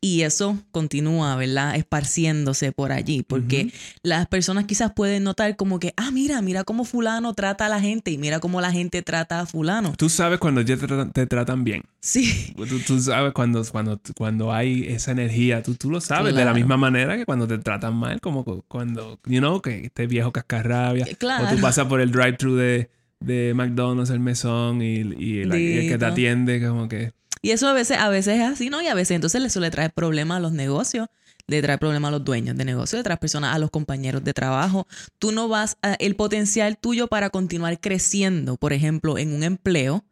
Y 0.00 0.22
eso 0.22 0.56
continúa, 0.70 1.34
¿verdad? 1.34 1.74
Esparciéndose 1.74 2.70
por 2.70 2.92
allí, 2.92 3.24
porque 3.24 3.72
las 4.02 4.28
personas 4.28 4.66
quizás 4.66 4.92
pueden 4.92 5.24
notar 5.24 5.56
como 5.56 5.80
que, 5.80 5.92
ah, 5.96 6.12
mira, 6.12 6.40
mira 6.40 6.62
cómo 6.62 6.84
fulano 6.84 7.34
trata 7.34 7.66
a 7.66 7.68
la 7.68 7.80
gente 7.80 8.12
y 8.12 8.18
mira 8.18 8.38
cómo 8.38 8.60
la 8.60 8.70
gente 8.70 9.02
trata 9.02 9.40
a 9.40 9.46
fulano. 9.46 9.94
Tú 9.96 10.08
sabes 10.08 10.38
cuando 10.38 10.60
ya 10.60 10.76
te, 10.76 11.26
tratan 11.26 11.64
bien. 11.64 11.82
Sí. 12.00 12.54
Tú, 12.86 13.00
sabes 13.00 13.32
cuando, 13.32 13.64
cuando, 13.64 14.00
cuando 14.16 14.52
hay 14.52 14.84
esa 14.86 15.10
energía, 15.10 15.64
tú, 15.64 15.74
tú 15.74 15.90
lo 15.90 16.00
sabes 16.00 16.32
de 16.32 16.44
la 16.44 16.54
misma 16.54 16.76
manera 16.76 17.16
que 17.16 17.24
cuando 17.24 17.48
te 17.48 17.58
tratan 17.58 17.96
mal, 17.96 18.20
como 18.20 18.44
cuando, 18.68 19.18
you 19.26 19.40
know, 19.40 19.60
que 19.60 19.86
este 19.86 20.06
viejo 20.06 20.30
cascarrabia. 20.30 21.06
Claro. 21.18 21.46
O 21.46 21.50
tú 21.56 21.60
pasas 21.60 21.86
por 21.86 22.00
el 22.00 22.12
drive-thru 22.12 22.54
de, 22.54 22.88
de 23.18 23.52
McDonald's, 23.52 24.10
el 24.10 24.20
mesón 24.20 24.80
y, 24.80 25.00
y 25.18 25.40
el 25.40 25.50
que 25.50 25.96
te 25.98 26.06
atiende, 26.06 26.64
como 26.64 26.88
que... 26.88 27.18
Y 27.42 27.50
eso 27.50 27.68
a 27.68 27.72
veces, 27.72 27.98
a 27.98 28.08
veces 28.08 28.40
es 28.40 28.46
así, 28.46 28.70
¿no? 28.70 28.82
Y 28.82 28.86
a 28.86 28.94
veces 28.94 29.14
entonces 29.14 29.42
eso 29.42 29.60
le 29.60 29.70
trae 29.70 29.90
problemas 29.90 30.38
a 30.38 30.40
los 30.40 30.52
negocios, 30.52 31.08
le 31.46 31.62
trae 31.62 31.78
problemas 31.78 32.08
a 32.08 32.12
los 32.12 32.24
dueños 32.24 32.56
de 32.56 32.64
negocios, 32.64 32.98
le 32.98 33.04
trae 33.04 33.16
personas 33.16 33.54
a 33.54 33.58
los 33.58 33.70
compañeros 33.70 34.22
de 34.24 34.34
trabajo. 34.34 34.86
Tú 35.18 35.32
no 35.32 35.48
vas 35.48 35.78
a, 35.82 35.94
el 35.94 36.16
potencial 36.16 36.78
tuyo 36.78 37.08
para 37.08 37.30
continuar 37.30 37.80
creciendo, 37.80 38.56
por 38.56 38.72
ejemplo, 38.72 39.18
en 39.18 39.34
un 39.34 39.42
empleo, 39.42 40.04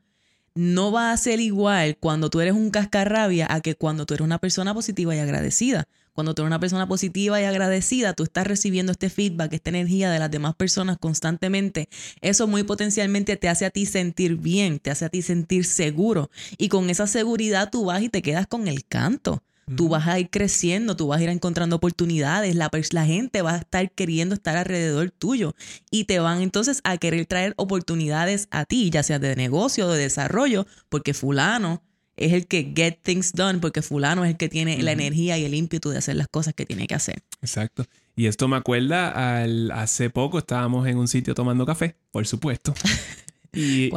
no 0.55 0.91
va 0.91 1.12
a 1.12 1.17
ser 1.17 1.39
igual 1.41 1.99
cuando 1.99 2.31
tú 2.31 2.41
eres 2.41 2.55
un 2.55 2.71
cascarrabia 2.71 3.47
a 3.51 3.61
que 3.61 3.75
cuando 3.75 4.07
tú 4.07 4.15
eres 4.15 4.25
una 4.25 4.39
persona 4.39 4.73
positiva 4.73 5.15
y 5.15 5.19
agradecida. 5.19 5.87
Cuando 6.16 6.35
tú 6.35 6.40
eres 6.40 6.48
una 6.48 6.59
persona 6.59 6.88
positiva 6.88 7.38
y 7.42 7.44
agradecida, 7.44 8.14
tú 8.14 8.22
estás 8.22 8.46
recibiendo 8.46 8.90
este 8.90 9.11
feedback, 9.11 9.52
esta 9.52 9.68
energía 9.68 10.11
de 10.11 10.18
las 10.18 10.31
demás 10.31 10.55
personas 10.55 10.96
constantemente. 10.96 11.90
Eso 12.22 12.46
muy 12.46 12.62
potencialmente 12.62 13.37
te 13.37 13.50
hace 13.50 13.66
a 13.66 13.70
ti 13.70 13.85
sentir 13.85 14.37
bien, 14.37 14.79
te 14.79 14.90
hace 14.90 15.05
a 15.05 15.11
ti 15.11 15.20
sentir 15.20 15.66
seguro. 15.66 16.31
Y 16.57 16.70
con 16.70 16.88
esa 16.88 17.07
seguridad 17.07 17.68
tú 17.70 17.85
vas 17.85 18.00
y 18.00 18.09
te 18.09 18.22
quedas 18.22 18.46
con 18.46 18.66
el 18.66 18.87
canto. 18.87 19.42
tú 19.76 19.90
vas 19.90 20.07
a 20.07 20.18
ir 20.18 20.31
creciendo, 20.31 20.96
tú 20.96 21.09
vas 21.09 21.20
a 21.20 21.24
ir 21.24 21.29
encontrando 21.29 21.76
oportunidades, 21.76 22.55
la, 22.55 22.70
la 22.92 23.05
gente 23.05 23.42
va 23.42 23.55
a 23.55 23.59
estar 23.59 23.90
queriendo 23.90 24.35
estar 24.35 24.57
alrededor 24.57 25.11
tuyo 25.11 25.55
y 25.90 26.05
te 26.05 26.18
van 26.20 26.40
entonces 26.40 26.81
a 26.85 26.96
querer 26.96 27.26
traer 27.26 27.52
oportunidades 27.57 28.48
a 28.52 28.64
ti, 28.64 28.88
ya 28.90 29.02
sea 29.02 29.18
de 29.18 29.37
negocio 29.37 29.87
o 29.87 29.92
de 29.92 29.98
desarrollo, 29.98 30.66
porque 30.88 31.14
fulano 31.14 31.83
es 32.16 32.33
el 32.33 32.46
que 32.46 32.72
get 32.74 32.98
things 33.02 33.33
done, 33.33 33.59
porque 33.59 33.83
fulano 33.83 34.24
es 34.24 34.31
el 34.31 34.37
que 34.37 34.48
tiene 34.48 34.83
la 34.83 34.92
energía 34.92 35.38
y 35.38 35.44
el 35.44 35.55
ímpetu 35.55 35.90
de 35.90 35.98
hacer 35.98 36.16
las 36.16 36.29
cosas 36.29 36.55
que 36.55 36.66
tiene 36.66 36.87
que 36.87 36.94
hacer. 36.94 37.22
Exacto. 37.42 37.85
Y 38.14 38.26
esto 38.26 38.48
me 38.48 38.57
acuerda 38.57 39.40
al 39.40 39.70
hace 39.70 40.09
poco 40.11 40.38
estábamos 40.38 40.87
en 40.88 40.96
un 40.96 41.09
sitio 41.09 41.35
tomando 41.35 41.66
café, 41.66 41.96
por 42.11 42.26
supuesto. 42.26 42.74
Y, 43.52 43.90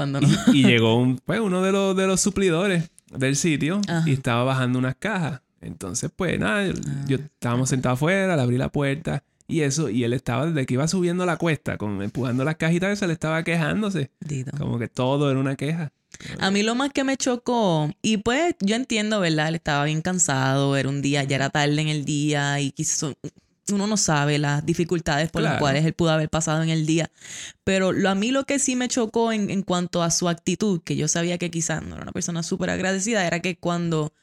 y, 0.53 0.63
llegó 0.63 0.95
un, 0.95 1.17
pues, 1.17 1.41
uno 1.41 1.61
de 1.61 1.73
los, 1.73 1.93
de 1.93 2.07
los 2.07 2.21
suplidores 2.21 2.91
del 3.13 3.35
sitio 3.35 3.81
y 4.05 4.13
estaba 4.13 4.45
bajando 4.45 4.79
unas 4.79 4.95
cajas. 4.95 5.41
Entonces, 5.59 6.09
pues 6.15 6.39
nada, 6.39 6.65
yo, 7.07 7.17
ah. 7.19 7.21
estábamos 7.33 7.67
sentados 7.67 7.97
afuera, 7.97 8.37
le 8.37 8.41
abrí 8.41 8.57
la 8.57 8.71
puerta 8.71 9.23
y 9.49 9.61
eso, 9.61 9.89
y 9.89 10.03
él 10.03 10.13
estaba 10.13 10.45
desde 10.45 10.65
que 10.65 10.75
iba 10.75 10.87
subiendo 10.87 11.25
la 11.25 11.37
cuesta, 11.37 11.77
con, 11.77 12.01
empujando 12.03 12.45
las 12.45 12.55
cajitas, 12.55 12.99
se 12.99 13.07
le 13.07 13.13
estaba 13.13 13.43
quejándose. 13.43 14.11
Como 14.57 14.77
que 14.77 14.87
todo 14.87 15.29
era 15.29 15.39
una 15.39 15.55
queja. 15.55 15.91
A 16.39 16.51
mí 16.51 16.63
lo 16.63 16.75
más 16.75 16.91
que 16.91 17.03
me 17.03 17.17
chocó, 17.17 17.89
y 18.01 18.17
pues 18.17 18.55
yo 18.59 18.75
entiendo, 18.75 19.19
¿verdad? 19.19 19.49
Él 19.49 19.55
estaba 19.55 19.85
bien 19.85 20.01
cansado, 20.01 20.75
era 20.75 20.89
un 20.89 21.01
día, 21.01 21.23
ya 21.23 21.37
era 21.37 21.49
tarde 21.49 21.81
en 21.81 21.87
el 21.87 22.03
día 22.03 22.59
y 22.59 22.71
quiso, 22.71 23.15
uno 23.71 23.87
no 23.87 23.97
sabe 23.97 24.37
las 24.37 24.65
dificultades 24.65 25.29
por 25.29 25.41
las 25.41 25.59
cuales 25.59 25.85
él 25.85 25.93
pudo 25.93 26.11
haber 26.11 26.29
pasado 26.29 26.61
en 26.61 26.69
el 26.69 26.85
día. 26.85 27.09
Pero 27.63 27.91
lo, 27.91 28.09
a 28.09 28.15
mí 28.15 28.31
lo 28.31 28.45
que 28.45 28.59
sí 28.59 28.75
me 28.75 28.87
chocó 28.87 29.31
en, 29.31 29.49
en 29.49 29.61
cuanto 29.61 30.03
a 30.03 30.11
su 30.11 30.27
actitud, 30.27 30.81
que 30.83 30.95
yo 30.95 31.07
sabía 31.07 31.37
que 31.37 31.51
quizás 31.51 31.83
no 31.83 31.95
era 31.95 32.03
una 32.03 32.11
persona 32.11 32.43
súper 32.43 32.69
agradecida, 32.69 33.25
era 33.25 33.39
que 33.41 33.57
cuando 33.57 34.13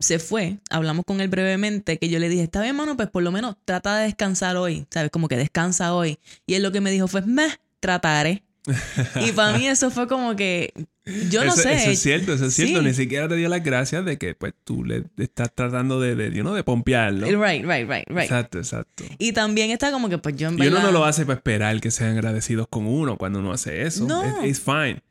se 0.00 0.18
fue, 0.18 0.58
hablamos 0.70 1.04
con 1.04 1.20
él 1.20 1.28
brevemente, 1.28 1.98
que 1.98 2.08
yo 2.08 2.18
le 2.18 2.28
dije, 2.28 2.42
está 2.42 2.62
bien, 2.62 2.74
mano, 2.74 2.96
pues 2.96 3.10
por 3.10 3.22
lo 3.22 3.30
menos 3.30 3.56
trata 3.64 3.98
de 3.98 4.04
descansar 4.04 4.56
hoy, 4.56 4.86
¿sabes? 4.90 5.10
Como 5.10 5.28
que 5.28 5.36
descansa 5.36 5.94
hoy. 5.94 6.18
Y 6.46 6.54
él 6.54 6.62
lo 6.62 6.72
que 6.72 6.80
me 6.80 6.90
dijo 6.90 7.06
fue, 7.06 7.22
me 7.22 7.48
trataré. 7.80 8.42
Y 9.26 9.32
para 9.32 9.56
mí 9.56 9.66
eso 9.66 9.90
fue 9.90 10.06
como 10.06 10.36
que 10.36 10.72
yo 11.30 11.44
no 11.44 11.52
sé. 11.52 11.74
Eso 11.74 11.90
es 11.90 12.00
cierto, 12.00 12.34
eso 12.34 12.46
es 12.46 12.54
cierto. 12.54 12.82
Ni 12.82 12.94
siquiera 12.94 13.28
te 13.28 13.34
dio 13.36 13.48
las 13.48 13.64
gracias 13.64 14.04
de 14.04 14.18
que 14.18 14.34
pues 14.34 14.52
tú 14.64 14.84
le 14.84 15.04
estás 15.16 15.50
tratando 15.54 16.00
de, 16.00 16.14
de, 16.14 16.32
you 16.32 16.42
know, 16.42 16.54
de 16.54 16.62
pompearlo. 16.62 17.26
Right, 17.26 17.64
right, 17.64 17.88
right, 17.88 18.08
right. 18.08 18.22
Exacto, 18.22 18.58
exacto. 18.58 19.04
Y 19.18 19.32
también 19.32 19.70
está 19.70 19.90
como 19.90 20.08
que 20.08 20.18
pues 20.18 20.36
yo 20.36 20.48
en 20.48 20.56
verdad... 20.56 20.72
Y 20.72 20.74
uno 20.74 20.86
no 20.86 20.92
lo 20.92 21.04
hace 21.04 21.24
para 21.24 21.36
esperar 21.36 21.80
que 21.80 21.90
sean 21.90 22.12
agradecidos 22.12 22.68
con 22.68 22.86
uno 22.86 23.16
cuando 23.16 23.38
uno 23.38 23.52
hace 23.52 23.82
eso. 23.82 24.06
No. 24.06 24.42
Es 24.42 24.60
fine. 24.60 25.02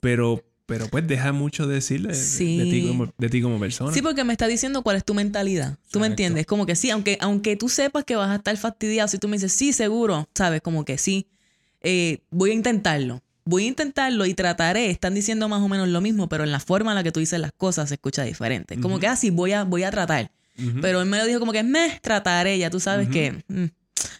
Pero, 0.00 0.44
pero 0.66 0.88
pues 0.88 1.06
deja 1.06 1.32
mucho 1.32 1.66
decirle 1.66 2.08
de, 2.14 2.14
ti 2.14 2.86
como, 2.86 3.12
de, 3.16 3.28
ti 3.28 3.42
como, 3.42 3.58
persona. 3.58 3.92
Sí, 3.92 4.02
porque 4.02 4.24
me 4.24 4.32
está 4.32 4.46
diciendo 4.46 4.82
cuál 4.82 4.96
es 4.96 5.04
tu 5.04 5.14
mentalidad. 5.14 5.78
¿Tú 5.90 6.00
me 6.00 6.06
entiendes? 6.06 6.46
Como 6.46 6.66
que 6.66 6.76
sí, 6.76 6.90
aunque, 6.90 7.18
aunque 7.20 7.56
tú 7.56 7.68
sepas 7.68 8.04
que 8.04 8.14
vas 8.14 8.30
a 8.30 8.36
estar 8.36 8.56
fastidiado, 8.56 9.08
si 9.08 9.18
tú 9.18 9.26
me 9.26 9.36
dices, 9.36 9.52
sí, 9.52 9.72
seguro, 9.72 10.28
sabes, 10.34 10.60
como 10.60 10.84
que 10.84 10.96
sí, 10.96 11.26
eh, 11.82 12.18
voy 12.30 12.50
a 12.50 12.54
intentarlo 12.54 13.22
voy 13.50 13.64
a 13.64 13.68
intentarlo 13.68 14.24
y 14.26 14.34
trataré. 14.34 14.90
Están 14.90 15.14
diciendo 15.14 15.48
más 15.48 15.60
o 15.60 15.68
menos 15.68 15.88
lo 15.88 16.00
mismo, 16.00 16.28
pero 16.28 16.44
en 16.44 16.52
la 16.52 16.60
forma 16.60 16.92
en 16.92 16.94
la 16.94 17.02
que 17.02 17.12
tú 17.12 17.20
dices 17.20 17.38
las 17.40 17.52
cosas 17.52 17.88
se 17.88 17.96
escucha 17.96 18.22
diferente. 18.22 18.80
Como 18.80 18.98
que 18.98 19.08
así 19.08 19.28
ah, 19.28 19.32
voy 19.34 19.52
a, 19.52 19.64
voy 19.64 19.82
a 19.82 19.90
tratar. 19.90 20.30
Pero 20.82 21.00
él 21.00 21.08
me 21.08 21.16
lo 21.16 21.24
dijo 21.24 21.40
como 21.40 21.52
que 21.52 21.62
me 21.62 21.98
trataré. 22.02 22.58
Ya 22.58 22.68
tú 22.68 22.80
sabes 22.80 23.08
que 23.08 23.42
mm, 23.48 23.64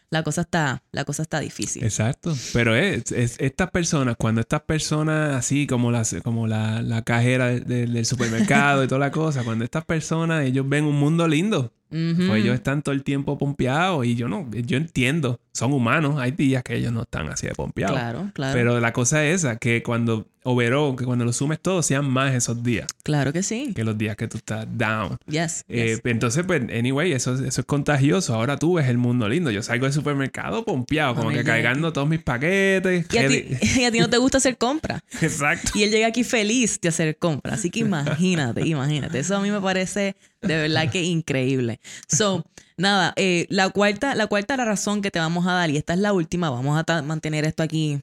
la 0.09 0.23
cosa 0.23 0.41
está, 0.41 0.83
la 0.91 1.05
cosa 1.05 1.23
está 1.23 1.39
difícil. 1.39 1.85
Exacto. 1.85 2.35
Pero 2.55 2.75
es, 2.75 3.13
estas 3.13 3.71
personas, 3.71 4.17
cuando 4.17 4.41
estas 4.41 4.63
personas, 4.63 5.37
así 5.37 5.67
como, 5.67 5.91
las, 5.91 6.17
como 6.25 6.47
la, 6.47 6.81
la 6.83 7.03
cajera 7.03 7.49
del 7.51 8.07
supermercado 8.07 8.85
y 8.85 8.89
toda 8.89 8.99
la 8.99 9.11
cosa, 9.11 9.45
cuando 9.45 9.65
estas 9.65 9.85
personas, 9.85 10.45
ellos 10.45 10.67
ven 10.69 10.85
un 10.85 10.99
mundo 10.99 11.29
lindo. 11.29 11.73
Pues 11.91 12.45
ellos 12.45 12.55
están 12.55 12.83
todo 12.83 12.95
el 12.95 13.03
tiempo 13.03 13.37
pompeados 13.37 14.07
y 14.07 14.15
yo 14.15 14.29
no, 14.29 14.49
yo 14.53 14.77
entiendo, 14.77 15.41
son 15.61 15.75
humanos, 15.75 16.19
hay 16.19 16.31
días 16.31 16.63
que 16.63 16.75
ellos 16.75 16.91
no 16.91 17.03
están 17.03 17.29
así 17.29 17.47
de 17.47 17.55
pompeados. 17.55 17.95
Claro, 17.95 18.31
claro. 18.33 18.55
Pero 18.55 18.81
la 18.81 18.95
cosa 18.95 19.27
es 19.27 19.45
esa, 19.45 19.57
que 19.57 19.83
cuando 19.83 20.27
overall, 20.43 20.97
que 20.97 21.05
cuando 21.05 21.27
lo 21.27 21.35
sumes 21.35 21.61
todo, 21.61 21.83
sean 21.83 22.11
más 22.11 22.35
esos 22.35 22.63
días. 22.63 22.87
Claro 23.03 23.31
que 23.31 23.43
sí. 23.43 23.75
Que 23.75 23.85
los 23.85 23.99
días 23.99 24.17
que 24.17 24.27
tú 24.27 24.39
estás 24.39 24.67
down. 24.71 25.19
Yes. 25.27 25.67
Eh, 25.69 26.01
Entonces, 26.05 26.45
pues, 26.47 26.63
anyway, 26.73 27.13
eso, 27.13 27.35
eso 27.35 27.61
es 27.61 27.67
contagioso. 27.67 28.35
Ahora 28.35 28.57
tú 28.57 28.75
ves 28.75 28.89
el 28.89 28.97
mundo 28.97 29.29
lindo. 29.29 29.51
Yo 29.51 29.63
salgo 29.63 29.85
del 29.85 29.93
supermercado 29.93 30.65
pompeado, 30.65 31.15
como 31.15 31.29
que 31.29 31.45
cargando 31.45 31.93
todos 31.93 32.09
mis 32.09 32.23
paquetes. 32.23 33.05
Y 33.13 33.19
a, 33.19 33.29
ti, 33.29 33.45
y 33.81 33.85
a, 33.85 33.93
ti, 33.93 34.01
no 34.01 34.09
te 34.09 34.17
gusta 34.17 34.39
hacer 34.39 34.57
compras. 34.57 35.03
Exacto. 35.21 35.73
Y 35.75 35.83
él 35.83 35.91
llega 35.91 36.07
aquí 36.07 36.25
feliz 36.25 36.81
de 36.81 36.89
hacer 36.89 37.19
compras. 37.19 37.59
Así 37.59 37.69
que 37.69 37.81
imagínate, 37.81 38.67
imagínate. 38.67 39.19
Eso 39.19 39.37
a 39.37 39.41
mí 39.41 39.51
me 39.51 39.61
parece 39.61 40.17
de 40.41 40.57
verdad 40.57 40.91
que 40.91 41.03
increíble. 41.03 41.81
So, 42.09 42.47
nada, 42.81 43.13
eh, 43.17 43.47
la 43.49 43.69
cuarta, 43.71 44.15
la 44.15 44.27
cuarta 44.27 44.57
la 44.57 44.65
razón 44.65 45.03
que 45.03 45.11
te 45.11 45.19
vamos 45.19 45.47
a 45.47 45.53
dar, 45.53 45.71
y 45.71 45.77
esta 45.77 45.93
es 45.93 46.01
la 46.01 46.13
última, 46.13 46.51
vamos 46.51 46.83
a 46.87 47.03
mantener 47.03 47.45
esto 47.45 47.63
aquí 47.63 48.01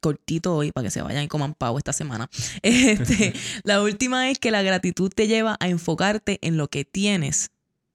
cortito 0.00 0.54
hoy 0.54 0.72
para 0.72 0.84
que 0.84 0.90
se 0.90 1.00
vayan 1.00 1.22
y 1.24 1.28
coman 1.28 1.54
pavo 1.54 1.78
esta 1.78 1.92
semana. 1.92 2.28
Este, 2.62 3.32
la 3.64 3.80
última 3.80 4.30
es 4.30 4.38
que 4.38 4.50
la 4.50 4.62
gratitud 4.62 5.10
te 5.14 5.26
lleva 5.28 5.56
a 5.60 5.68
enfocarte 5.68 6.38
en 6.42 6.56
lo 6.56 6.68
que 6.68 6.84
tienes 6.84 7.50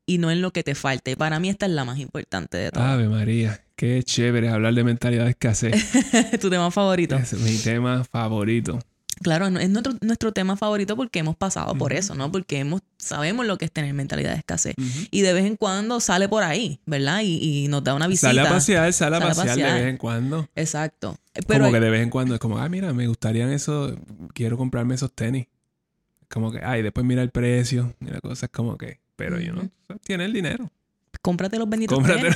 y 0.08 0.18
no 0.18 0.32
en 0.32 0.42
lo 0.42 0.52
que 0.52 0.64
te 0.64 0.74
falta. 0.74 1.14
para 1.16 1.40
mí 1.40 1.50
esta 1.50 1.66
es 1.66 1.74
la 1.74 1.84
más 1.84 2.00
importante 2.00 2.58
de 2.58 2.72
todas. 2.72 2.90
Ave 2.90 3.10
María, 3.10 3.62
qué 3.76 4.02
chévere 4.04 4.50
hablar 4.50 4.74
de 4.74 4.84
mentalidad 4.86 5.26
de 5.26 5.32
escasez. 5.32 5.74
tu 6.42 6.50
tema 6.50 6.72
favorito. 6.72 7.16
Es 7.18 7.34
mi 7.34 7.58
tema 7.58 8.06
favorito. 8.06 8.80
Claro, 9.22 9.48
es 9.48 9.70
nuestro, 9.70 9.94
nuestro 10.02 10.32
tema 10.32 10.56
favorito 10.58 10.96
porque 10.96 11.20
hemos 11.20 11.36
pasado 11.36 11.76
por 11.76 11.94
eso, 11.94 12.16
¿no? 12.16 12.32
Porque 12.32 12.60
hemos, 12.60 12.82
sabemos 12.98 13.46
lo 13.46 13.58
que 13.58 13.66
es 13.66 13.72
tener 13.72 13.94
mentalidad 13.94 14.32
de 14.32 14.38
escasez. 14.38 14.76
Y 15.12 15.22
de 15.22 15.34
vez 15.34 15.46
en 15.46 15.56
cuando 15.56 16.00
sale 16.00 16.30
por 16.30 16.44
ahí, 16.44 16.80
¿verdad? 16.86 17.22
Y, 17.24 17.68
nos 17.70 17.84
da 17.84 17.94
una 17.94 18.08
visita. 18.08 18.30
Sale 18.30 18.42
a 18.42 18.50
pasear, 18.50 18.94
sale 18.94 19.18
a 19.18 19.20
pasear, 19.20 19.58
de 19.58 19.64
vez 19.64 19.90
en 19.90 19.98
cuando. 19.98 20.48
Exacto. 20.56 21.18
Pero 21.48 21.66
como 21.66 21.74
que 21.74 21.80
de 21.80 21.90
vez 21.90 22.02
en 22.02 22.10
cuando 22.10 22.34
es 22.34 22.40
como, 22.40 22.58
ah, 22.58 22.70
mira, 22.70 22.94
me 22.94 23.08
gustarían 23.08 23.52
eso, 23.52 23.96
quiero 24.34 24.58
comprarme 24.58 24.96
esos 24.96 25.12
tenis. 25.14 25.48
Como 26.30 26.52
que, 26.52 26.60
ay, 26.64 26.82
después 26.82 27.06
mira 27.06 27.22
el 27.22 27.30
precio, 27.30 27.94
mira 28.00 28.20
cosas 28.20 28.50
como 28.52 28.78
que, 28.78 29.00
pero 29.16 29.40
yo 29.40 29.54
no, 29.54 29.70
tiene 30.04 30.26
el 30.26 30.34
dinero 30.34 30.70
cómprate 31.28 31.60
los 31.60 31.68
benditos 31.68 31.98
Cómprate 31.98 32.30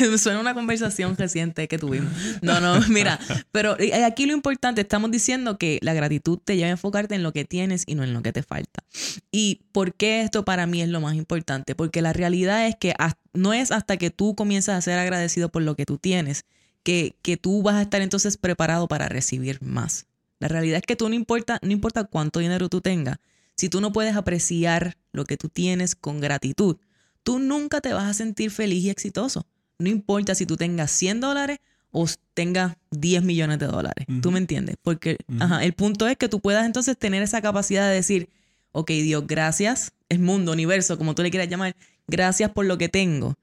los 0.00 0.20
Suena 0.20 0.40
una 0.40 0.52
conversación 0.52 1.16
reciente 1.16 1.68
que 1.68 1.78
tuvimos. 1.78 2.12
No, 2.42 2.60
no, 2.60 2.80
mira, 2.88 3.20
pero 3.52 3.76
aquí 4.04 4.26
lo 4.26 4.32
importante, 4.32 4.80
estamos 4.80 5.12
diciendo 5.12 5.56
que 5.56 5.78
la 5.80 5.94
gratitud 5.94 6.40
te 6.44 6.56
lleva 6.56 6.66
a 6.66 6.72
enfocarte 6.72 7.14
en 7.14 7.22
lo 7.22 7.32
que 7.32 7.44
tienes 7.44 7.84
y 7.86 7.94
no 7.94 8.02
en 8.02 8.14
lo 8.14 8.22
que 8.22 8.32
te 8.32 8.42
falta. 8.42 8.82
¿Y 9.30 9.60
por 9.70 9.94
qué 9.94 10.22
esto 10.22 10.44
para 10.44 10.66
mí 10.66 10.82
es 10.82 10.88
lo 10.88 11.00
más 11.00 11.14
importante? 11.14 11.76
Porque 11.76 12.02
la 12.02 12.12
realidad 12.12 12.66
es 12.66 12.74
que 12.74 12.94
no 13.32 13.52
es 13.52 13.70
hasta 13.70 13.96
que 13.96 14.10
tú 14.10 14.34
comienzas 14.34 14.76
a 14.76 14.80
ser 14.80 14.98
agradecido 14.98 15.50
por 15.50 15.62
lo 15.62 15.76
que 15.76 15.86
tú 15.86 15.98
tienes 15.98 16.46
que, 16.82 17.14
que 17.22 17.36
tú 17.36 17.62
vas 17.62 17.76
a 17.76 17.82
estar 17.82 18.02
entonces 18.02 18.38
preparado 18.38 18.88
para 18.88 19.08
recibir 19.08 19.62
más. 19.62 20.06
La 20.40 20.48
realidad 20.48 20.78
es 20.78 20.84
que 20.84 20.96
tú 20.96 21.08
no 21.08 21.14
importa, 21.14 21.60
no 21.62 21.70
importa 21.70 22.02
cuánto 22.02 22.40
dinero 22.40 22.68
tú 22.68 22.80
tengas, 22.80 23.18
si 23.54 23.68
tú 23.68 23.80
no 23.80 23.92
puedes 23.92 24.16
apreciar 24.16 24.96
lo 25.12 25.24
que 25.24 25.36
tú 25.36 25.48
tienes 25.48 25.94
con 25.94 26.18
gratitud, 26.18 26.78
tú 27.22 27.38
nunca 27.38 27.80
te 27.80 27.92
vas 27.92 28.08
a 28.08 28.14
sentir 28.14 28.50
feliz 28.50 28.84
y 28.84 28.90
exitoso. 28.90 29.46
No 29.78 29.88
importa 29.88 30.34
si 30.34 30.46
tú 30.46 30.56
tengas 30.56 30.90
100 30.90 31.20
dólares 31.20 31.58
o 31.90 32.06
tengas 32.34 32.76
10 32.90 33.22
millones 33.24 33.58
de 33.58 33.66
dólares. 33.66 34.06
¿Tú 34.22 34.30
me 34.30 34.38
entiendes? 34.38 34.76
Porque 34.82 35.18
el 35.60 35.72
punto 35.72 36.06
es 36.06 36.16
que 36.16 36.28
tú 36.28 36.40
puedas 36.40 36.66
entonces 36.66 36.96
tener 36.96 37.22
esa 37.22 37.42
capacidad 37.42 37.88
de 37.88 37.94
decir, 37.94 38.28
ok, 38.72 38.90
Dios, 38.90 39.26
gracias, 39.26 39.92
es 40.08 40.20
mundo, 40.20 40.52
universo, 40.52 40.98
como 40.98 41.14
tú 41.14 41.22
le 41.22 41.30
quieras 41.30 41.48
llamar, 41.48 41.74
gracias 42.06 42.50
por 42.50 42.66
lo 42.66 42.78
que 42.78 42.88
tengo, 42.88 43.36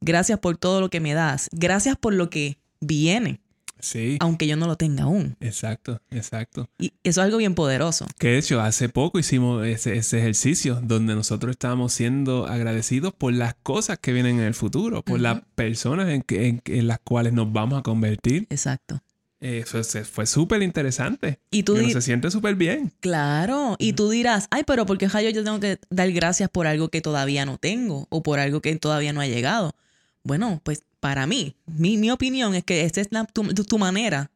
gracias 0.00 0.38
por 0.38 0.56
todo 0.56 0.80
lo 0.80 0.88
que 0.88 1.00
me 1.00 1.14
das, 1.14 1.48
gracias 1.52 1.96
por 1.96 2.14
lo 2.14 2.30
que 2.30 2.58
viene. 2.80 3.40
Sí. 3.80 4.16
Aunque 4.20 4.46
yo 4.46 4.56
no 4.56 4.66
lo 4.66 4.76
tenga 4.76 5.04
aún. 5.04 5.36
Exacto, 5.40 6.00
exacto. 6.10 6.68
Y 6.78 6.92
eso 7.04 7.20
es 7.20 7.24
algo 7.24 7.38
bien 7.38 7.54
poderoso. 7.54 8.06
Que 8.18 8.28
de 8.28 8.38
hecho, 8.38 8.60
hace 8.60 8.88
poco 8.88 9.18
hicimos 9.18 9.66
ese, 9.66 9.96
ejercicio 9.96 10.80
donde 10.82 11.14
nosotros 11.14 11.52
estábamos 11.52 11.92
siendo 11.92 12.46
agradecidos 12.46 13.12
por 13.12 13.32
las 13.32 13.54
cosas 13.62 13.98
que 13.98 14.12
vienen 14.12 14.38
en 14.38 14.44
el 14.44 14.54
futuro, 14.54 15.02
por 15.02 15.20
las 15.20 15.42
personas 15.54 16.08
en, 16.08 16.22
que, 16.22 16.60
en, 16.64 16.86
las 16.86 16.98
cuales 17.00 17.32
nos 17.32 17.52
vamos 17.52 17.78
a 17.78 17.82
convertir. 17.82 18.46
Exacto. 18.50 19.00
Eso 19.38 19.82
fue 20.04 20.26
súper 20.26 20.62
interesante. 20.62 21.38
Y 21.50 21.62
tú 21.62 21.76
se 21.76 22.00
siente 22.00 22.30
súper 22.30 22.54
bien. 22.54 22.92
Claro. 23.00 23.76
Y 23.78 23.92
tú 23.92 24.08
dirás, 24.08 24.48
ay, 24.50 24.62
pero 24.66 24.86
¿por 24.86 24.96
qué 24.96 25.06
yo 25.06 25.44
tengo 25.44 25.60
que 25.60 25.78
dar 25.90 26.10
gracias 26.12 26.48
por 26.48 26.66
algo 26.66 26.88
que 26.88 27.02
todavía 27.02 27.44
no 27.44 27.58
tengo 27.58 28.06
o 28.08 28.22
por 28.22 28.38
algo 28.38 28.60
que 28.60 28.74
todavía 28.76 29.12
no 29.12 29.20
ha 29.20 29.26
llegado? 29.26 29.74
Bueno, 30.22 30.60
pues 30.64 30.82
para 31.06 31.24
mí, 31.24 31.54
mi, 31.66 32.10
opinión 32.10 32.56
es 32.56 32.64
que 32.64 32.82
esta 32.82 33.00
es 33.00 33.08
tu, 33.32 33.78
manera 33.78 34.32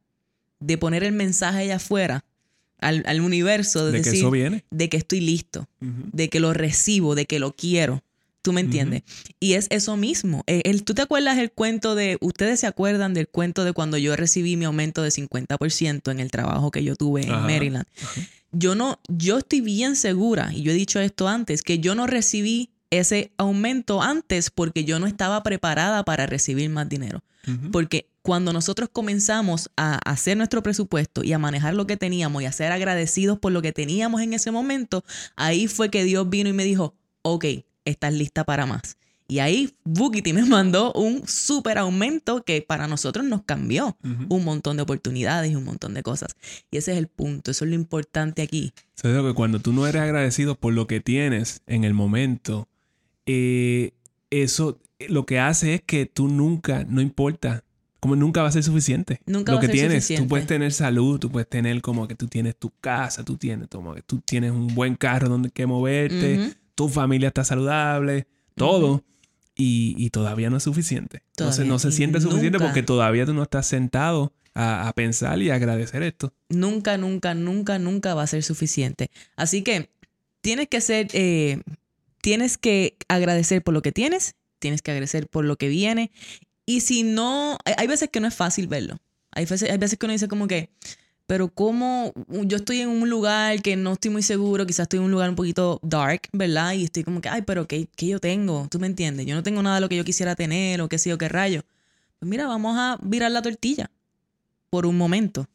de 0.60 0.78
poner 0.78 1.02
el 1.02 1.10
mensaje 1.10 1.62
allá 1.62 1.76
afuera 1.76 2.24
al, 2.78 3.20
universo 3.20 3.86
de, 3.86 3.98
decir, 3.98 4.12
que 4.12 4.18
eso 4.18 4.30
viene. 4.30 4.64
de 4.70 4.88
que 4.88 4.96
estoy 4.96 5.18
listo, 5.18 5.66
de 5.80 6.28
que 6.28 6.38
lo 6.38 6.52
recibo, 6.52 7.16
de 7.16 7.26
que 7.26 7.40
lo 7.40 7.56
quiero. 7.56 8.04
¿Tú 8.40 8.52
me 8.52 8.60
entiendes? 8.60 9.02
Y 9.40 9.54
es 9.54 9.66
eso 9.70 9.96
mismo. 9.96 10.44
Eh, 10.46 10.62
el, 10.64 10.84
¿Tú 10.84 10.94
te 10.94 11.02
acuerdas 11.02 11.38
el 11.38 11.50
cuento 11.50 11.96
de, 11.96 12.18
ustedes 12.20 12.60
se 12.60 12.68
acuerdan 12.68 13.14
del 13.14 13.26
cuento 13.26 13.64
de 13.64 13.72
cuando 13.72 13.98
yo 13.98 14.14
recibí 14.14 14.56
mi 14.56 14.64
aumento 14.64 15.02
de 15.02 15.08
50% 15.08 16.12
en 16.12 16.20
el 16.20 16.30
trabajo 16.30 16.70
que 16.70 16.84
yo 16.84 16.94
tuve 16.94 17.22
en 17.22 17.30
Maryland? 17.30 17.86
yo 18.52 18.76
no, 18.76 19.00
yo 19.08 19.38
estoy 19.38 19.60
bien 19.60 19.96
segura, 19.96 20.52
y 20.54 20.62
yo 20.62 20.70
he 20.70 20.76
dicho 20.76 21.00
esto 21.00 21.26
antes, 21.26 21.62
que 21.62 21.80
yo 21.80 21.96
no 21.96 22.06
recibí 22.06 22.70
ese 22.90 23.32
aumento 23.38 24.02
antes 24.02 24.50
porque 24.50 24.84
yo 24.84 24.98
no 24.98 25.06
estaba 25.06 25.42
preparada 25.42 26.04
para 26.04 26.26
recibir 26.26 26.68
más 26.70 26.88
dinero. 26.88 27.22
Porque 27.72 28.06
cuando 28.22 28.52
nosotros 28.52 28.90
comenzamos 28.92 29.70
a 29.76 29.98
hacer 30.04 30.36
nuestro 30.36 30.62
presupuesto 30.62 31.24
y 31.24 31.32
a 31.32 31.38
manejar 31.38 31.74
lo 31.74 31.86
que 31.86 31.96
teníamos 31.96 32.42
y 32.42 32.46
a 32.46 32.52
ser 32.52 32.70
agradecidos 32.70 33.38
por 33.38 33.50
lo 33.50 33.62
que 33.62 33.72
teníamos 33.72 34.20
en 34.20 34.34
ese 34.34 34.50
momento, 34.50 35.04
ahí 35.36 35.66
fue 35.66 35.90
que 35.90 36.04
Dios 36.04 36.28
vino 36.28 36.50
y 36.50 36.52
me 36.52 36.64
dijo, 36.64 36.94
ok, 37.22 37.46
estás 37.84 38.12
lista 38.12 38.44
para 38.44 38.66
más. 38.66 38.98
Y 39.26 39.38
ahí 39.38 39.74
Bookity 39.84 40.32
me 40.32 40.44
mandó 40.46 40.92
un 40.92 41.26
súper 41.26 41.78
aumento 41.78 42.42
que 42.42 42.62
para 42.62 42.88
nosotros 42.88 43.24
nos 43.24 43.42
cambió 43.42 43.96
un 44.28 44.44
montón 44.44 44.76
de 44.76 44.82
oportunidades 44.82 45.52
y 45.52 45.54
un 45.54 45.64
montón 45.64 45.94
de 45.94 46.02
cosas. 46.02 46.34
Y 46.70 46.76
ese 46.76 46.92
es 46.92 46.98
el 46.98 47.06
punto, 47.06 47.52
eso 47.52 47.64
es 47.64 47.70
lo 47.70 47.76
importante 47.76 48.42
aquí. 48.42 48.72
¿Sabes 48.94 49.22
que 49.22 49.34
cuando 49.34 49.60
tú 49.60 49.72
no 49.72 49.86
eres 49.86 50.02
agradecido 50.02 50.56
por 50.56 50.74
lo 50.74 50.86
que 50.86 51.00
tienes 51.00 51.62
en 51.66 51.84
el 51.84 51.94
momento, 51.94 52.68
eh, 53.26 53.92
eso 54.30 54.80
lo 55.08 55.24
que 55.26 55.38
hace 55.38 55.74
es 55.74 55.82
que 55.82 56.06
tú 56.06 56.28
nunca, 56.28 56.84
no 56.88 57.00
importa, 57.00 57.64
como 58.00 58.16
nunca 58.16 58.42
va 58.42 58.48
a 58.48 58.52
ser 58.52 58.62
suficiente. 58.62 59.20
Nunca 59.26 59.52
lo 59.52 59.56
va 59.56 59.60
que 59.60 59.66
a 59.66 59.68
ser 59.68 59.78
tienes, 59.78 60.04
suficiente. 60.04 60.22
tú 60.22 60.28
puedes 60.28 60.46
tener 60.46 60.72
salud, 60.72 61.18
tú 61.18 61.30
puedes 61.30 61.48
tener 61.48 61.80
como 61.80 62.08
que 62.08 62.14
tú 62.14 62.26
tienes 62.28 62.56
tu 62.56 62.70
casa, 62.80 63.24
tú 63.24 63.36
tienes, 63.36 63.68
como 63.68 63.94
que 63.94 64.02
tú 64.02 64.20
tienes 64.20 64.52
un 64.52 64.74
buen 64.74 64.94
carro 64.94 65.28
donde 65.28 65.50
que 65.50 65.66
moverte, 65.66 66.54
tu 66.74 66.88
familia 66.88 67.28
está 67.28 67.44
saludable, 67.44 68.26
todo. 68.54 69.04
y, 69.54 70.08
todavía 70.10 70.48
no 70.48 70.56
es 70.56 70.62
suficiente. 70.62 71.22
Entonces 71.36 71.66
no 71.66 71.78
se 71.78 71.92
siente 71.92 72.20
suficiente 72.20 72.58
porque 72.58 72.82
todavía 72.82 73.26
tú 73.26 73.34
no 73.34 73.42
estás 73.42 73.66
sentado 73.66 74.32
a, 74.54 74.92
pensar 74.94 75.40
y 75.40 75.50
agradecer 75.50 76.02
esto. 76.02 76.32
Nunca, 76.48 76.96
nunca, 76.96 77.34
nunca, 77.34 77.78
nunca 77.78 78.14
va 78.14 78.22
a 78.22 78.26
ser 78.26 78.42
suficiente. 78.42 79.10
Así 79.36 79.62
que 79.62 79.90
tienes 80.40 80.68
que 80.68 80.80
ser, 80.80 81.08
eh, 81.12 81.62
tienes 82.20 82.58
que 82.58 82.96
agradecer 83.08 83.62
por 83.62 83.74
lo 83.74 83.82
que 83.82 83.92
tienes, 83.92 84.34
tienes 84.58 84.82
que 84.82 84.90
agradecer 84.90 85.28
por 85.28 85.44
lo 85.44 85.56
que 85.56 85.68
viene. 85.68 86.10
Y 86.66 86.80
si 86.80 87.02
no, 87.02 87.58
hay 87.64 87.86
veces 87.86 88.10
que 88.10 88.20
no 88.20 88.28
es 88.28 88.34
fácil 88.34 88.68
verlo. 88.68 88.98
Hay 89.32 89.46
veces, 89.46 89.68
que 89.98 90.06
uno 90.06 90.12
dice 90.12 90.28
como 90.28 90.48
que, 90.48 90.70
pero 91.26 91.48
como 91.48 92.12
yo 92.26 92.56
estoy 92.56 92.80
en 92.80 92.88
un 92.88 93.08
lugar 93.08 93.62
que 93.62 93.76
no 93.76 93.92
estoy 93.92 94.10
muy 94.10 94.22
seguro, 94.22 94.66
quizás 94.66 94.84
estoy 94.84 94.98
en 94.98 95.04
un 95.04 95.10
lugar 95.12 95.30
un 95.30 95.36
poquito 95.36 95.78
dark, 95.82 96.22
¿verdad? 96.32 96.72
Y 96.72 96.84
estoy 96.84 97.04
como 97.04 97.20
que, 97.20 97.28
ay, 97.28 97.42
pero 97.42 97.66
¿qué, 97.66 97.88
qué 97.96 98.08
yo 98.08 98.20
tengo? 98.20 98.66
¿Tú 98.70 98.80
me 98.80 98.86
entiendes? 98.86 99.26
Yo 99.26 99.34
no 99.34 99.42
tengo 99.42 99.62
nada 99.62 99.76
de 99.76 99.80
lo 99.80 99.88
que 99.88 99.96
yo 99.96 100.04
quisiera 100.04 100.34
tener 100.34 100.80
o 100.80 100.88
qué 100.88 100.98
sé 100.98 101.16
qué 101.16 101.28
rayo. 101.28 101.62
Pues 102.18 102.28
mira, 102.28 102.46
vamos 102.46 102.76
a 102.76 102.98
virar 103.02 103.30
la 103.30 103.42
tortilla 103.42 103.90
por 104.68 104.86
un 104.86 104.98
momento. 104.98 105.48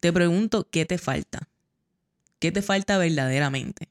Te 0.00 0.12
pregunto, 0.12 0.66
¿qué 0.70 0.84
te 0.84 0.98
falta? 0.98 1.48
¿Qué 2.38 2.50
te 2.50 2.62
falta 2.62 2.98
verdaderamente? 2.98 3.88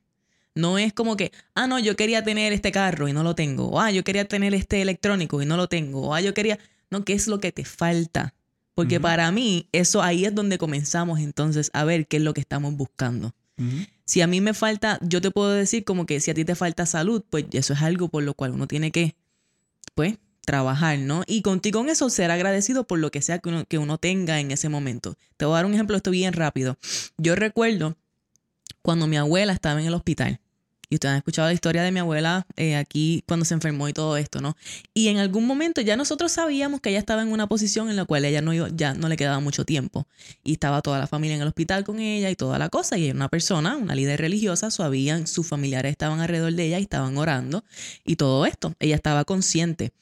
No 0.60 0.78
es 0.78 0.94
como 0.94 1.18
que, 1.18 1.32
ah, 1.56 1.68
no, 1.68 1.80
yo 1.80 1.96
quería 1.96 2.24
tener 2.24 2.54
este 2.54 2.72
carro 2.72 3.08
y 3.08 3.14
no 3.14 3.24
lo 3.24 3.36
tengo. 3.36 3.70
O, 3.70 3.80
ah, 3.80 3.92
yo 3.92 4.04
quería 4.04 4.26
tener 4.26 4.54
este 4.54 4.82
electrónico 4.82 5.42
y 5.42 5.46
no 5.46 5.58
lo 5.58 5.68
tengo. 5.68 6.02
O, 6.02 6.14
ah, 6.14 6.22
yo 6.22 6.34
quería... 6.34 6.60
No, 6.92 7.06
¿qué 7.06 7.14
es 7.14 7.28
lo 7.28 7.40
que 7.40 7.52
te 7.52 7.66
falta? 7.66 8.34
Porque 8.74 9.00
para 9.00 9.30
mí, 9.32 9.68
eso 9.74 10.02
ahí 10.02 10.24
es 10.24 10.34
donde 10.34 10.58
comenzamos 10.58 11.20
entonces 11.20 11.70
a 11.74 11.84
ver 11.84 12.08
qué 12.08 12.18
es 12.18 12.24
lo 12.24 12.34
que 12.34 12.40
estamos 12.40 12.76
buscando. 12.76 13.34
Si 14.06 14.22
a 14.22 14.28
mí 14.28 14.40
me 14.40 14.54
falta, 14.54 15.00
yo 15.02 15.20
te 15.20 15.32
puedo 15.32 15.52
decir 15.52 15.84
como 15.84 16.06
que 16.06 16.22
si 16.22 16.32
a 16.32 16.34
ti 16.34 16.46
te 16.46 16.56
falta 16.56 16.86
salud, 16.86 17.22
pues 17.30 17.46
eso 17.52 17.74
es 17.74 17.82
algo 17.82 18.08
por 18.08 18.24
lo 18.24 18.34
cual 18.34 18.52
uno 18.52 18.68
tiene 18.68 18.92
que, 18.92 19.16
pues, 19.96 20.18
trabajar, 20.46 20.98
¿no? 20.98 21.24
Y 21.28 21.42
contigo 21.42 21.82
con 21.82 21.90
eso 21.90 22.10
ser 22.10 22.32
agradecido 22.32 22.88
por 22.88 23.00
lo 23.00 23.12
que 23.12 23.22
sea 23.22 23.40
que 23.40 23.50
uno, 23.50 23.66
que 23.66 23.78
uno 23.78 23.98
tenga 23.98 24.40
en 24.40 24.52
ese 24.52 24.70
momento. 24.70 25.16
Te 25.36 25.46
voy 25.46 25.54
a 25.54 25.58
dar 25.58 25.66
un 25.66 25.74
ejemplo, 25.74 25.98
esto 25.98 26.10
bien 26.10 26.34
rápido. 26.34 26.78
Yo 27.18 27.36
recuerdo 27.36 27.98
cuando 28.82 29.08
mi 29.08 29.18
abuela 29.18 29.52
estaba 29.54 29.80
en 29.82 29.88
el 29.88 29.94
hospital. 29.94 30.40
Y 30.90 30.96
ustedes 30.96 31.12
han 31.12 31.18
escuchado 31.18 31.48
la 31.48 31.54
historia 31.54 31.84
de 31.84 31.92
mi 31.92 32.00
abuela 32.00 32.48
eh, 32.56 32.76
aquí 32.76 33.24
cuando 33.28 33.46
se 33.46 33.54
enfermó 33.54 33.88
y 33.88 33.94
todo 33.94 34.18
esto, 34.18 34.42
¿no? 34.42 34.58
Y 34.94 35.10
en 35.10 35.18
algún 35.18 35.46
momento 35.46 35.82
ya 35.82 35.96
nosotros 35.96 36.32
sabíamos 36.32 36.82
que 36.82 36.90
ella 36.90 37.00
estaba 37.00 37.22
en 37.22 37.32
una 37.32 37.48
posición 37.48 37.90
en 37.90 37.96
la 37.96 38.06
cual 38.06 38.26
ella 38.26 38.42
no 38.42 38.54
ya 38.70 38.96
no 38.96 39.08
le 39.08 39.16
quedaba 39.16 39.40
mucho 39.40 39.66
tiempo. 39.66 40.08
Y 40.44 40.54
estaba 40.54 40.82
toda 40.82 40.98
la 40.98 41.06
familia 41.06 41.36
en 41.36 41.42
el 41.42 41.48
hospital 41.48 41.84
con 41.84 42.00
ella 42.00 42.30
y 42.32 42.36
toda 42.36 42.58
la 42.58 42.70
cosa. 42.70 42.98
Y 42.98 43.06
era 43.06 43.16
una 43.16 43.30
persona, 43.30 43.78
una 43.78 43.94
líder 43.94 44.20
religiosa, 44.20 44.72
sabían, 44.72 45.28
sus 45.28 45.48
familiares 45.48 45.92
estaban 45.92 46.22
alrededor 46.22 46.54
de 46.54 46.66
ella 46.66 46.80
y 46.80 46.84
estaban 46.84 47.18
orando 47.18 47.64
y 48.04 48.16
todo 48.16 48.48
esto. 48.48 48.74
Ella 48.80 48.96
estaba 48.96 49.26
consciente. 49.26 49.94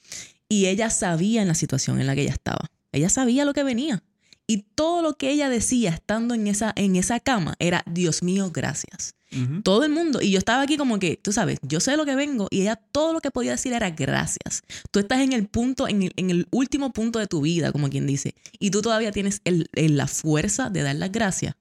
Y 0.49 0.67
ella 0.67 0.89
sabía 0.89 1.41
en 1.41 1.49
la 1.49 1.55
situación 1.55 1.99
en 1.99 2.07
la 2.07 2.15
que 2.15 2.21
ella 2.21 2.31
estaba. 2.31 2.71
Ella 2.93 3.09
sabía 3.09 3.43
lo 3.43 3.53
que 3.53 3.63
venía. 3.63 4.03
Y 4.47 4.63
todo 4.75 5.01
lo 5.01 5.17
que 5.17 5.29
ella 5.29 5.49
decía 5.49 5.89
estando 5.89 6.33
en 6.33 6.47
esa, 6.47 6.71
en 6.77 6.95
esa 6.95 7.19
cama 7.19 7.55
era, 7.59 7.83
Dios 7.85 8.23
mío, 8.23 8.49
gracias. 8.53 9.16
Todo 9.63 9.83
el 9.83 9.91
mundo. 9.91 10.21
Y 10.21 10.31
yo 10.31 10.37
estaba 10.37 10.61
aquí 10.61 10.77
como 10.77 10.99
que, 10.99 11.17
tú 11.21 11.33
sabes, 11.33 11.59
yo 11.61 11.79
sé 11.79 11.97
lo 11.97 12.05
que 12.05 12.15
vengo 12.15 12.47
y 12.49 12.61
ella 12.61 12.77
todo 12.77 13.11
lo 13.11 13.19
que 13.19 13.29
podía 13.29 13.51
decir 13.51 13.73
era 13.73 13.89
gracias. 13.89 14.63
Tú 14.89 14.99
estás 14.99 15.19
en 15.19 15.33
el 15.33 15.47
punto, 15.47 15.87
en 15.87 16.03
el, 16.03 16.47
último 16.51 16.93
punto 16.93 17.19
de 17.19 17.27
tu 17.27 17.41
vida, 17.41 17.71
como 17.71 17.89
quien 17.89 18.07
dice, 18.07 18.35
y 18.57 18.71
tú 18.71 18.81
todavía 18.81 19.11
tienes 19.11 19.41
el, 19.43 19.69
la 19.73 20.07
fuerza 20.07 20.69
de 20.69 20.81
dar 20.81 20.95
las 20.95 21.11
gracias. 21.11 21.55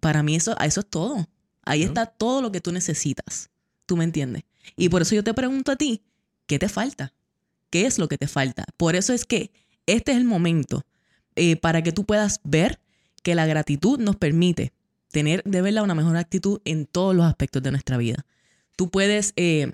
Para 0.00 0.22
mí 0.22 0.34
eso, 0.34 0.58
eso 0.58 0.80
es 0.80 0.86
todo. 0.90 1.28
Ahí 1.64 1.82
está 1.82 2.06
todo 2.06 2.42
lo 2.42 2.50
que 2.50 2.60
tú 2.60 2.72
necesitas. 2.72 3.50
¿Tú 3.86 3.96
me 3.96 4.04
entiendes? 4.04 4.42
Y 4.76 4.88
por 4.88 5.02
eso 5.02 5.14
yo 5.14 5.24
te 5.24 5.34
pregunto 5.34 5.72
a 5.72 5.76
ti, 5.76 6.02
¿qué 6.46 6.58
te 6.58 6.68
falta? 6.68 7.12
¿Qué 7.70 7.86
es 7.86 7.98
lo 7.98 8.08
que 8.08 8.18
te 8.18 8.26
falta? 8.26 8.64
Por 8.76 8.96
eso 8.96 9.12
es 9.12 9.24
que 9.24 9.52
este 9.86 10.12
es 10.12 10.18
el 10.18 10.24
momento 10.24 10.84
eh, 11.36 11.56
para 11.56 11.82
que 11.82 11.92
tú 11.92 12.04
puedas 12.04 12.40
ver 12.44 12.80
que 13.22 13.34
la 13.34 13.46
gratitud 13.46 13.98
nos 13.98 14.16
permite 14.16 14.72
tener 15.12 15.44
de 15.44 15.62
verdad 15.62 15.84
una 15.84 15.94
mejor 15.94 16.16
actitud 16.16 16.60
en 16.64 16.86
todos 16.86 17.14
los 17.14 17.24
aspectos 17.24 17.62
de 17.62 17.70
nuestra 17.70 17.96
vida. 17.96 18.26
Tú 18.74 18.90
puedes 18.90 19.32
eh, 19.36 19.72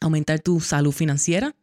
aumentar 0.00 0.40
tu 0.40 0.60
salud 0.60 0.92
financiera, 0.92 1.54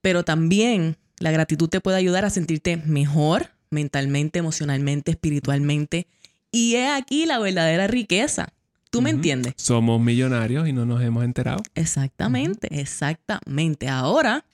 pero 0.00 0.24
también 0.24 0.96
la 1.18 1.32
gratitud 1.32 1.68
te 1.68 1.80
puede 1.80 1.98
ayudar 1.98 2.24
a 2.24 2.30
sentirte 2.30 2.78
mejor 2.78 3.50
mentalmente, 3.70 4.38
emocionalmente, 4.38 5.10
espiritualmente. 5.10 6.06
Y 6.52 6.76
es 6.76 6.90
aquí 6.90 7.26
la 7.26 7.38
verdadera 7.38 7.88
riqueza. 7.88 8.48
¿Tú 8.90 9.02
me 9.02 9.10
entiendes? 9.10 9.52
Somos 9.56 10.00
millonarios 10.00 10.68
y 10.68 10.72
no 10.72 10.86
nos 10.86 11.02
hemos 11.02 11.24
enterado. 11.24 11.62
Exactamente, 11.74 12.68
exactamente. 12.80 13.88
Ahora, 13.88 14.46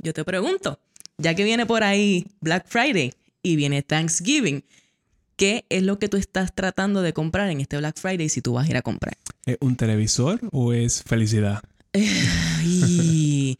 yo 0.00 0.12
te 0.12 0.24
pregunto, 0.24 0.80
ya 1.16 1.34
que 1.34 1.44
viene 1.44 1.64
por 1.64 1.82
ahí 1.84 2.26
Black 2.40 2.66
Friday 2.66 3.14
y 3.42 3.56
viene 3.56 3.82
Thanksgiving, 3.82 4.64
¿qué 5.36 5.66
es 5.68 5.82
lo 5.82 5.98
que 5.98 6.08
tú 6.08 6.16
estás 6.16 6.54
tratando 6.54 7.02
de 7.02 7.12
comprar 7.12 7.50
en 7.50 7.60
este 7.60 7.76
Black 7.76 7.98
Friday 7.98 8.28
si 8.28 8.40
tú 8.40 8.54
vas 8.54 8.66
a 8.66 8.70
ir 8.70 8.76
a 8.76 8.82
comprar? 8.82 9.16
¿Es 9.46 9.56
un 9.60 9.76
televisor 9.76 10.40
o 10.52 10.72
es 10.72 11.02
felicidad? 11.02 11.62
y, 12.62 13.58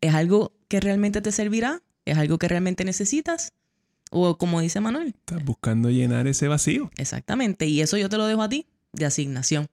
es 0.00 0.14
algo 0.14 0.52
que 0.68 0.80
realmente 0.80 1.20
te 1.20 1.32
servirá, 1.32 1.82
es 2.04 2.18
algo 2.18 2.38
que 2.38 2.48
realmente 2.48 2.84
necesitas. 2.84 3.52
O 4.10 4.36
como 4.38 4.60
dice 4.60 4.80
Manuel. 4.80 5.08
Estás 5.08 5.44
buscando 5.44 5.90
llenar 5.90 6.26
ese 6.28 6.46
vacío. 6.46 6.90
Exactamente. 6.98 7.66
Y 7.66 7.80
eso 7.80 7.96
yo 7.96 8.08
te 8.08 8.16
lo 8.16 8.26
dejo 8.26 8.42
a 8.42 8.48
ti 8.48 8.66
de 8.92 9.06
asignación. 9.06 9.68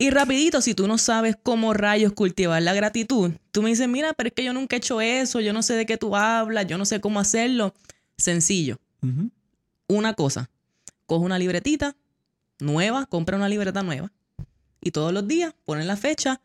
Y 0.00 0.10
rapidito, 0.10 0.60
si 0.60 0.74
tú 0.74 0.88
no 0.88 0.98
sabes 0.98 1.36
cómo 1.40 1.72
rayos 1.74 2.12
cultivar 2.12 2.60
la 2.60 2.74
gratitud, 2.74 3.30
tú 3.52 3.62
me 3.62 3.68
dices, 3.68 3.86
mira, 3.88 4.12
pero 4.14 4.28
es 4.28 4.32
que 4.34 4.42
yo 4.42 4.52
nunca 4.52 4.74
he 4.74 4.78
hecho 4.78 5.00
eso, 5.00 5.38
yo 5.38 5.52
no 5.52 5.62
sé 5.62 5.74
de 5.74 5.86
qué 5.86 5.96
tú 5.96 6.16
hablas, 6.16 6.66
yo 6.66 6.76
no 6.76 6.84
sé 6.84 7.00
cómo 7.00 7.20
hacerlo. 7.20 7.72
Sencillo. 8.20 8.78
Una 9.88 10.14
cosa, 10.14 10.50
coge 11.06 11.24
una 11.24 11.38
libretita 11.38 11.96
nueva, 12.60 13.06
compra 13.06 13.36
una 13.36 13.48
libreta 13.48 13.82
nueva 13.82 14.12
y 14.80 14.90
todos 14.90 15.12
los 15.12 15.26
días 15.26 15.54
ponen 15.64 15.86
la 15.86 15.96
fecha. 15.96 16.40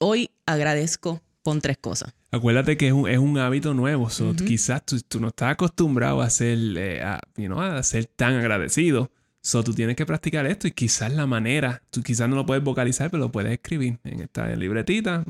Hoy 0.00 0.30
agradezco, 0.46 1.22
pon 1.42 1.60
tres 1.60 1.78
cosas. 1.78 2.14
Acuérdate 2.30 2.76
que 2.76 2.88
es 2.88 2.92
un, 2.92 3.08
es 3.08 3.18
un 3.18 3.38
hábito 3.38 3.74
nuevo. 3.74 4.08
Quizás 4.46 4.82
tú, 4.84 5.20
no 5.20 5.28
estás 5.28 5.52
acostumbrado 5.52 6.20
a 6.20 6.30
ser, 6.30 6.58
eh, 6.76 7.02
a 7.02 7.82
ser 7.82 8.06
tan 8.06 8.34
agradecido. 8.34 9.10
So, 9.46 9.62
tú 9.62 9.74
tienes 9.74 9.94
que 9.94 10.06
practicar 10.06 10.46
esto 10.46 10.66
y 10.66 10.70
quizás 10.70 11.12
la 11.12 11.26
manera, 11.26 11.82
tú 11.90 12.02
quizás 12.02 12.30
no 12.30 12.34
lo 12.34 12.46
puedes 12.46 12.64
vocalizar, 12.64 13.10
pero 13.10 13.24
lo 13.24 13.30
puedes 13.30 13.52
escribir 13.52 13.98
en 14.02 14.22
esta 14.22 14.48
libretita. 14.56 15.22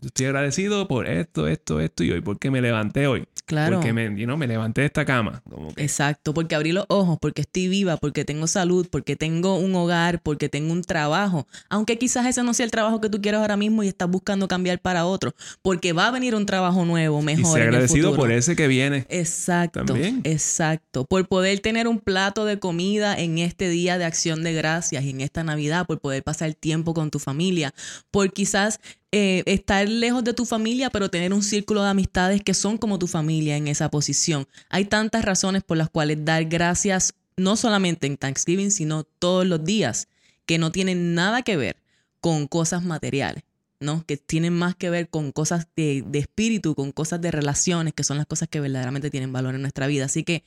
estoy 0.00 0.26
agradecido 0.26 0.86
por 0.86 1.08
esto, 1.08 1.48
esto, 1.48 1.80
esto 1.80 2.04
y 2.04 2.12
hoy, 2.12 2.20
porque 2.20 2.52
me 2.52 2.60
levanté 2.60 3.08
hoy. 3.08 3.26
Claro. 3.48 3.76
Porque 3.76 3.94
me, 3.94 4.10
me 4.10 4.46
levanté 4.46 4.82
de 4.82 4.88
esta 4.88 5.06
cama. 5.06 5.42
Exacto, 5.76 6.34
porque 6.34 6.54
abrí 6.54 6.72
los 6.72 6.84
ojos, 6.88 7.16
porque 7.18 7.40
estoy 7.40 7.68
viva, 7.68 7.96
porque 7.96 8.26
tengo 8.26 8.46
salud, 8.46 8.86
porque 8.90 9.16
tengo 9.16 9.56
un 9.56 9.74
hogar, 9.74 10.20
porque 10.20 10.50
tengo 10.50 10.70
un 10.70 10.82
trabajo. 10.82 11.46
Aunque 11.70 11.96
quizás 11.96 12.26
ese 12.26 12.42
no 12.42 12.52
sea 12.52 12.66
el 12.66 12.70
trabajo 12.70 13.00
que 13.00 13.08
tú 13.08 13.22
quieras 13.22 13.40
ahora 13.40 13.56
mismo 13.56 13.82
y 13.82 13.88
estás 13.88 14.10
buscando 14.10 14.48
cambiar 14.48 14.80
para 14.80 15.06
otro, 15.06 15.34
porque 15.62 15.94
va 15.94 16.08
a 16.08 16.10
venir 16.10 16.34
un 16.34 16.44
trabajo 16.44 16.84
nuevo, 16.84 17.22
mejor. 17.22 17.58
Y 17.58 17.62
agradecido 17.62 18.14
por 18.14 18.30
ese 18.30 18.54
que 18.54 18.68
viene. 18.68 19.06
Exacto. 19.08 19.82
También. 19.82 20.20
Exacto. 20.24 21.06
Por 21.06 21.26
poder 21.26 21.60
tener 21.60 21.88
un 21.88 22.00
plato 22.00 22.44
de 22.44 22.58
comida 22.58 23.18
en 23.18 23.38
este 23.38 23.70
día 23.70 23.96
de 23.96 24.04
acción 24.04 24.44
de 24.44 24.52
gracias 24.52 25.04
y 25.04 25.08
en 25.08 25.22
esta 25.22 25.42
Navidad, 25.42 25.86
por 25.86 26.00
poder 26.00 26.22
pasar 26.22 26.52
tiempo 26.52 26.92
con 26.92 27.10
tu 27.10 27.18
familia, 27.18 27.72
por 28.10 28.30
quizás 28.30 28.78
eh, 29.10 29.42
estar 29.46 29.88
lejos 29.88 30.22
de 30.22 30.34
tu 30.34 30.44
familia, 30.44 30.90
pero 30.90 31.10
tener 31.10 31.32
un 31.32 31.42
círculo 31.42 31.82
de 31.82 31.88
amistades 31.88 32.42
que 32.42 32.52
son 32.52 32.76
como 32.76 32.98
tu 32.98 33.06
familia 33.06 33.56
en 33.56 33.66
esa 33.66 33.90
posición. 33.90 34.46
Hay 34.68 34.84
tantas 34.84 35.24
razones 35.24 35.62
por 35.62 35.78
las 35.78 35.88
cuales 35.88 36.24
dar 36.24 36.44
gracias 36.44 37.14
no 37.36 37.56
solamente 37.56 38.06
en 38.06 38.18
Thanksgiving, 38.18 38.70
sino 38.70 39.04
todos 39.04 39.46
los 39.46 39.64
días, 39.64 40.08
que 40.44 40.58
no 40.58 40.72
tienen 40.72 41.14
nada 41.14 41.42
que 41.42 41.56
ver 41.56 41.76
con 42.20 42.46
cosas 42.46 42.84
materiales. 42.84 43.44
¿no? 43.80 44.04
Que 44.04 44.16
tienen 44.16 44.52
más 44.54 44.74
que 44.74 44.90
ver 44.90 45.08
con 45.08 45.30
cosas 45.30 45.68
de, 45.76 46.02
de, 46.04 46.18
espíritu, 46.18 46.74
con 46.74 46.90
cosas 46.90 47.20
de 47.20 47.30
relaciones, 47.30 47.94
que 47.94 48.02
son 48.02 48.16
las 48.16 48.26
cosas 48.26 48.48
que 48.48 48.58
verdaderamente 48.58 49.08
tienen 49.08 49.32
valor 49.32 49.54
en 49.54 49.62
nuestra 49.62 49.86
vida. 49.86 50.06
Así 50.06 50.24
que 50.24 50.42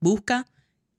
busca, 0.00 0.46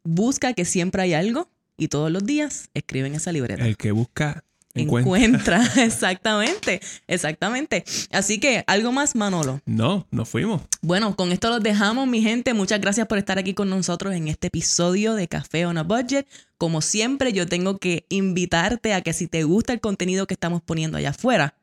busca 0.03 0.53
que 0.53 0.63
siempre 0.63 1.01
hay 1.01 1.13
algo 1.13 1.49
y 1.77 1.87
todos 1.87 2.11
los 2.11 2.23
días 2.23 2.69
escribe 2.75 3.07
en 3.07 3.15
esa 3.15 3.31
libreta. 3.31 3.65
El 3.65 3.77
que 3.77 3.91
busca 3.91 4.43
encuentra. 4.75 5.61
exactamente, 5.83 6.81
exactamente. 7.07 7.83
Así 8.11 8.39
que, 8.39 8.63
¿algo 8.67 8.91
más, 8.91 9.15
Manolo? 9.15 9.61
No, 9.65 10.07
nos 10.11 10.29
fuimos. 10.29 10.61
Bueno, 10.81 11.15
con 11.15 11.31
esto 11.31 11.49
los 11.49 11.61
dejamos, 11.61 12.07
mi 12.07 12.21
gente. 12.21 12.53
Muchas 12.53 12.79
gracias 12.79 13.07
por 13.07 13.17
estar 13.17 13.37
aquí 13.37 13.53
con 13.53 13.69
nosotros 13.69 14.13
en 14.13 14.27
este 14.27 14.47
episodio 14.47 15.15
de 15.15 15.27
Café 15.27 15.65
on 15.65 15.77
a 15.77 15.83
Budget. 15.83 16.27
Como 16.57 16.81
siempre, 16.81 17.33
yo 17.33 17.47
tengo 17.47 17.77
que 17.77 18.05
invitarte 18.09 18.93
a 18.93 19.01
que 19.01 19.13
si 19.13 19.27
te 19.27 19.43
gusta 19.43 19.73
el 19.73 19.79
contenido 19.79 20.27
que 20.27 20.35
estamos 20.35 20.61
poniendo 20.61 20.97
allá 20.97 21.09
afuera, 21.09 21.55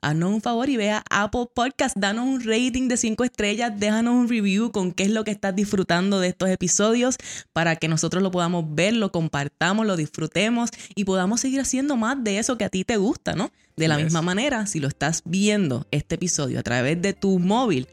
haznos 0.00 0.32
un 0.32 0.40
favor 0.40 0.68
y 0.68 0.76
ve 0.76 0.90
a 0.90 1.04
Apple 1.10 1.46
Podcast, 1.54 1.96
danos 1.96 2.26
un 2.26 2.40
rating 2.40 2.88
de 2.88 2.96
5 2.96 3.24
estrellas, 3.24 3.72
déjanos 3.76 4.14
un 4.14 4.28
review 4.28 4.70
con 4.70 4.92
qué 4.92 5.04
es 5.04 5.10
lo 5.10 5.24
que 5.24 5.30
estás 5.30 5.54
disfrutando 5.54 6.20
de 6.20 6.28
estos 6.28 6.48
episodios 6.48 7.16
para 7.52 7.76
que 7.76 7.88
nosotros 7.88 8.22
lo 8.22 8.30
podamos 8.30 8.64
ver, 8.68 8.94
lo 8.94 9.10
compartamos, 9.10 9.86
lo 9.86 9.96
disfrutemos 9.96 10.70
y 10.94 11.04
podamos 11.04 11.40
seguir 11.40 11.60
haciendo 11.60 11.96
más 11.96 12.22
de 12.22 12.38
eso 12.38 12.58
que 12.58 12.64
a 12.64 12.68
ti 12.68 12.84
te 12.84 12.96
gusta, 12.96 13.34
¿no? 13.34 13.50
De 13.76 13.88
la 13.88 13.96
misma 13.96 14.22
manera, 14.22 14.66
si 14.66 14.80
lo 14.80 14.88
estás 14.88 15.22
viendo 15.24 15.86
este 15.92 16.16
episodio 16.16 16.58
a 16.58 16.62
través 16.62 17.00
de 17.00 17.12
tu 17.12 17.38
móvil, 17.38 17.86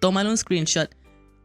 tómale 0.00 0.30
un 0.30 0.38
screenshot 0.38 0.90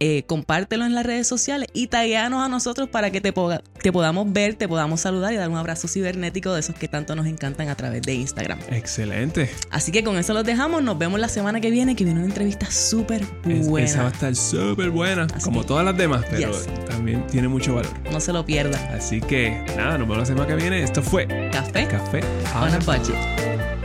eh, 0.03 0.23
compártelo 0.23 0.83
en 0.83 0.95
las 0.95 1.05
redes 1.05 1.27
sociales 1.27 1.69
y 1.73 1.85
tagueanos 1.85 2.43
a 2.43 2.49
nosotros 2.49 2.89
para 2.89 3.11
que 3.11 3.21
te, 3.21 3.31
te 3.31 3.91
podamos 3.91 4.33
ver, 4.33 4.55
te 4.55 4.67
podamos 4.67 4.99
saludar 4.99 5.31
y 5.31 5.35
dar 5.35 5.47
un 5.47 5.57
abrazo 5.57 5.87
cibernético 5.87 6.51
de 6.55 6.61
esos 6.61 6.73
que 6.73 6.87
tanto 6.87 7.15
nos 7.15 7.27
encantan 7.27 7.69
a 7.69 7.75
través 7.75 8.01
de 8.01 8.15
Instagram. 8.15 8.57
Excelente. 8.71 9.51
Así 9.69 9.91
que 9.91 10.03
con 10.03 10.17
eso 10.17 10.33
los 10.33 10.43
dejamos. 10.43 10.81
Nos 10.81 10.97
vemos 10.97 11.19
la 11.19 11.29
semana 11.29 11.61
que 11.61 11.69
viene, 11.69 11.95
que 11.95 12.03
viene 12.03 12.19
una 12.19 12.29
entrevista 12.29 12.65
súper 12.71 13.23
buena. 13.45 13.85
esa 13.85 14.01
va 14.01 14.09
a 14.09 14.11
estar 14.11 14.35
súper 14.35 14.89
buena, 14.89 15.27
como 15.43 15.63
todas 15.63 15.85
las 15.85 15.95
demás, 15.95 16.25
pero 16.31 16.51
también 16.87 17.27
tiene 17.27 17.47
mucho 17.47 17.75
valor. 17.75 17.91
No 18.11 18.19
se 18.19 18.33
lo 18.33 18.43
pierda. 18.43 18.79
Así 18.95 19.21
que 19.21 19.63
nada, 19.77 19.99
nos 19.99 20.07
vemos 20.07 20.17
la 20.17 20.25
semana 20.25 20.47
que 20.47 20.55
viene. 20.55 20.81
Esto 20.81 21.03
fue 21.03 21.27
Café. 21.51 21.87
Café 21.87 22.21
a 22.55 22.79
budget. 22.79 23.80